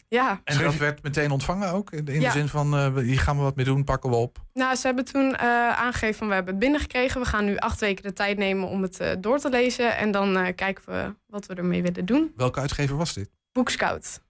ja, 0.08 0.40
En 0.44 0.58
dat 0.58 0.76
werd 0.76 1.02
meteen 1.02 1.30
ontvangen 1.30 1.72
ook? 1.72 1.90
In 1.92 2.04
de 2.04 2.12
in 2.12 2.18
de 2.18 2.24
Ja. 2.24 2.30
zin 2.30 2.48
van, 2.48 2.74
eh, 2.76 2.96
hier 2.96 3.18
gaan 3.20 3.36
we 3.36 3.42
wat 3.42 3.56
mee 3.56 3.64
doen, 3.64 3.84
pakken 3.84 4.10
we 4.10 4.16
op. 4.16 4.38
Nou, 4.52 4.74
ze 4.76 4.86
hebben 4.86 5.04
toen 5.04 5.36
eh, 5.36 5.68
aangegeven 5.68 6.14
van 6.14 6.28
we 6.28 6.34
hebben 6.34 6.52
het 6.54 6.62
binnengekregen. 6.62 7.20
We 7.20 7.26
gaan 7.26 7.44
nu 7.44 7.56
acht 7.56 7.80
weken 7.80 8.02
de 8.02 8.12
tijd 8.12 8.38
nemen 8.38 8.68
om 8.68 8.82
het 8.82 9.00
eh, 9.00 9.10
door 9.18 9.38
te 9.38 9.50
lezen. 9.50 9.96
En 9.96 10.10
dan 10.10 10.36
eh, 10.36 10.54
kijken 10.54 10.84
we 10.86 11.14
wat 11.26 11.46
we 11.46 11.54
ermee 11.54 11.82
willen 11.82 12.04
doen. 12.06 12.32
Welke 12.36 12.60
uitgever 12.60 12.96
was 12.96 13.12
dit? 13.14 13.30
Boekscout. 13.52 14.20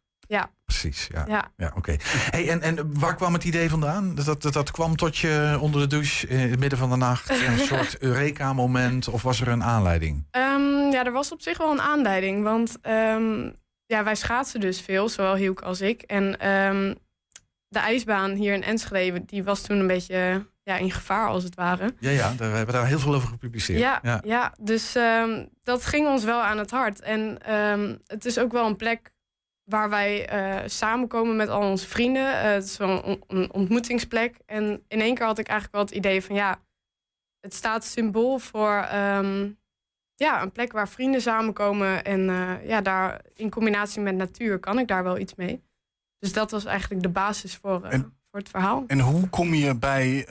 Precies, 0.81 1.09
ja. 1.13 1.25
Ja. 1.29 1.53
Ja, 1.57 1.73
oké. 1.77 1.97
Hey, 2.31 2.49
en, 2.49 2.63
en 2.63 2.99
waar 2.99 3.15
kwam 3.15 3.33
het 3.33 3.45
idee 3.45 3.71
vandaan? 3.71 4.15
Dat, 4.15 4.43
dat, 4.43 4.53
dat 4.53 4.71
kwam 4.71 4.97
tot 4.97 5.17
je 5.17 5.57
onder 5.61 5.81
de 5.81 5.87
douche 5.87 6.27
in 6.27 6.39
het 6.39 6.61
midden 6.61 6.79
van 6.79 6.91
de 6.91 6.97
nacht? 6.97 7.31
Een 7.31 7.59
soort 7.71 7.99
Eureka-moment? 7.99 9.09
Of 9.09 9.23
was 9.23 9.41
er 9.41 9.49
een 9.49 9.63
aanleiding? 9.63 10.27
Ehm, 10.31 10.91
ja, 10.91 11.05
er 11.05 11.13
was 11.13 11.33
op 11.33 11.43
zich 11.43 11.59
wel 11.59 11.71
een 11.71 11.81
aanleiding. 11.81 12.43
Want 12.43 12.77
ehm, 12.83 13.51
ja, 13.87 14.05
wij 14.05 14.15
schaatsen 14.15 14.61
dus 14.61 14.81
veel, 14.81 15.09
zowel 15.09 15.35
Hielke 15.35 15.65
als 15.65 15.81
ik. 15.81 16.03
En 16.03 16.39
ehm, 16.41 16.95
de 17.69 17.79
ijsbaan 17.79 18.31
hier 18.31 18.55
in 18.55 18.63
Enschede, 18.63 19.25
die 19.25 19.45
was 19.45 19.61
toen 19.61 19.79
een 19.79 19.87
beetje 19.87 20.47
ja, 20.63 20.77
in 20.77 20.91
gevaar 20.91 21.29
als 21.29 21.45
het 21.45 21.55
ware. 21.55 21.95
Ja, 21.99 22.11
ja, 22.11 22.33
daar, 22.37 22.51
we 22.51 22.57
hebben 22.57 22.75
daar 22.75 22.87
heel 22.87 22.99
veel 22.99 23.15
over 23.15 23.29
gepubliceerd. 23.29 23.79
Ja, 23.79 23.99
ja. 24.03 24.21
ja. 24.25 24.55
dus 24.61 24.97
dat 25.63 25.85
ging 25.85 26.07
ons 26.07 26.25
wel 26.25 26.43
aan 26.43 26.59
het 26.59 26.71
hart. 26.71 27.01
En 27.01 27.39
het 28.07 28.25
is 28.25 28.39
ook 28.39 28.53
wel 28.53 28.67
een 28.67 28.77
plek 28.77 29.13
waar 29.65 29.91
wij 29.91 30.29
eh, 30.29 30.69
samenkomen 30.69 31.37
met 31.37 31.49
al 31.49 31.71
onze 31.71 31.89
vrienden. 31.89 32.39
Eh, 32.39 32.43
het 32.53 32.65
is 32.65 32.77
wel 32.77 33.09
een, 33.09 33.23
een 33.27 33.53
ontmoetingsplek. 33.53 34.39
En 34.47 34.85
in 34.89 35.01
één 35.01 35.15
keer 35.15 35.27
had 35.27 35.39
ik 35.39 35.47
eigenlijk 35.47 35.77
wel 35.77 35.85
het 35.85 35.95
idee 36.07 36.23
van 36.23 36.35
ja, 36.35 36.61
het 37.41 37.55
staat 37.55 37.85
symbool 37.85 38.39
voor 38.39 38.77
ehm, 38.77 39.51
ja, 40.15 40.43
een 40.43 40.53
plek 40.53 40.73
waar 40.73 40.89
vrienden 40.89 41.21
samenkomen. 41.21 42.05
En 42.05 42.29
eh, 42.29 42.67
ja, 42.69 42.81
daar 42.81 43.21
in 43.35 43.51
combinatie 43.51 44.01
met 44.01 44.15
natuur 44.15 44.59
kan 44.59 44.79
ik 44.79 44.89
daar 44.89 45.03
wel 45.03 45.19
iets 45.19 45.35
mee. 45.35 45.63
Dus 46.19 46.33
dat 46.33 46.51
was 46.51 46.65
eigenlijk 46.65 47.03
de 47.03 47.09
basis 47.09 47.57
voor, 47.57 47.85
En- 47.85 48.17
voor 48.31 48.41
het 48.41 48.49
verhaal. 48.49 48.85
En 48.87 49.01
hoe 49.01 49.29
kom 49.29 49.55
je 49.55 49.75
bij, 49.75 50.27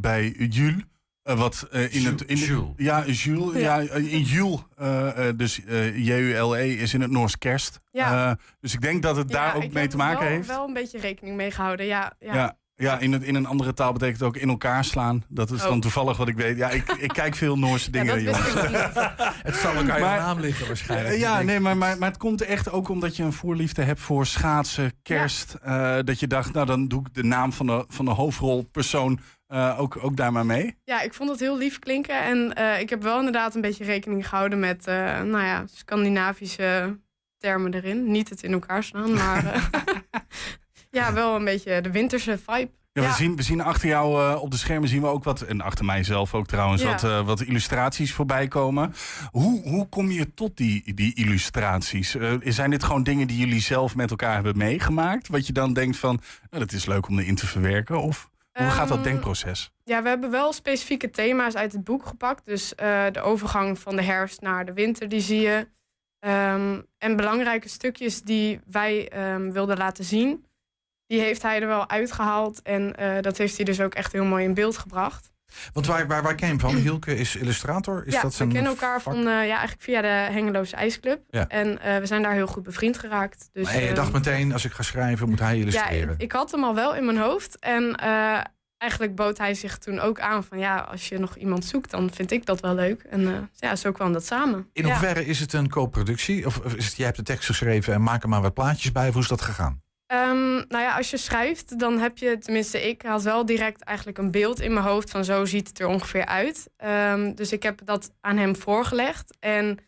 bij 0.00 0.28
Jules? 0.30 0.82
Eh, 1.24 1.38
wat 1.38 1.66
eh, 1.70 1.94
in 1.94 2.06
het. 2.06 2.22
In, 2.22 2.36
Jules. 2.36 2.68
Ja, 2.76 3.04
Jules. 3.06 3.60
Ja. 3.60 3.76
Ja. 3.78 3.90
in 3.92 4.22
Jules. 4.22 4.60
eh, 4.76 5.28
eh, 5.28 5.36
dus 5.36 5.64
eh, 5.64 5.96
J-U-L-E 6.06 6.72
is 6.72 6.94
in 6.94 7.00
het 7.00 7.10
Noors 7.10 7.38
kerst. 7.38 7.80
Ja. 7.90 8.30
Eh, 8.30 8.36
dus 8.60 8.74
ik 8.74 8.80
denk 8.80 9.02
dat 9.02 9.16
het 9.16 9.30
daar 9.30 9.58
Ja, 9.58 9.64
ook 9.64 9.72
mee 9.72 9.86
te 9.88 9.96
maken 9.96 10.20
wel, 10.24 10.28
heeft. 10.28 10.46
wel 10.48 10.66
een 10.66 10.72
beetje 10.72 10.98
rekening 10.98 11.36
mee 11.36 11.50
gehouden, 11.50 11.86
ja. 11.86 12.12
ja. 12.20 12.34
Ja, 12.34 12.56
ja 12.76 12.98
in, 12.98 13.12
het, 13.12 13.22
in 13.22 13.34
een 13.34 13.46
andere 13.46 13.74
taal 13.74 13.92
betekent 13.92 14.18
het 14.18 14.28
ook 14.28 14.36
in 14.36 14.48
elkaar 14.48 14.84
slaan. 14.84 15.24
Dat 15.28 15.50
is 15.50 15.60
dan 15.60 15.72
Oh. 15.72 15.78
toevallig 15.78 16.16
wat 16.16 16.28
ik 16.28 16.36
weet. 16.36 16.56
Ja, 16.56 16.70
ik, 16.70 16.88
ik 16.92 17.08
kijk 17.12 17.34
veel 17.34 17.58
Noorse 17.58 17.88
Ja, 17.92 18.02
dingen, 18.02 18.24
dat 18.24 18.34
wist 18.36 18.52
jongens. 18.54 18.74
ik 18.74 18.80
ook 18.80 18.94
niet. 18.94 19.34
Het 19.48 19.54
zal 19.56 19.74
elkaar 19.74 20.00
Maar- 20.00 20.14
je 20.16 20.20
naam 20.20 20.40
liggen 20.40 20.66
waarschijnlijk. 20.66 21.14
Eh, 21.14 21.20
ja, 21.20 21.42
nee, 21.42 21.60
maar, 21.60 21.76
maar, 21.76 21.98
maar 21.98 22.08
het 22.08 22.18
komt 22.18 22.42
echt 22.42 22.70
ook 22.70 22.88
omdat 22.88 23.16
je 23.16 23.22
een 23.22 23.32
voorliefde 23.32 23.82
hebt 23.82 24.00
voor 24.00 24.26
schaatsen, 24.26 24.92
kerst. 25.02 25.54
eh, 25.62 25.96
dat 26.04 26.20
je 26.20 26.26
dacht, 26.26 26.52
nou 26.52 26.66
dan 26.66 26.88
doe 26.88 27.00
ik 27.00 27.14
de 27.14 27.24
naam 27.24 27.52
van 27.52 27.66
de, 27.66 27.84
van 27.88 28.04
de 28.04 28.10
hoofdrolpersoon 28.10 29.20
eh, 29.46 29.80
ook, 29.80 29.98
ook 30.00 30.16
daar 30.16 30.32
maar 30.32 30.46
mee. 30.46 30.76
Ja, 30.84 31.00
ik 31.00 31.14
vond 31.14 31.30
het 31.30 31.40
heel 31.40 31.56
lief 31.58 31.78
klinken. 31.78 32.22
En 32.22 32.54
eh, 32.54 32.80
ik 32.80 32.90
heb 32.90 33.02
wel 33.02 33.18
inderdaad 33.18 33.54
een 33.54 33.60
beetje 33.60 33.84
rekening 33.84 34.28
gehouden 34.28 34.58
met, 34.58 34.86
eh, 34.86 34.94
nou 35.22 35.44
ja, 35.44 35.64
Scandinavische 35.74 36.98
termen 37.38 37.74
erin. 37.74 38.10
Niet 38.10 38.28
het 38.28 38.42
in 38.42 38.52
elkaar 38.52 38.84
slaan, 38.84 39.12
maar 39.12 39.70
ja, 40.90 41.12
wel 41.12 41.34
een 41.36 41.44
beetje 41.44 41.80
de 41.80 41.90
winterse 41.90 42.38
vibe. 42.38 42.70
Ja, 42.92 43.02
We, 43.02 43.12
zien, 43.12 43.36
we 43.36 43.42
zien 43.42 43.60
achter 43.60 43.88
jou 43.88 44.38
op 44.38 44.50
de 44.50 44.56
schermen 44.56 44.88
zien 44.88 45.00
we 45.00 45.06
ook 45.06 45.24
wat, 45.24 45.40
en 45.40 45.60
achter 45.60 45.84
mij 45.84 46.02
zelf 46.04 46.34
ook 46.34 46.46
trouwens, 46.46 46.82
Ja. 46.82 46.88
wat, 47.00 47.24
wat 47.24 47.40
illustraties 47.40 48.12
voorbij 48.12 48.48
komen. 48.48 48.94
Hoe, 49.30 49.62
hoe 49.68 49.88
kom 49.88 50.10
je 50.10 50.34
tot 50.34 50.56
die, 50.56 50.94
die 50.94 51.14
illustraties? 51.14 52.16
Zijn 52.40 52.70
dit 52.70 52.84
gewoon 52.84 53.02
dingen 53.02 53.26
die 53.26 53.38
jullie 53.38 53.60
zelf 53.60 53.96
met 53.96 54.10
elkaar 54.10 54.34
hebben 54.34 54.56
meegemaakt? 54.56 55.28
Wat 55.28 55.46
je 55.46 55.52
dan 55.52 55.72
denkt 55.72 55.96
van, 55.96 56.20
nou, 56.50 56.64
dat 56.64 56.72
is 56.72 56.86
leuk 56.86 57.08
om 57.08 57.18
erin 57.18 57.34
te 57.34 57.46
verwerken? 57.46 58.02
Of 58.02 58.30
hoe 58.58 58.70
gaat 58.70 58.88
dat 58.88 58.96
Ehm, 58.96 59.06
denkproces? 59.06 59.72
Ja, 59.84 60.02
we 60.02 60.08
hebben 60.08 60.30
wel 60.30 60.52
specifieke 60.52 61.10
thema's 61.10 61.54
uit 61.54 61.72
het 61.72 61.84
boek 61.84 62.06
gepakt. 62.06 62.44
Dus 62.44 62.74
eh, 62.74 63.04
de 63.12 63.20
overgang 63.20 63.78
van 63.78 63.96
de 63.96 64.02
herfst 64.02 64.40
naar 64.40 64.64
de 64.64 64.72
winter, 64.72 65.08
die 65.08 65.20
zie 65.20 65.40
je. 65.40 65.68
Ehm, 66.18 66.80
en 66.98 67.16
belangrijke 67.16 67.68
stukjes 67.68 68.22
die 68.22 68.60
wij 68.66 69.08
ehm, 69.08 69.50
wilden 69.50 69.76
laten 69.76 70.04
zien, 70.04 70.46
die 71.06 71.20
heeft 71.20 71.42
hij 71.42 71.60
er 71.60 71.66
wel 71.66 71.88
uitgehaald. 71.88 72.62
En 72.62 72.94
eh, 72.96 73.20
dat 73.20 73.38
heeft 73.38 73.56
hij 73.56 73.64
dus 73.64 73.80
ook 73.80 73.94
echt 73.94 74.12
heel 74.12 74.24
mooi 74.24 74.44
in 74.44 74.54
beeld 74.54 74.76
gebracht. 74.76 75.32
Want 75.72 75.86
waar, 75.86 76.06
waar, 76.06 76.22
waar 76.22 76.34
ken 76.34 76.46
je 76.46 76.52
hem 76.52 76.60
van? 76.60 76.74
Hielke 76.86 77.16
is 77.16 77.36
illustrator. 77.36 78.06
Is 78.06 78.12
ja, 78.12 78.22
dat 78.22 78.36
we 78.36 78.46
kennen 78.46 78.70
elkaar 78.70 79.02
vak? 79.02 79.14
van, 79.14 79.22
eh, 79.22 79.24
ja, 79.26 79.32
eigenlijk 79.32 79.82
via 79.82 80.00
de 80.00 80.32
Hengeloze 80.32 80.76
IJsclub. 80.76 81.20
Ja. 81.30 81.48
En 81.48 81.80
eh, 81.80 81.98
we 81.98 82.06
zijn 82.06 82.22
daar 82.22 82.32
heel 82.32 82.46
goed 82.46 82.62
bevriend 82.62 82.98
geraakt. 82.98 83.48
Dus, 83.52 83.68
en 83.68 83.80
je 83.80 83.88
eh, 83.88 83.94
dacht 83.94 84.12
meteen, 84.12 84.52
als 84.52 84.64
ik 84.64 84.72
ga 84.72 84.82
schrijven, 84.82 85.28
moet 85.28 85.38
hij 85.38 85.54
ja, 85.54 85.60
illustreren. 85.60 86.14
ik, 86.14 86.22
ik 86.22 86.32
had 86.32 86.50
hem 86.50 86.64
al 86.64 86.74
wel 86.74 86.94
in 86.94 87.04
mijn 87.04 87.18
hoofd. 87.18 87.58
En 87.58 87.94
eh, 87.94 88.40
eigenlijk 88.78 89.14
bood 89.14 89.38
hij 89.38 89.54
zich 89.54 89.78
toen 89.78 90.00
ook 90.00 90.20
aan 90.20 90.44
van... 90.44 90.58
ja, 90.58 90.78
als 90.78 91.08
je 91.08 91.18
nog 91.18 91.36
iemand 91.36 91.64
zoekt, 91.64 91.90
dan 91.90 92.10
vind 92.12 92.30
ik 92.30 92.46
dat 92.46 92.60
wel 92.60 92.74
leuk. 92.74 93.02
En 93.02 93.50
ja, 93.54 93.76
zo 93.76 93.92
kwam 93.92 94.12
dat 94.12 94.26
samen. 94.26 94.68
In 94.72 94.86
ja. 94.86 94.90
hoeverre 94.90 95.26
is 95.26 95.40
het 95.40 95.52
een 95.52 95.68
co-productie? 95.68 96.46
Of 96.46 96.58
of 96.58 96.74
is 96.74 96.86
het, 96.86 96.96
jij 96.96 97.06
hebt 97.06 97.18
de 97.18 97.24
tekst 97.24 97.46
geschreven 97.46 97.94
en 97.94 98.02
maak 98.02 98.22
er 98.22 98.28
maar 98.28 98.42
wat 98.42 98.54
plaatjes 98.54 98.92
bij? 98.92 99.06
Of 99.06 99.12
hoe 99.12 99.22
is 99.22 99.28
dat 99.28 99.42
gegaan? 99.42 99.82
Ehm, 100.14 100.54
nou 100.54 100.82
ja, 100.82 100.96
als 100.96 101.10
je 101.10 101.16
schrijft, 101.16 101.78
dan 101.78 101.98
heb 101.98 102.18
je, 102.18 102.38
tenminste 102.38 102.88
ik 102.88 103.02
had 103.02 103.22
wel 103.22 103.46
direct 103.46 103.82
eigenlijk 103.82 104.18
een 104.18 104.30
beeld 104.30 104.60
in 104.60 104.72
mijn 104.72 104.86
hoofd 104.86 105.10
van 105.10 105.24
zo 105.24 105.44
ziet 105.44 105.68
het 105.68 105.78
er 105.78 105.86
ongeveer 105.86 106.26
uit. 106.26 106.70
Ehm, 106.76 107.34
dus 107.34 107.52
ik 107.52 107.62
heb 107.62 107.80
dat 107.84 108.12
aan 108.20 108.36
hem 108.36 108.56
voorgelegd. 108.56 109.36
En 109.40 109.78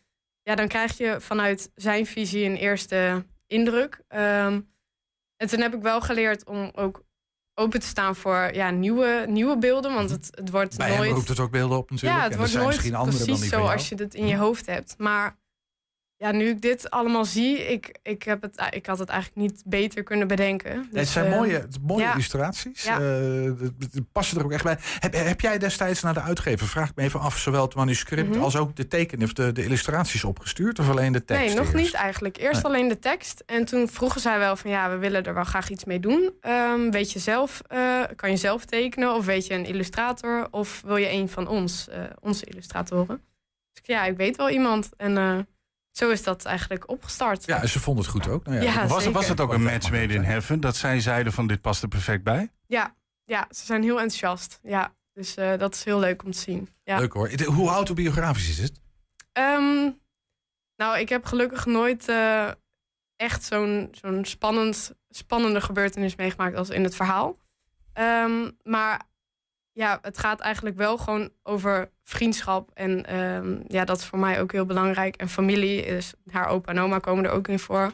ja, 0.41 0.55
dan 0.55 0.67
krijg 0.67 0.97
je 0.97 1.15
vanuit 1.19 1.71
zijn 1.75 2.05
visie 2.05 2.45
een 2.45 2.55
eerste 2.55 3.25
indruk. 3.47 4.01
Ehm, 4.07 4.61
en 5.37 5.47
toen 5.47 5.59
heb 5.61 5.73
ik 5.73 5.81
wel 5.81 6.01
geleerd 6.01 6.45
om 6.45 6.71
ook 6.75 7.05
open 7.53 7.79
te 7.79 7.87
staan 7.87 8.15
voor 8.15 8.53
ja, 8.53 8.69
nieuwe, 8.69 9.25
nieuwe 9.27 9.57
beelden. 9.57 9.93
Want 9.93 10.09
het, 10.09 10.27
het 10.31 10.49
wordt 10.49 10.77
Bij 10.77 10.97
nooit... 10.97 11.11
roept 11.11 11.27
het 11.27 11.39
ook 11.39 11.51
beelden 11.51 11.77
op 11.77 11.89
natuurlijk. 11.89 12.19
Ja, 12.19 12.23
het 12.23 12.33
en 12.33 12.37
wordt 12.37 12.53
nooit 12.53 12.67
misschien 12.67 12.95
andere 12.95 13.17
dan 13.17 13.25
precies 13.25 13.41
die 13.41 13.49
zo 13.49 13.55
van 13.57 13.65
jou. 13.65 13.77
als 13.77 13.89
je 13.89 13.95
het 13.95 14.13
in 14.13 14.27
je 14.27 14.37
hoofd 14.37 14.65
hebt. 14.65 14.95
Maar 14.97 15.37
ja, 16.19 16.31
nu 16.31 16.47
ik 16.49 16.61
dit 16.61 16.89
allemaal 16.89 17.25
zie, 17.25 17.57
ik, 17.67 17.97
ik, 18.03 18.23
heb 18.23 18.41
het, 18.41 18.67
ik 18.69 18.85
had 18.85 18.99
het 18.99 19.09
eigenlijk 19.09 19.41
niet 19.51 19.63
beter 19.65 20.03
kunnen 20.03 20.27
bedenken. 20.27 20.71
het 20.77 20.93
Dus, 20.93 21.11
zijn 21.11 21.25
eh, 21.25 21.31
mooie, 21.37 21.53
het- 21.53 21.77
mooie 21.81 22.03
ja. 22.03 22.11
illustraties. 22.11 22.83
Ja. 22.83 22.99
Eh, 22.99 23.51
d- 23.51 23.91
d- 23.91 24.11
passen 24.11 24.37
er 24.37 24.43
ook 24.45 24.51
echt 24.51 24.63
bij. 24.63 24.77
Heb, 24.99 25.13
heb 25.13 25.41
jij 25.41 25.57
destijds 25.57 26.01
naar 26.01 26.13
de 26.13 26.21
uitgever, 26.21 26.67
vraag 26.67 26.89
ik 26.89 26.95
me 26.95 27.03
even 27.03 27.19
af, 27.19 27.37
zowel 27.37 27.61
het 27.61 27.75
manuscript 27.75 28.29
Mhm. 28.29 28.39
als 28.43 28.55
ook 28.55 28.75
de 28.75 28.87
tekenen 28.87 29.25
of 29.25 29.33
de, 29.33 29.51
de 29.51 29.63
illustraties 29.63 30.23
opgestuurd? 30.23 30.79
Of 30.79 30.89
alleen 30.89 31.11
de 31.11 31.25
tekst? 31.25 31.45
Nee, 31.45 31.55
nog 31.55 31.63
eerst? 31.73 31.75
niet 31.85 31.93
eigenlijk. 31.93 32.37
Eerst 32.37 32.63
Nee. 32.63 32.71
alleen 32.71 32.87
de 32.87 32.99
tekst. 32.99 33.43
En 33.45 33.65
toen 33.65 33.87
vroegen 33.87 34.21
zij 34.21 34.39
wel 34.39 34.55
van 34.55 34.69
ja, 34.71 34.89
we 34.89 34.97
willen 34.97 35.23
er 35.23 35.33
wel 35.33 35.43
graag 35.43 35.69
iets 35.69 35.85
mee 35.85 35.99
doen. 35.99 36.31
Ehm, 36.41 36.89
weet 36.91 37.11
je 37.11 37.19
zelf, 37.19 37.61
eh, 37.67 38.01
kan 38.15 38.29
je 38.29 38.37
zelf 38.37 38.65
tekenen? 38.65 39.13
Of 39.15 39.25
weet 39.25 39.47
je 39.47 39.53
een 39.53 39.65
illustrator? 39.65 40.47
Of 40.51 40.81
wil 40.85 40.95
je 40.97 41.09
een 41.11 41.29
van 41.29 41.47
ons, 41.47 41.87
eh, 41.89 42.03
onze 42.19 42.45
illustratoren? 42.45 43.21
Dus 43.73 43.81
ja, 43.95 44.03
ik 44.05 44.17
weet 44.17 44.35
wel 44.37 44.49
iemand. 44.49 44.89
En 44.97 45.17
eh, 45.17 45.37
zo 45.97 46.09
is 46.09 46.23
dat 46.23 46.45
eigenlijk 46.45 46.89
opgestart. 46.89 47.45
Ja, 47.45 47.61
en 47.61 47.69
ze 47.69 47.79
vonden 47.79 48.03
het 48.03 48.13
goed 48.13 48.27
ook. 48.27 48.45
Nou 48.45 48.57
ja, 48.57 48.63
Ja, 48.63 48.87
Was, 48.87 48.97
zeker. 48.97 49.11
was 49.19 49.27
het 49.27 49.39
ook 49.39 49.53
een 49.53 49.63
match 49.63 49.91
made 49.91 50.13
in 50.13 50.23
heaven? 50.23 50.59
Dat 50.59 50.75
zij 50.75 50.99
zeiden 50.99 51.33
van 51.33 51.47
dit 51.47 51.61
past 51.61 51.81
er 51.81 51.87
perfect 51.87 52.23
bij? 52.23 52.51
Ja, 52.67 52.95
ja, 53.23 53.47
ze 53.49 53.65
zijn 53.65 53.83
heel 53.83 53.99
enthousiast. 53.99 54.59
Ja, 54.63 54.93
dus 55.13 55.35
eh, 55.35 55.57
dat 55.57 55.73
is 55.75 55.83
heel 55.83 55.99
leuk 55.99 56.23
om 56.23 56.31
te 56.31 56.37
zien. 56.39 56.69
Ja. 56.83 56.99
Leuk 56.99 57.13
hoor. 57.13 57.31
Hoe 57.45 57.69
autobiografisch 57.69 58.49
is 58.49 58.57
het? 58.57 58.79
Ehm, 59.31 59.89
nou, 60.75 60.99
ik 60.99 61.09
heb 61.09 61.25
gelukkig 61.25 61.65
nooit 61.65 62.09
eh, 62.09 62.51
echt 63.15 63.43
zo'n 63.43 63.87
zo'n 63.91 64.25
spannend, 64.25 64.91
spannende 65.09 65.61
gebeurtenis 65.61 66.15
meegemaakt 66.15 66.55
als 66.55 66.69
in 66.69 66.83
het 66.83 66.95
verhaal. 66.95 67.37
Ehm, 67.93 68.51
maar 68.63 69.01
ja, 69.77 69.99
het 70.01 70.17
gaat 70.17 70.39
eigenlijk 70.39 70.75
wel 70.77 70.97
gewoon 70.97 71.29
over 71.43 71.89
vriendschap. 72.03 72.71
En 72.73 73.05
ehm, 73.05 73.55
ja, 73.67 73.85
dat 73.85 73.97
is 73.97 74.05
voor 74.05 74.19
mij 74.19 74.41
ook 74.41 74.51
heel 74.51 74.65
belangrijk. 74.65 75.15
En 75.15 75.29
familie, 75.29 75.85
is, 75.85 76.13
haar 76.31 76.47
opa 76.47 76.71
en 76.71 76.79
oma 76.79 76.99
komen 76.99 77.25
er 77.25 77.31
ook 77.31 77.47
in 77.47 77.59
voor. 77.59 77.91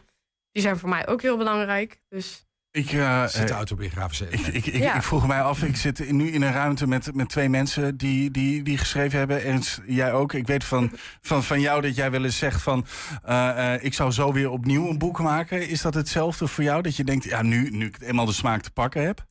Die 0.51 0.61
zijn 0.61 0.77
voor 0.77 0.89
mij 0.89 1.07
ook 1.07 1.21
heel 1.21 1.37
belangrijk. 1.37 1.99
Dus 2.09 2.45
Ik, 2.71 2.91
eh, 2.91 3.25
Zit 3.27 3.47
de 3.47 3.53
eh, 3.53 3.57
autobiografische 3.57 4.27
ik, 4.29 4.39
ik, 4.47 4.65
ik, 4.65 4.73
Ja. 4.75 4.95
ik 4.95 5.03
vroeg 5.03 5.27
mij 5.27 5.41
af, 5.41 5.63
ik 5.63 5.75
zit 5.75 6.11
nu 6.11 6.31
in 6.31 6.41
een 6.41 6.51
ruimte 6.53 6.87
met, 6.87 7.15
met 7.15 7.29
twee 7.29 7.49
mensen 7.49 7.97
die, 7.97 8.31
die, 8.31 8.63
die 8.63 8.77
geschreven 8.77 9.17
hebben. 9.19 9.43
En 9.43 9.61
jij 9.85 10.13
ook. 10.13 10.33
Ik 10.33 10.47
weet 10.47 10.63
van, 10.63 10.91
van, 11.21 11.43
van 11.43 11.59
jou 11.59 11.81
dat 11.81 11.95
jij 11.95 12.11
wel 12.11 12.23
eens 12.23 12.37
zegt 12.37 12.61
van... 12.61 12.85
eh, 13.23 13.73
eh, 13.73 13.83
ik 13.83 13.93
zou 13.93 14.11
zo 14.11 14.33
weer 14.33 14.49
opnieuw 14.49 14.89
een 14.89 14.97
boek 14.97 15.19
maken. 15.19 15.67
Is 15.67 15.81
dat 15.81 15.93
hetzelfde 15.93 16.47
voor 16.47 16.63
jou? 16.63 16.81
Dat 16.81 16.95
je 16.95 17.03
denkt, 17.03 17.23
ja, 17.23 17.41
nu, 17.41 17.69
nu 17.69 17.85
ik 17.85 18.01
eenmaal 18.01 18.25
de 18.25 18.33
smaak 18.33 18.61
te 18.61 18.71
pakken 18.71 19.05
heb. 19.05 19.25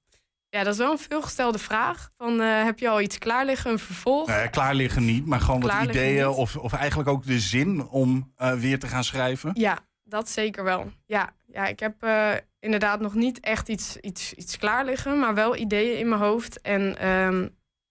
Ja, 0.52 0.62
dat 0.62 0.72
is 0.72 0.78
wel 0.78 0.90
een 0.90 0.98
veelgestelde 0.98 1.58
vraag. 1.58 2.10
Van, 2.16 2.40
eh, 2.40 2.64
heb 2.64 2.78
je 2.78 2.88
al 2.88 3.00
iets 3.00 3.18
klaar 3.18 3.44
liggen, 3.44 3.70
een 3.70 3.78
vervolg? 3.78 4.28
Eh, 4.28 4.50
klaar 4.50 4.74
liggen 4.74 5.04
niet, 5.04 5.26
maar 5.26 5.40
gewoon 5.40 5.60
wat 5.60 5.82
ideeën. 5.82 6.26
niet. 6.26 6.36
Of, 6.36 6.56
of 6.56 6.72
eigenlijk 6.72 7.08
ook 7.08 7.26
de 7.26 7.40
zin 7.40 7.88
om 7.88 8.32
eh, 8.36 8.54
weer 8.54 8.78
te 8.78 8.86
gaan 8.86 9.04
schrijven. 9.04 9.50
Ja, 9.54 9.78
dat 10.02 10.28
zeker 10.28 10.64
wel. 10.64 10.92
Ja, 11.06 11.34
ja 11.46 11.66
ik 11.66 11.80
heb 11.80 12.02
eh, 12.02 12.32
inderdaad 12.58 13.00
nog 13.00 13.14
niet 13.14 13.40
echt 13.40 13.68
iets, 13.68 13.96
iets, 13.96 14.32
iets 14.32 14.56
klaar 14.56 14.84
liggen, 14.84 15.18
maar 15.18 15.34
wel 15.34 15.56
ideeën 15.56 15.98
in 15.98 16.08
mijn 16.08 16.20
hoofd. 16.20 16.60
En 16.60 16.98
ehm, 16.98 17.48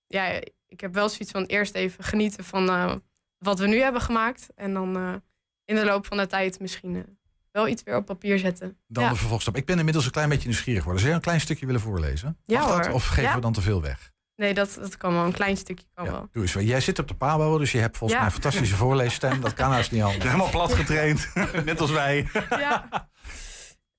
ja, 0.07 0.41
ik 0.67 0.81
heb 0.81 0.93
wel 0.93 1.09
zoiets 1.09 1.31
van 1.31 1.43
eerst 1.43 1.75
even 1.75 2.03
genieten 2.03 2.43
van 2.43 3.01
wat 3.37 3.59
we 3.59 3.67
nu 3.67 3.81
hebben 3.81 4.01
gemaakt. 4.01 4.47
En 4.55 4.73
dan 4.73 5.21
in 5.65 5.75
de 5.75 5.85
loop 5.85 6.05
van 6.05 6.17
de 6.17 6.27
tijd 6.27 6.59
misschien 6.59 7.19
wel 7.51 7.67
iets 7.67 7.83
weer 7.83 7.95
op 7.95 8.05
papier 8.05 8.39
zetten. 8.39 8.77
Dan 8.87 9.03
ja. 9.03 9.09
de 9.09 9.15
vervolgstap. 9.15 9.55
Ik 9.57 9.65
ben 9.65 9.77
inmiddels 9.77 10.05
een 10.05 10.11
klein 10.11 10.29
beetje 10.29 10.47
nieuwsgierig 10.47 10.79
geworden. 10.79 11.01
Zou 11.01 11.13
je 11.13 11.19
een 11.19 11.25
klein 11.25 11.41
stukje 11.41 11.65
willen 11.65 11.81
voorlezen? 11.81 12.37
Ja, 12.45 12.59
Mag 12.59 12.75
dat? 12.75 12.85
hoor. 12.85 12.95
Of 12.95 13.05
geven 13.07 13.23
Ja. 13.23 13.35
we 13.35 13.41
dan 13.41 13.53
te 13.53 13.61
veel 13.61 13.81
weg? 13.81 14.11
Nee, 14.35 14.53
dat, 14.53 14.77
dat 14.81 14.97
kan 14.97 15.13
wel. 15.13 15.25
Een 15.25 15.31
klein 15.31 15.57
stukje 15.57 15.85
kan 15.93 16.05
Ja, 16.05 16.11
wel. 16.11 16.27
doe 16.31 16.41
eens. 16.41 16.53
Jij 16.53 16.79
zit 16.81 16.99
op 16.99 17.07
de 17.07 17.13
Pabo, 17.13 17.57
dus 17.57 17.71
je 17.71 17.77
hebt 17.77 17.97
volgens 17.97 18.19
Ja. 18.19 18.25
mij 18.25 18.35
een 18.35 18.41
fantastische 18.41 18.75
voorleesstem. 18.75 19.41
Dat 19.41 19.53
kan 19.53 19.71
haast 19.71 19.91
niet 19.91 20.01
anders. 20.01 20.23
Helemaal 20.23 20.49
plat 20.49 20.73
getraind, 20.73 21.29
net 21.65 21.79
als 21.81 21.91
wij. 21.91 22.29
Ja. 22.49 23.09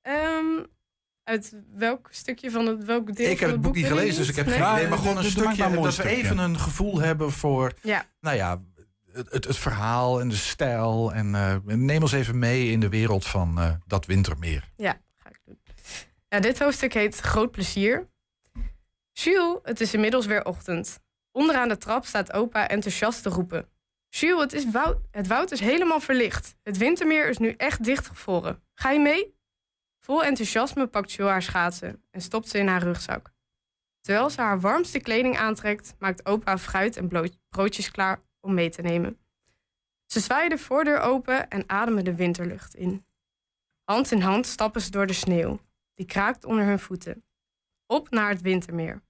Ehm, 0.03 0.65
uit 1.25 1.57
welk 1.75 2.09
stukje 2.11 2.51
van 2.51 2.67
het 2.67 2.85
welk 2.85 3.15
deel 3.17 3.31
Ik 3.31 3.41
heb 3.41 3.51
het 3.51 3.61
boek 3.61 3.75
niet 3.75 3.87
gelezen, 3.87 4.17
dus 4.17 4.29
ik 4.29 4.37
heb 4.37 4.47
Nee? 4.47 4.59
geen 4.63 4.73
idee. 4.75 4.89
Maar 4.89 4.99
gewoon 4.99 5.17
een 5.17 5.25
stukje, 5.25 5.71
dat 5.81 5.97
we 5.97 6.09
even 6.09 6.39
een 6.39 6.59
gevoel 6.59 7.01
hebben 7.01 7.33
voor, 7.33 7.73
Ja. 7.83 8.05
nou 8.21 8.37
ja, 8.37 8.59
het, 9.13 9.57
verhaal 9.57 10.21
en 10.21 10.29
de 10.29 10.37
stijl. 10.37 11.13
En 11.13 11.35
eh, 11.35 11.57
neem 11.65 12.03
ons 12.03 12.13
even 12.13 12.39
mee 12.39 12.71
in 12.71 12.81
de 12.81 12.89
wereld 12.89 13.27
van 13.27 13.59
eh, 13.59 13.73
dat 13.87 14.07
wintermeer. 14.07 14.71
Ja, 14.77 15.01
ga 15.17 15.29
ik 15.29 15.41
doen. 15.45 15.61
Ja, 16.29 16.41
dit 16.41 16.59
hoofdstuk 16.59 16.93
heet 16.93 17.19
Groot 17.21 17.51
Plezier. 17.51 18.11
Jules, 19.13 19.59
het 19.63 19.81
is 19.81 19.95
inmiddels 19.95 20.27
weer 20.27 20.45
ochtend. 20.45 21.01
Onderaan 21.33 21.69
de 21.69 21.79
trap 21.79 22.05
staat 22.05 22.33
opa 22.33 22.69
enthousiast 22.69 23.23
te 23.23 23.29
roepen. 23.29 23.69
Jules, 24.09 24.43
het, 24.43 24.53
is 24.53 24.71
woud, 24.71 24.99
het 25.11 25.27
woud 25.27 25.51
is 25.51 25.61
helemaal 25.61 26.01
verlicht. 26.01 26.57
Het 26.63 26.77
wintermeer 26.77 27.29
is 27.29 27.39
nu 27.39 27.55
echt 27.57 27.85
dichtgevroren. 27.85 28.63
Ga 28.75 28.91
je 28.91 29.01
mee? 29.01 29.35
Vol 30.01 30.25
enthousiasme 30.25 30.87
pakt 30.87 31.13
Jules 31.13 31.33
haar 31.33 31.43
schaatsen 31.43 32.05
en 32.11 32.21
stopt 32.21 32.49
ze 32.49 32.59
in 32.59 32.67
haar 32.67 32.83
rugzak. 32.83 33.33
Terwijl 34.01 34.31
ze 34.31 34.41
haar 34.41 34.61
warmste 34.61 35.01
kleding 35.01 35.39
aantrekt, 35.39 35.95
maakt 35.99 36.27
opa 36.27 36.59
fruit 36.59 36.97
en 36.97 37.33
broodjes 37.49 37.91
klaar 37.91 38.21
om 38.43 38.55
mee 38.55 38.71
te 38.71 38.83
nemen. 38.83 39.19
Ze 40.07 40.21
zwaaien 40.21 40.51
de 40.51 40.59
voordeur 40.59 41.01
open 41.01 41.49
en 41.49 41.69
ademen 41.69 42.05
de 42.05 42.15
winterlucht 42.15 42.75
in. 42.75 43.07
Hand 43.85 44.11
in 44.11 44.21
hand 44.21 44.47
stappen 44.47 44.81
ze 44.81 44.91
door 44.91 45.07
de 45.07 45.13
sneeuw, 45.13 45.61
die 45.95 46.07
kraakt 46.07 46.45
onder 46.45 46.65
hun 46.65 46.79
voeten. 46.79 47.25
Op 47.87 48.11
naar 48.11 48.29
het 48.29 48.41
wintermeer. 48.41 49.03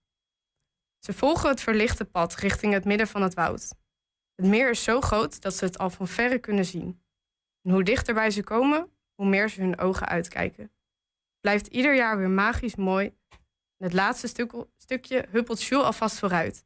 Ze 0.98 1.12
volgen 1.12 1.48
het 1.48 1.60
verlichte 1.60 2.04
pad 2.04 2.34
richting 2.34 2.72
het 2.72 2.84
midden 2.84 3.06
van 3.06 3.22
het 3.22 3.34
woud. 3.34 3.74
Het 4.34 4.46
meer 4.46 4.70
is 4.70 4.82
zo 4.82 5.00
groot 5.00 5.40
dat 5.40 5.54
ze 5.54 5.64
het 5.64 5.78
al 5.78 5.90
van 5.90 6.08
verre 6.08 6.38
kunnen 6.38 6.64
zien. 6.64 7.02
En 7.62 7.70
hoe 7.72 7.82
dichterbij 7.82 8.30
ze 8.30 8.42
komen, 8.42 8.90
hoe 9.14 9.26
meer 9.26 9.48
ze 9.48 9.60
hun 9.60 9.78
ogen 9.78 10.06
uitkijken. 10.06 10.72
Blijft 11.40 11.66
ieder 11.66 11.94
jaar 11.94 12.18
weer 12.18 12.30
magisch 12.30 12.76
mooi. 12.76 13.16
Het 13.76 13.92
laatste 13.92 14.26
stuk, 14.26 14.52
stukje 14.76 15.26
huppelt 15.30 15.62
Jules 15.62 15.84
alvast 15.84 16.18
vooruit. 16.18 16.64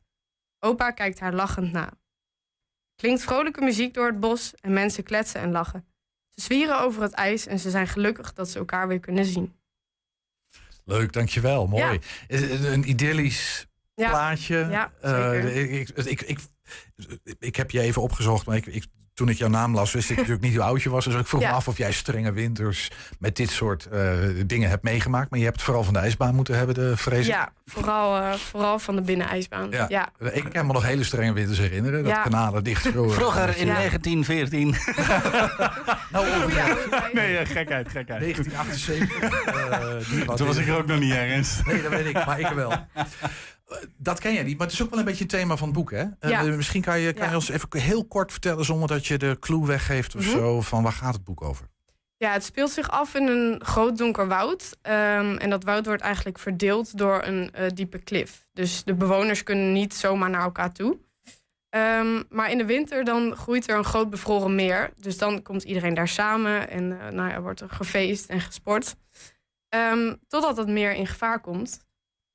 Opa 0.58 0.90
kijkt 0.90 1.20
haar 1.20 1.34
lachend 1.34 1.72
na. 1.72 1.92
Klinkt 2.96 3.22
vrolijke 3.22 3.60
muziek 3.60 3.94
door 3.94 4.06
het 4.06 4.20
bos 4.20 4.54
en 4.60 4.72
mensen 4.72 5.04
kletsen 5.04 5.40
en 5.40 5.50
lachen. 5.50 5.86
Ze 6.30 6.40
zwieren 6.40 6.80
over 6.80 7.02
het 7.02 7.12
ijs 7.12 7.46
en 7.46 7.58
ze 7.58 7.70
zijn 7.70 7.86
gelukkig 7.88 8.32
dat 8.32 8.50
ze 8.50 8.58
elkaar 8.58 8.88
weer 8.88 9.00
kunnen 9.00 9.24
zien. 9.24 9.54
Leuk, 10.84 11.12
dankjewel. 11.12 11.66
Mooi. 11.66 12.00
Een 12.28 12.88
idyllisch 12.88 13.66
Ja, 13.94 14.08
plaatje. 14.08 14.56
Ja, 14.56 14.92
zeker. 15.02 15.44
ik, 15.56 15.88
ik, 15.88 16.06
ik, 16.06 16.20
ik, 16.20 16.38
ik 17.38 17.56
heb 17.56 17.70
je 17.70 17.80
even 17.80 18.02
opgezocht, 18.02 18.46
maar 18.46 18.56
ik, 18.56 18.86
toen 19.16 19.28
ik 19.28 19.36
jouw 19.36 19.48
naam 19.48 19.74
las, 19.74 19.92
wist 19.92 20.10
ik 20.10 20.16
natuurlijk 20.22 20.42
niet 20.42 20.54
hoe 20.54 20.62
oud 20.64 20.82
je 20.82 20.90
was. 20.90 21.04
Dus 21.04 21.14
ik 21.14 21.26
vroeg 21.26 21.40
Ja. 21.40 21.48
me 21.48 21.54
af 21.54 21.68
of 21.68 21.76
jij 21.78 21.92
strenge 21.92 22.32
winters 22.32 22.90
met 23.18 23.36
dit 23.36 23.50
soort 23.50 23.86
eh, 23.86 24.12
dingen 24.46 24.68
hebt 24.68 24.82
meegemaakt. 24.82 25.30
Maar 25.30 25.38
je 25.38 25.44
hebt 25.44 25.56
het 25.56 25.64
vooral 25.66 25.84
van 25.84 25.92
de 25.92 25.98
ijsbaan 25.98 26.34
moeten 26.34 26.56
hebben, 26.56 26.74
de 26.74 26.96
vrees. 26.96 27.26
ja, 27.26 27.52
vooral, 27.66 28.16
eh, 28.16 28.32
vooral 28.32 28.78
van 28.78 28.96
de 28.96 29.02
binnenijsbaan. 29.02 29.70
Ja. 29.70 29.86
Ja. 29.88 30.08
Ik 30.32 30.44
kan 30.52 30.66
me 30.66 30.72
nog 30.72 30.82
hele 30.84 31.04
strenge 31.04 31.32
winters 31.32 31.58
herinneren. 31.58 32.02
Dat 32.04 32.12
Ja. 32.12 32.22
kanalen 32.22 32.64
dichtvroren. 32.64 33.12
Vroeger 33.14 33.56
in 33.56 33.66
Ja. 33.72 33.74
1914. 33.74 34.74
Nou. 36.12 36.26
Nee, 37.12 37.36
eh, 37.36 37.46
gekheid, 37.46 37.88
gekheid. 37.88 38.20
1978. 38.20 39.18
eh, 39.20 40.10
die 40.10 40.24
wat 40.26 40.36
Toen 40.36 40.46
was 40.46 40.56
ik 40.56 40.66
er 40.66 40.76
ook 40.76 40.86
nog 40.86 40.98
niet 41.00 41.12
ergens. 41.12 41.60
Nee, 41.64 41.82
dat 41.82 41.90
weet 41.90 42.06
ik, 42.06 42.26
maar 42.26 42.40
ik 42.40 42.48
wel. 42.48 42.72
Eh, 43.66 43.76
Dat 43.96 44.20
ken 44.20 44.32
jij 44.32 44.42
niet, 44.42 44.56
maar 44.58 44.66
het 44.66 44.74
is 44.76 44.82
ook 44.82 44.90
wel 44.90 44.98
een 44.98 45.04
beetje 45.04 45.22
het 45.24 45.32
thema 45.32 45.56
van 45.56 45.68
het 45.68 45.76
boek, 45.76 45.90
hè? 45.90 46.04
Eh, 46.18 46.30
Ja. 46.30 46.42
misschien 46.42 46.82
kan 46.82 47.00
je, 47.00 47.12
kan 47.12 47.28
je 47.28 47.34
ons 47.34 47.48
even 47.48 47.80
heel 47.80 48.04
kort 48.04 48.30
vertellen, 48.32 48.64
zonder 48.64 48.88
dat 48.88 49.06
je 49.06 49.18
de 49.18 49.36
clue 49.40 49.66
weggeeft 49.66 50.14
of 50.14 50.20
Mhm. 50.22 50.30
zo, 50.30 50.60
van 50.60 50.82
waar 50.82 50.92
gaat 50.92 51.14
het 51.14 51.24
boek 51.24 51.42
over? 51.42 51.68
Ja, 52.18 52.32
het 52.32 52.44
speelt 52.44 52.70
zich 52.70 52.90
af 52.90 53.14
in 53.14 53.26
een 53.26 53.60
groot 53.64 53.98
donker 53.98 54.28
woud. 54.28 54.76
Ehm, 54.82 55.36
en 55.36 55.50
dat 55.50 55.64
woud 55.64 55.86
wordt 55.86 56.02
eigenlijk 56.02 56.38
verdeeld 56.38 56.98
door 56.98 57.22
een 57.24 57.50
eh, 57.52 57.66
diepe 57.74 57.98
klif. 57.98 58.46
Dus 58.52 58.84
de 58.84 58.94
bewoners 58.94 59.42
kunnen 59.42 59.72
niet 59.72 59.94
zomaar 59.94 60.30
naar 60.30 60.42
elkaar 60.42 60.72
toe. 60.72 60.98
Ehm, 61.68 62.22
maar 62.30 62.50
in 62.50 62.58
de 62.58 62.64
winter 62.64 63.04
dan 63.04 63.36
groeit 63.36 63.68
er 63.68 63.76
een 63.76 63.84
groot 63.84 64.10
bevroren 64.10 64.54
meer. 64.54 64.90
Dus 64.96 65.18
dan 65.18 65.42
komt 65.42 65.62
iedereen 65.62 65.94
daar 65.94 66.08
samen 66.08 66.70
en 66.70 67.00
eh, 67.00 67.08
nou 67.12 67.30
ja, 67.30 67.40
wordt 67.40 67.60
er 67.60 67.68
gefeest 67.70 68.28
en 68.28 68.40
gesport. 68.40 68.96
Ehm, 69.68 70.14
totdat 70.28 70.56
het 70.56 70.68
meer 70.68 70.92
in 70.94 71.06
gevaar 71.06 71.40
komt. 71.40 71.85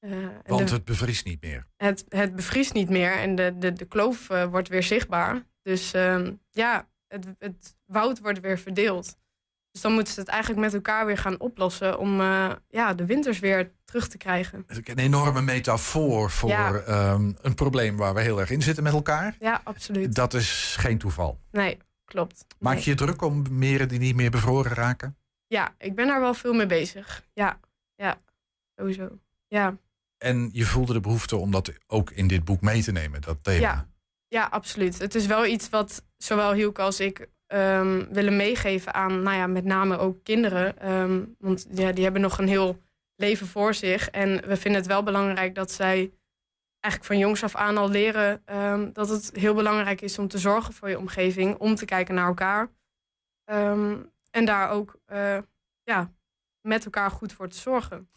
Eh, 0.02 0.12
Want 0.46 0.68
de- 0.68 0.74
het 0.74 0.86
bevriest 0.86 1.26
niet 1.26 1.42
meer. 1.42 1.68
het, 1.78 2.06
het 2.10 2.36
bevriest 2.36 2.74
niet 2.74 2.90
meer 2.90 3.12
en 3.14 3.36
de, 3.36 3.58
de, 3.58 3.74
de 3.74 3.86
kloof 3.86 4.30
eh, 4.30 4.46
wordt 4.46 4.68
weer 4.68 4.84
zichtbaar. 4.84 5.44
Dus 5.62 5.94
ehm, 5.94 6.34
ja, 6.52 6.88
het, 7.08 7.26
het 7.40 7.76
woud 7.86 8.20
wordt 8.20 8.40
weer 8.40 8.60
verdeeld. 8.60 9.16
Dus 9.72 9.82
dan 9.82 9.94
moeten 9.94 10.14
ze 10.14 10.20
het 10.20 10.30
eigenlijk 10.30 10.62
met 10.62 10.74
elkaar 10.74 11.06
weer 11.06 11.18
gaan 11.18 11.40
oplossen 11.40 12.00
om 12.00 12.20
eh, 12.22 12.52
ja, 12.70 12.94
de 12.94 13.06
winters 13.06 13.40
weer 13.40 13.72
terug 13.84 14.08
te 14.08 14.18
krijgen. 14.18 14.64
Het 14.68 14.78
is 14.88 14.94
Een 14.94 15.00
enorme 15.00 15.42
metafoor 15.42 16.30
voor 16.32 16.50
Ja. 16.50 16.74
ehm, 16.76 17.32
een 17.42 17.56
probleem 17.56 17.98
waar 17.98 18.14
we 18.14 18.22
heel 18.22 18.40
erg 18.40 18.50
in 18.50 18.62
zitten 18.62 18.84
met 18.84 18.94
elkaar. 18.94 19.36
Ja, 19.40 19.62
absoluut. 19.64 20.16
Dat 20.16 20.34
is 20.34 20.76
geen 20.80 20.98
toeval. 20.98 21.40
Nee, 21.52 21.78
klopt. 22.06 22.46
Maak 22.60 22.74
Nee. 22.74 22.84
je 22.84 22.90
je 22.90 22.96
druk 22.96 23.22
om 23.22 23.46
meren 23.58 23.88
die 23.88 24.00
niet 24.00 24.16
meer 24.16 24.32
bevroren 24.32 24.72
raken? 24.74 25.18
Ja, 25.48 25.76
ik 25.78 25.96
ben 25.96 26.08
daar 26.08 26.20
wel 26.22 26.34
veel 26.34 26.54
mee 26.54 26.66
bezig. 26.66 27.24
Ja, 27.34 27.60
ja, 27.96 28.18
sowieso. 28.76 29.10
Ja, 29.48 29.78
En 30.22 30.50
je 30.52 30.66
voelde 30.66 30.94
de 30.94 31.00
behoefte 31.00 31.36
om 31.36 31.52
dat 31.52 31.74
ook 31.88 32.12
in 32.12 32.28
dit 32.28 32.44
boek 32.46 32.62
mee 32.62 32.84
te 32.84 32.92
nemen, 32.92 33.22
dat 33.22 33.44
thema. 33.44 33.88
Ja. 34.28 34.44
absoluut. 34.44 35.00
Het 35.00 35.16
is 35.16 35.26
wel 35.26 35.46
iets 35.46 35.70
wat 35.70 36.06
zowel 36.18 36.54
Hielke 36.54 36.82
als 36.82 37.00
ik 37.00 37.30
ehm, 37.48 38.06
willen 38.10 38.36
meegeven 38.36 38.94
aan, 38.94 39.22
nou 39.22 39.38
ja, 39.38 39.48
met 39.48 39.64
name 39.64 39.98
ook 39.98 40.24
kinderen. 40.24 40.80
Ehm, 40.80 41.24
want 41.40 41.68
ja, 41.72 41.92
die 41.92 42.04
hebben 42.04 42.22
nog 42.22 42.38
een 42.38 42.48
heel 42.48 42.82
leven 43.16 43.48
voor 43.48 43.74
zich. 43.74 44.10
En 44.10 44.48
we 44.48 44.58
vinden 44.58 44.82
het 44.82 44.90
wel 44.90 45.04
belangrijk 45.04 45.56
dat 45.56 45.72
zij 45.72 46.12
eigenlijk 46.80 47.14
van 47.14 47.18
jongs 47.18 47.44
af 47.44 47.56
aan 47.56 47.78
al 47.78 47.90
leren 47.90 48.42
ehm, 48.46 48.92
dat 48.94 49.10
het 49.10 49.30
heel 49.34 49.54
belangrijk 49.54 50.02
is 50.02 50.20
om 50.20 50.28
te 50.28 50.38
zorgen 50.38 50.74
voor 50.74 50.90
je 50.90 51.00
omgeving, 51.00 51.58
om 51.58 51.76
te 51.76 51.86
kijken 51.86 52.16
naar 52.16 52.28
elkaar. 52.28 52.70
En 54.32 54.46
daar 54.46 54.70
ook 54.70 55.00
eh, 55.06 55.38
ja, 55.84 56.12
met 56.62 56.86
elkaar 56.86 57.12
goed 57.12 57.34
voor 57.34 57.48
te 57.48 57.58
zorgen. 57.58 58.10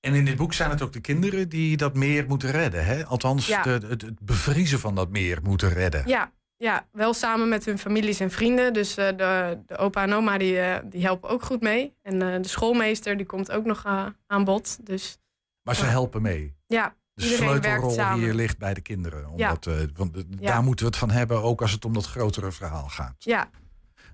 En 0.00 0.14
in 0.14 0.24
dit 0.24 0.36
boek 0.36 0.52
zijn 0.52 0.70
het 0.70 0.82
ook 0.82 0.92
de 0.92 1.00
kinderen 1.00 1.48
die 1.48 1.76
dat 1.76 1.94
meer 1.94 2.26
moeten 2.28 2.50
redden. 2.50 2.84
Hè? 2.84 3.06
Althans, 3.06 3.46
Ja. 3.46 3.62
de, 3.62 3.70
het, 3.70 4.02
het 4.02 4.20
bevriezen 4.20 4.78
van 4.80 4.94
dat 4.94 5.10
meer 5.10 5.38
moeten 5.42 5.68
redden. 5.72 6.02
Ja, 6.08 6.32
ja, 6.56 6.86
wel 6.92 7.14
samen 7.14 7.48
met 7.48 7.64
hun 7.64 7.78
families 7.78 8.20
en 8.20 8.30
vrienden. 8.30 8.72
Dus 8.72 8.96
eh, 8.96 9.06
de, 9.16 9.58
de 9.66 9.76
opa 9.76 10.02
en 10.02 10.12
oma 10.12 10.38
die, 10.38 10.60
eh, 10.60 10.78
die 10.84 11.02
helpen 11.02 11.28
ook 11.30 11.42
goed 11.42 11.60
mee. 11.60 11.94
En 12.02 12.22
eh, 12.34 12.42
de 12.42 12.48
schoolmeester 12.48 13.16
die 13.16 13.26
komt 13.26 13.50
ook 13.50 13.64
nog 13.64 13.84
aan 14.26 14.44
bod. 14.44 14.86
Dus 14.86 15.18
Maar 15.62 15.76
ze 15.76 15.84
helpen 15.84 16.22
mee. 16.22 16.54
ja, 16.66 16.94
De 17.14 17.22
sleutelrol 17.22 18.14
hier 18.14 18.34
ligt 18.34 18.58
bij 18.58 18.74
de 18.74 18.80
kinderen. 18.80 19.28
Omdat, 19.28 19.64
want 19.96 20.16
Ja. 20.40 20.46
daar 20.46 20.62
moeten 20.62 20.84
we 20.84 20.90
het 20.90 21.00
van 21.00 21.10
hebben, 21.10 21.42
ook 21.42 21.60
als 21.62 21.72
het 21.72 21.84
om 21.84 21.92
dat 21.92 22.06
grotere 22.06 22.52
verhaal 22.52 22.88
gaat. 22.88 23.14
Ja, 23.18 23.50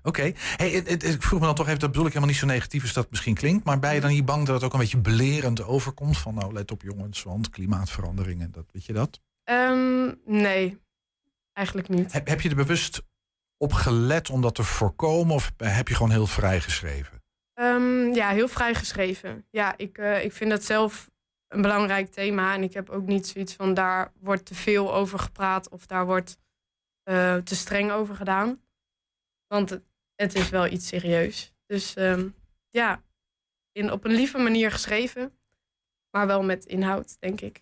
Oké. 0.05 0.31
Hey, 0.35 0.69
ik 0.71 1.21
vroeg 1.21 1.39
me 1.39 1.45
dan 1.45 1.55
toch 1.55 1.67
even, 1.67 1.79
dat 1.79 1.89
bedoel 1.89 2.05
ik 2.05 2.13
helemaal 2.13 2.33
niet 2.33 2.41
zo 2.41 2.47
negatief 2.47 2.81
als 2.81 2.93
dat 2.93 3.09
misschien 3.09 3.35
klinkt. 3.35 3.65
Maar 3.65 3.79
ben 3.79 3.93
je 3.93 4.01
dan 4.01 4.09
niet 4.09 4.25
bang 4.25 4.45
dat 4.45 4.55
het 4.55 4.63
ook 4.63 4.73
een 4.73 4.79
beetje 4.79 4.97
belerend 4.97 5.63
overkomt? 5.63 6.17
Van 6.17 6.33
nou, 6.33 6.53
let 6.53 6.71
op 6.71 6.81
jongens, 6.81 7.23
want 7.23 7.49
klimaatveranderingen, 7.49 8.51
dat, 8.51 8.65
weet 8.71 8.85
je 8.85 8.93
dat? 8.93 9.19
Ehm, 9.43 10.13
nee, 10.25 10.81
eigenlijk 11.53 11.89
niet. 11.89 12.13
Heb, 12.13 12.27
heb 12.27 12.41
je 12.41 12.49
er 12.49 12.55
bewust 12.55 13.01
op 13.57 13.73
gelet 13.73 14.29
om 14.29 14.41
dat 14.41 14.55
te 14.55 14.63
voorkomen? 14.63 15.35
Of 15.35 15.53
heb 15.57 15.87
je 15.87 15.95
gewoon 15.95 16.11
heel 16.11 16.27
vrij 16.27 16.61
geschreven? 16.61 17.23
Ehm, 17.53 18.13
ja, 18.13 18.29
heel 18.29 18.47
vrij 18.47 18.73
geschreven. 18.73 19.45
Ja, 19.49 19.77
ik, 19.77 19.97
eh, 19.97 20.23
ik 20.23 20.33
vind 20.33 20.49
dat 20.49 20.63
zelf 20.63 21.11
een 21.47 21.61
belangrijk 21.61 22.11
thema. 22.11 22.53
En 22.53 22.63
ik 22.63 22.73
heb 22.73 22.89
ook 22.89 23.05
niet 23.05 23.27
zoiets 23.27 23.53
van 23.53 23.73
daar 23.73 24.11
wordt 24.19 24.45
te 24.45 24.55
veel 24.55 24.93
over 24.93 25.19
gepraat 25.19 25.69
of 25.69 25.85
daar 25.85 26.05
wordt 26.05 26.37
eh, 27.03 27.35
te 27.35 27.55
streng 27.55 27.91
over 27.91 28.15
gedaan. 28.15 28.61
Want 29.47 29.79
het, 30.15 30.35
is 30.35 30.49
wel 30.49 30.67
iets 30.67 30.87
serieus. 30.87 31.53
Dus 31.65 31.93
ehm, 31.93 32.27
ja, 32.69 33.03
in, 33.71 33.91
op 33.91 34.05
een 34.05 34.11
lieve 34.11 34.37
manier 34.37 34.71
geschreven. 34.71 35.37
Maar 36.11 36.27
wel 36.27 36.43
met 36.43 36.65
inhoud, 36.65 37.17
denk 37.19 37.41
ik. 37.41 37.61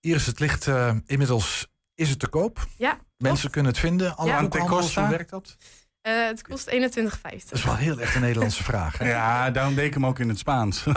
Iris, 0.00 0.26
het 0.26 0.40
ligt 0.40 0.66
eh, 0.66 0.96
inmiddels, 1.06 1.68
is 1.94 2.10
het 2.10 2.18
te 2.18 2.28
koop? 2.28 2.66
Ja, 2.78 2.98
Mensen 3.16 3.50
kunnen 3.50 3.72
het 3.72 3.80
vinden. 3.80 4.16
Alle 4.16 4.28
Ja. 4.30 4.48
Quante 4.48 5.00
hoe 5.00 5.08
werkt 5.08 5.30
dat? 5.30 5.56
Eh, 6.02 6.26
het 6.26 6.42
kost 6.42 6.68
21,50. 6.70 7.48
Dat 7.48 7.58
is 7.58 7.64
wel 7.64 7.76
heel 7.76 7.98
echt 8.00 8.14
een 8.14 8.20
Nederlandse 8.20 8.62
vraag. 8.62 8.98
hè? 8.98 9.08
Ja, 9.08 9.50
daarom 9.50 9.74
deed 9.74 9.86
ik 9.86 9.94
hem 9.94 10.06
ook 10.06 10.18
in 10.18 10.28
het 10.28 10.38
Spaans. 10.38 10.84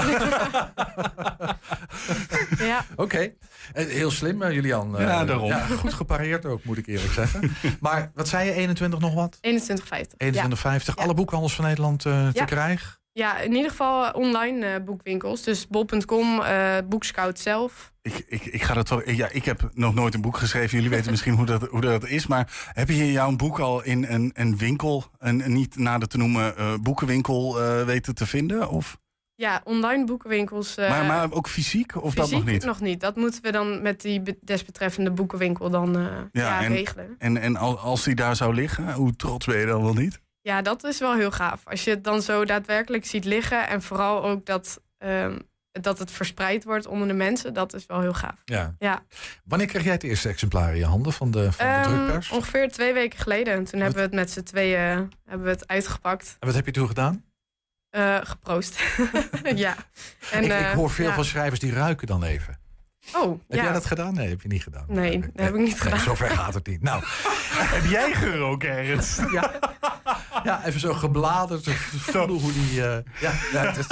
Ja, 2.58 2.86
Oké, 2.96 3.34
Eh, 3.74 3.86
heel 3.86 4.12
slim 4.12 4.42
eh, 4.42 4.52
Julian. 4.54 4.98
Eh, 4.98 5.06
Ja, 5.08 5.26
daarom. 5.26 5.52
goed 5.54 5.94
gepareerd 5.94 6.46
ook, 6.46 6.64
moet 6.64 6.78
ik 6.78 6.88
eerlijk 6.88 7.14
zeggen. 7.14 7.56
maar 7.80 8.12
wat 8.16 8.28
zei 8.28 8.46
je, 8.46 8.54
21 8.54 9.00
nog 9.00 9.14
wat? 9.14 9.38
21,50. 9.42 10.18
21,50. 10.18 10.96
Ja. 10.96 11.04
Alle 11.04 11.14
boekhandels 11.14 11.56
van 11.56 11.66
Nederland 11.66 12.06
eh, 12.06 12.28
te 12.28 12.40
Ja. 12.40 12.46
krijgen? 12.46 12.98
Ja, 13.12 13.40
in 13.40 13.54
ieder 13.54 13.70
geval 13.70 14.12
online 14.12 14.66
eh, 14.66 14.82
boekwinkels. 14.84 15.42
Dus 15.44 15.68
bol.com, 15.68 16.42
eh 16.42 16.78
Boekscout 16.90 17.40
zelf. 17.40 17.93
Ik, 18.04 18.24
ik, 18.28 18.46
ik 18.46 18.62
ga 18.64 18.74
dat. 18.74 19.02
Ja, 19.06 19.30
ik 19.32 19.46
heb 19.46 19.70
nog 19.74 19.94
nooit 19.94 20.14
een 20.14 20.22
boek 20.22 20.38
geschreven. 20.38 20.76
Jullie 20.76 20.90
weten 20.90 21.12
misschien 21.12 21.34
hoe 21.34 21.46
dat, 21.46 21.68
hoe 21.68 21.82
dat 21.82 22.08
is. 22.08 22.28
Maar 22.28 22.70
heb 22.74 22.90
je 22.90 23.12
jouw 23.12 23.36
boek 23.36 23.60
al 23.60 23.84
in 23.84 24.06
een, 24.10 24.32
een 24.34 24.58
winkel, 24.58 25.06
een, 25.18 25.46
een 25.46 25.54
niet 25.54 25.76
nader 25.78 26.08
te 26.08 26.18
noemen 26.18 26.58
eh, 26.58 26.74
boekenwinkel, 26.82 27.62
eh, 27.62 27.84
weten 27.86 28.16
te 28.16 28.26
vinden? 28.26 28.70
Of, 28.70 28.98
Ja, 29.36 29.62
online 29.64 30.06
boekenwinkels. 30.06 30.78
eh, 30.78 30.90
maar, 30.90 31.06
maar 31.06 31.32
ook 31.32 31.48
fysiek? 31.48 32.04
Of 32.04 32.14
dat 32.14 32.32
nog 32.32 32.46
niet? 32.46 32.66
Nog 32.66 32.80
niet. 32.82 33.00
Dat 33.00 33.16
moeten 33.16 33.42
we 33.42 33.52
dan 33.52 33.82
met 33.82 34.02
die 34.02 34.22
be- 34.22 34.38
desbetreffende 34.42 35.12
boekenwinkel 35.12 35.70
dan 35.70 35.92
ja, 36.32 36.62
en- 36.64 36.72
regelen. 36.74 37.16
En, 37.18 37.38
en 37.38 37.56
al- 37.56 37.80
als 37.80 38.04
die 38.04 38.16
daar 38.16 38.36
zou 38.36 38.54
liggen, 38.54 38.94
hoe 38.94 39.16
trots 39.16 39.46
ben 39.46 39.58
je 39.60 39.66
dan 39.66 39.84
wel 39.84 39.94
niet? 39.94 40.22
Ja, 40.42 40.62
dat 40.62 40.84
is 40.84 41.00
wel 41.00 41.16
heel 41.16 41.32
gaaf. 41.32 41.62
Als 41.66 41.84
je 41.84 41.90
het 41.90 42.04
dan 42.04 42.22
zo 42.22 42.46
daadwerkelijk 42.46 43.06
ziet 43.06 43.26
liggen. 43.26 43.68
En 43.68 43.82
vooral 43.82 44.24
ook 44.24 44.46
dat, 44.46 44.82
ehm, 44.98 45.40
dat 45.82 46.00
het 46.00 46.12
verspreid 46.12 46.64
wordt 46.64 46.86
onder 46.88 47.08
de 47.08 47.14
mensen. 47.14 47.54
Dat 47.54 47.74
is 47.74 47.86
wel 47.86 48.02
heel 48.02 48.14
gaaf. 48.14 48.42
Ja. 48.46 48.76
Ja. 48.80 49.04
Wanneer 49.44 49.68
kreeg 49.68 49.84
jij 49.84 49.92
het 49.94 50.04
eerste 50.04 50.30
exemplaar 50.30 50.72
in 50.72 50.78
je 50.78 50.86
handen 50.86 51.14
van 51.14 51.32
de, 51.32 51.52
van 51.52 51.66
de 51.66 51.72
Ehm, 51.72 51.84
drukpers? 51.84 52.30
ongeveer 52.30 52.72
twee 52.72 52.94
weken 52.94 53.20
geleden. 53.20 53.54
En 53.54 53.64
toen 53.64 53.80
hebben 53.80 53.98
we 53.98 54.04
het 54.04 54.14
met 54.14 54.32
z'n 54.32 54.44
tweeën 54.44 55.12
hebben 55.26 55.46
we 55.46 55.50
het 55.54 55.68
uitgepakt. 55.68 56.36
En 56.40 56.48
wat 56.48 56.56
heb 56.56 56.66
je 56.66 56.72
toen 56.72 56.88
gedaan? 56.88 57.24
eh, 57.90 58.18
geproost. 58.24 58.80
ja. 59.56 59.76
En, 60.32 60.44
ik, 60.44 60.52
ik 60.52 60.60
eh, 60.60 60.72
hoor 60.72 60.90
veel 60.90 61.08
ja. 61.08 61.14
van 61.16 61.26
schrijvers 61.26 61.60
die 61.60 61.74
ruiken 61.74 62.08
dan 62.08 62.24
even. 62.24 62.60
Oh, 63.16 63.30
Heb 63.48 63.58
ja. 63.60 63.64
jij 63.64 63.74
dat 63.74 63.86
gedaan? 63.86 64.14
Nee, 64.14 64.30
heb 64.30 64.42
je 64.42 64.48
niet 64.48 64.64
gedaan. 64.64 64.86
Nee, 64.88 65.20
dat 65.20 65.30
heb 65.36 65.56
ik 65.56 65.62
niet 65.62 65.82
gedaan. 65.82 66.00
zover 66.00 66.30
gaat 66.30 66.54
het 66.54 66.68
niet. 66.68 66.82
Nou, 66.82 67.04
Heb 67.76 67.86
jij 67.86 68.14
geroken, 68.14 68.70
Ernst? 68.70 69.22
ja, 70.44 70.66
even 70.66 70.80
zo 70.80 70.94
gebladerd. 70.94 71.70
voelen 71.72 72.40
hoe 72.40 72.52
die... 72.54 72.88
eh, 72.88 72.98
ja, 73.20 73.32
ja, 73.52 73.66
het 73.66 73.78
is, 73.78 73.88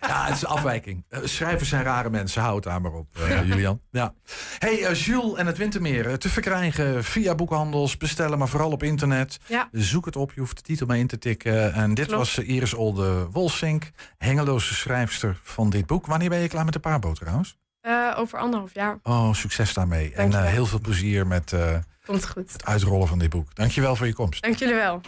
ja, 0.00 0.24
het 0.24 0.34
is 0.34 0.42
een 0.42 0.48
afwijking. 0.48 1.04
Eh, 1.08 1.20
schrijvers 1.24 1.68
zijn 1.68 1.82
rare 1.82 2.10
mensen. 2.10 2.42
Houd 2.42 2.62
daar 2.62 2.80
maar 2.80 2.92
op, 2.92 3.06
eh, 3.18 3.46
Julian. 3.46 3.80
Ja. 3.90 4.14
hey, 4.58 4.92
Jules 4.94 5.34
en 5.38 5.46
het 5.46 5.56
Wintermeer. 5.58 6.18
te 6.18 6.28
verkrijgen 6.28 7.04
via 7.04 7.34
boekhandels. 7.34 7.96
Bestellen, 7.96 8.38
maar 8.38 8.48
vooral 8.48 8.70
op 8.70 8.82
internet. 8.82 9.38
Ja. 9.46 9.68
Zoek 9.72 10.04
het 10.04 10.16
op. 10.16 10.32
Je 10.32 10.40
hoeft 10.40 10.56
de 10.56 10.62
titel 10.62 10.86
maar 10.86 10.98
in 10.98 11.06
te 11.06 11.18
tikken. 11.18 11.72
En 11.72 11.94
dit 11.94 12.06
Klopt. 12.06 12.20
was 12.34 12.38
Iris 12.44 12.74
Olde 12.74 13.26
Wolsink. 13.30 13.90
Hengeloze 14.18 14.74
schrijfster 14.74 15.40
van 15.42 15.70
dit 15.70 15.86
boek. 15.86 16.06
Wanneer 16.06 16.28
ben 16.28 16.38
je 16.38 16.48
klaar 16.48 16.64
met 16.64 16.72
de 16.72 16.80
paarboot 16.80 17.16
trouwens? 17.16 17.58
Eh, 17.80 18.14
over 18.16 18.38
anderhalf 18.38 18.74
jaar. 18.74 18.98
Oh, 19.02 19.32
succes 19.34 19.74
daarmee. 19.74 20.12
En 20.12 20.32
eh, 20.32 20.44
heel 20.44 20.66
veel 20.66 20.80
plezier 20.80 21.26
met 21.26 21.52
eh, 21.52 21.60
Komt 22.06 22.28
goed. 22.28 22.52
het 22.52 22.64
uitrollen 22.66 23.08
van 23.08 23.18
dit 23.18 23.30
boek. 23.30 23.54
Dankjewel 23.54 23.96
voor 23.96 24.06
je 24.06 24.14
komst. 24.14 24.42
Dank 24.42 24.56
jullie 24.56 24.74
wel. 24.74 25.00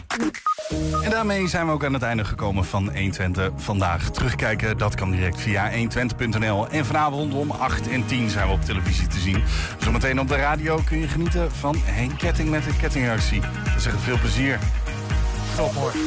En 1.03 1.09
daarmee 1.09 1.47
zijn 1.47 1.65
we 1.65 1.71
ook 1.71 1.85
aan 1.85 1.93
het 1.93 2.01
einde 2.01 2.25
gekomen 2.25 2.65
van 2.65 2.83
120 2.83 3.51
vandaag. 3.55 4.09
Terugkijken, 4.09 4.77
dat 4.77 4.95
kan 4.95 5.11
direct 5.11 5.41
via 5.41 5.71
120.nl. 5.71 6.67
En 6.67 6.85
vanavond 6.85 7.33
om 7.33 7.51
8 7.51 7.89
en 7.89 8.05
10 8.05 8.29
zijn 8.29 8.47
we 8.47 8.53
op 8.53 8.61
televisie 8.61 9.07
te 9.07 9.19
zien. 9.19 9.43
Zometeen 9.79 10.19
op 10.19 10.27
de 10.27 10.35
radio 10.35 10.79
kun 10.85 10.99
je 10.99 11.07
genieten 11.07 11.51
van 11.51 11.75
Henk 11.77 12.17
Ketting 12.17 12.49
met 12.49 12.63
de 12.63 12.75
kettingreactie. 12.75 13.39
We 13.41 13.79
zeggen 13.79 14.01
veel 14.01 14.19
plezier. 14.19 14.59
Tot 15.55 15.73
morgen. 15.73 16.01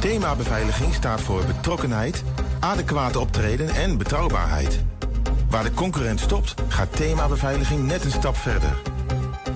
Thema 0.00 0.34
beveiliging 0.34 0.94
staat 0.94 1.20
voor 1.20 1.44
betrokkenheid, 1.46 2.24
adequate 2.60 3.18
optreden 3.18 3.68
en 3.68 3.98
betrouwbaarheid. 3.98 4.84
Waar 5.50 5.62
de 5.62 5.74
concurrent 5.74 6.20
stopt, 6.20 6.54
gaat 6.68 6.96
thema 6.96 7.28
beveiliging 7.28 7.86
net 7.86 8.04
een 8.04 8.10
stap 8.10 8.36
verder. 8.36 8.76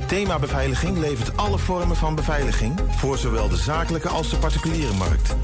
Thema 0.07 0.39
beveiliging 0.39 0.99
levert 0.99 1.37
alle 1.37 1.59
vormen 1.59 1.97
van 1.97 2.15
beveiliging 2.15 2.81
voor 2.91 3.19
zowel 3.19 3.49
de 3.49 3.57
zakelijke 3.57 4.09
als 4.09 4.31
de 4.31 4.37
particuliere 4.37 4.95
markt. 4.95 5.35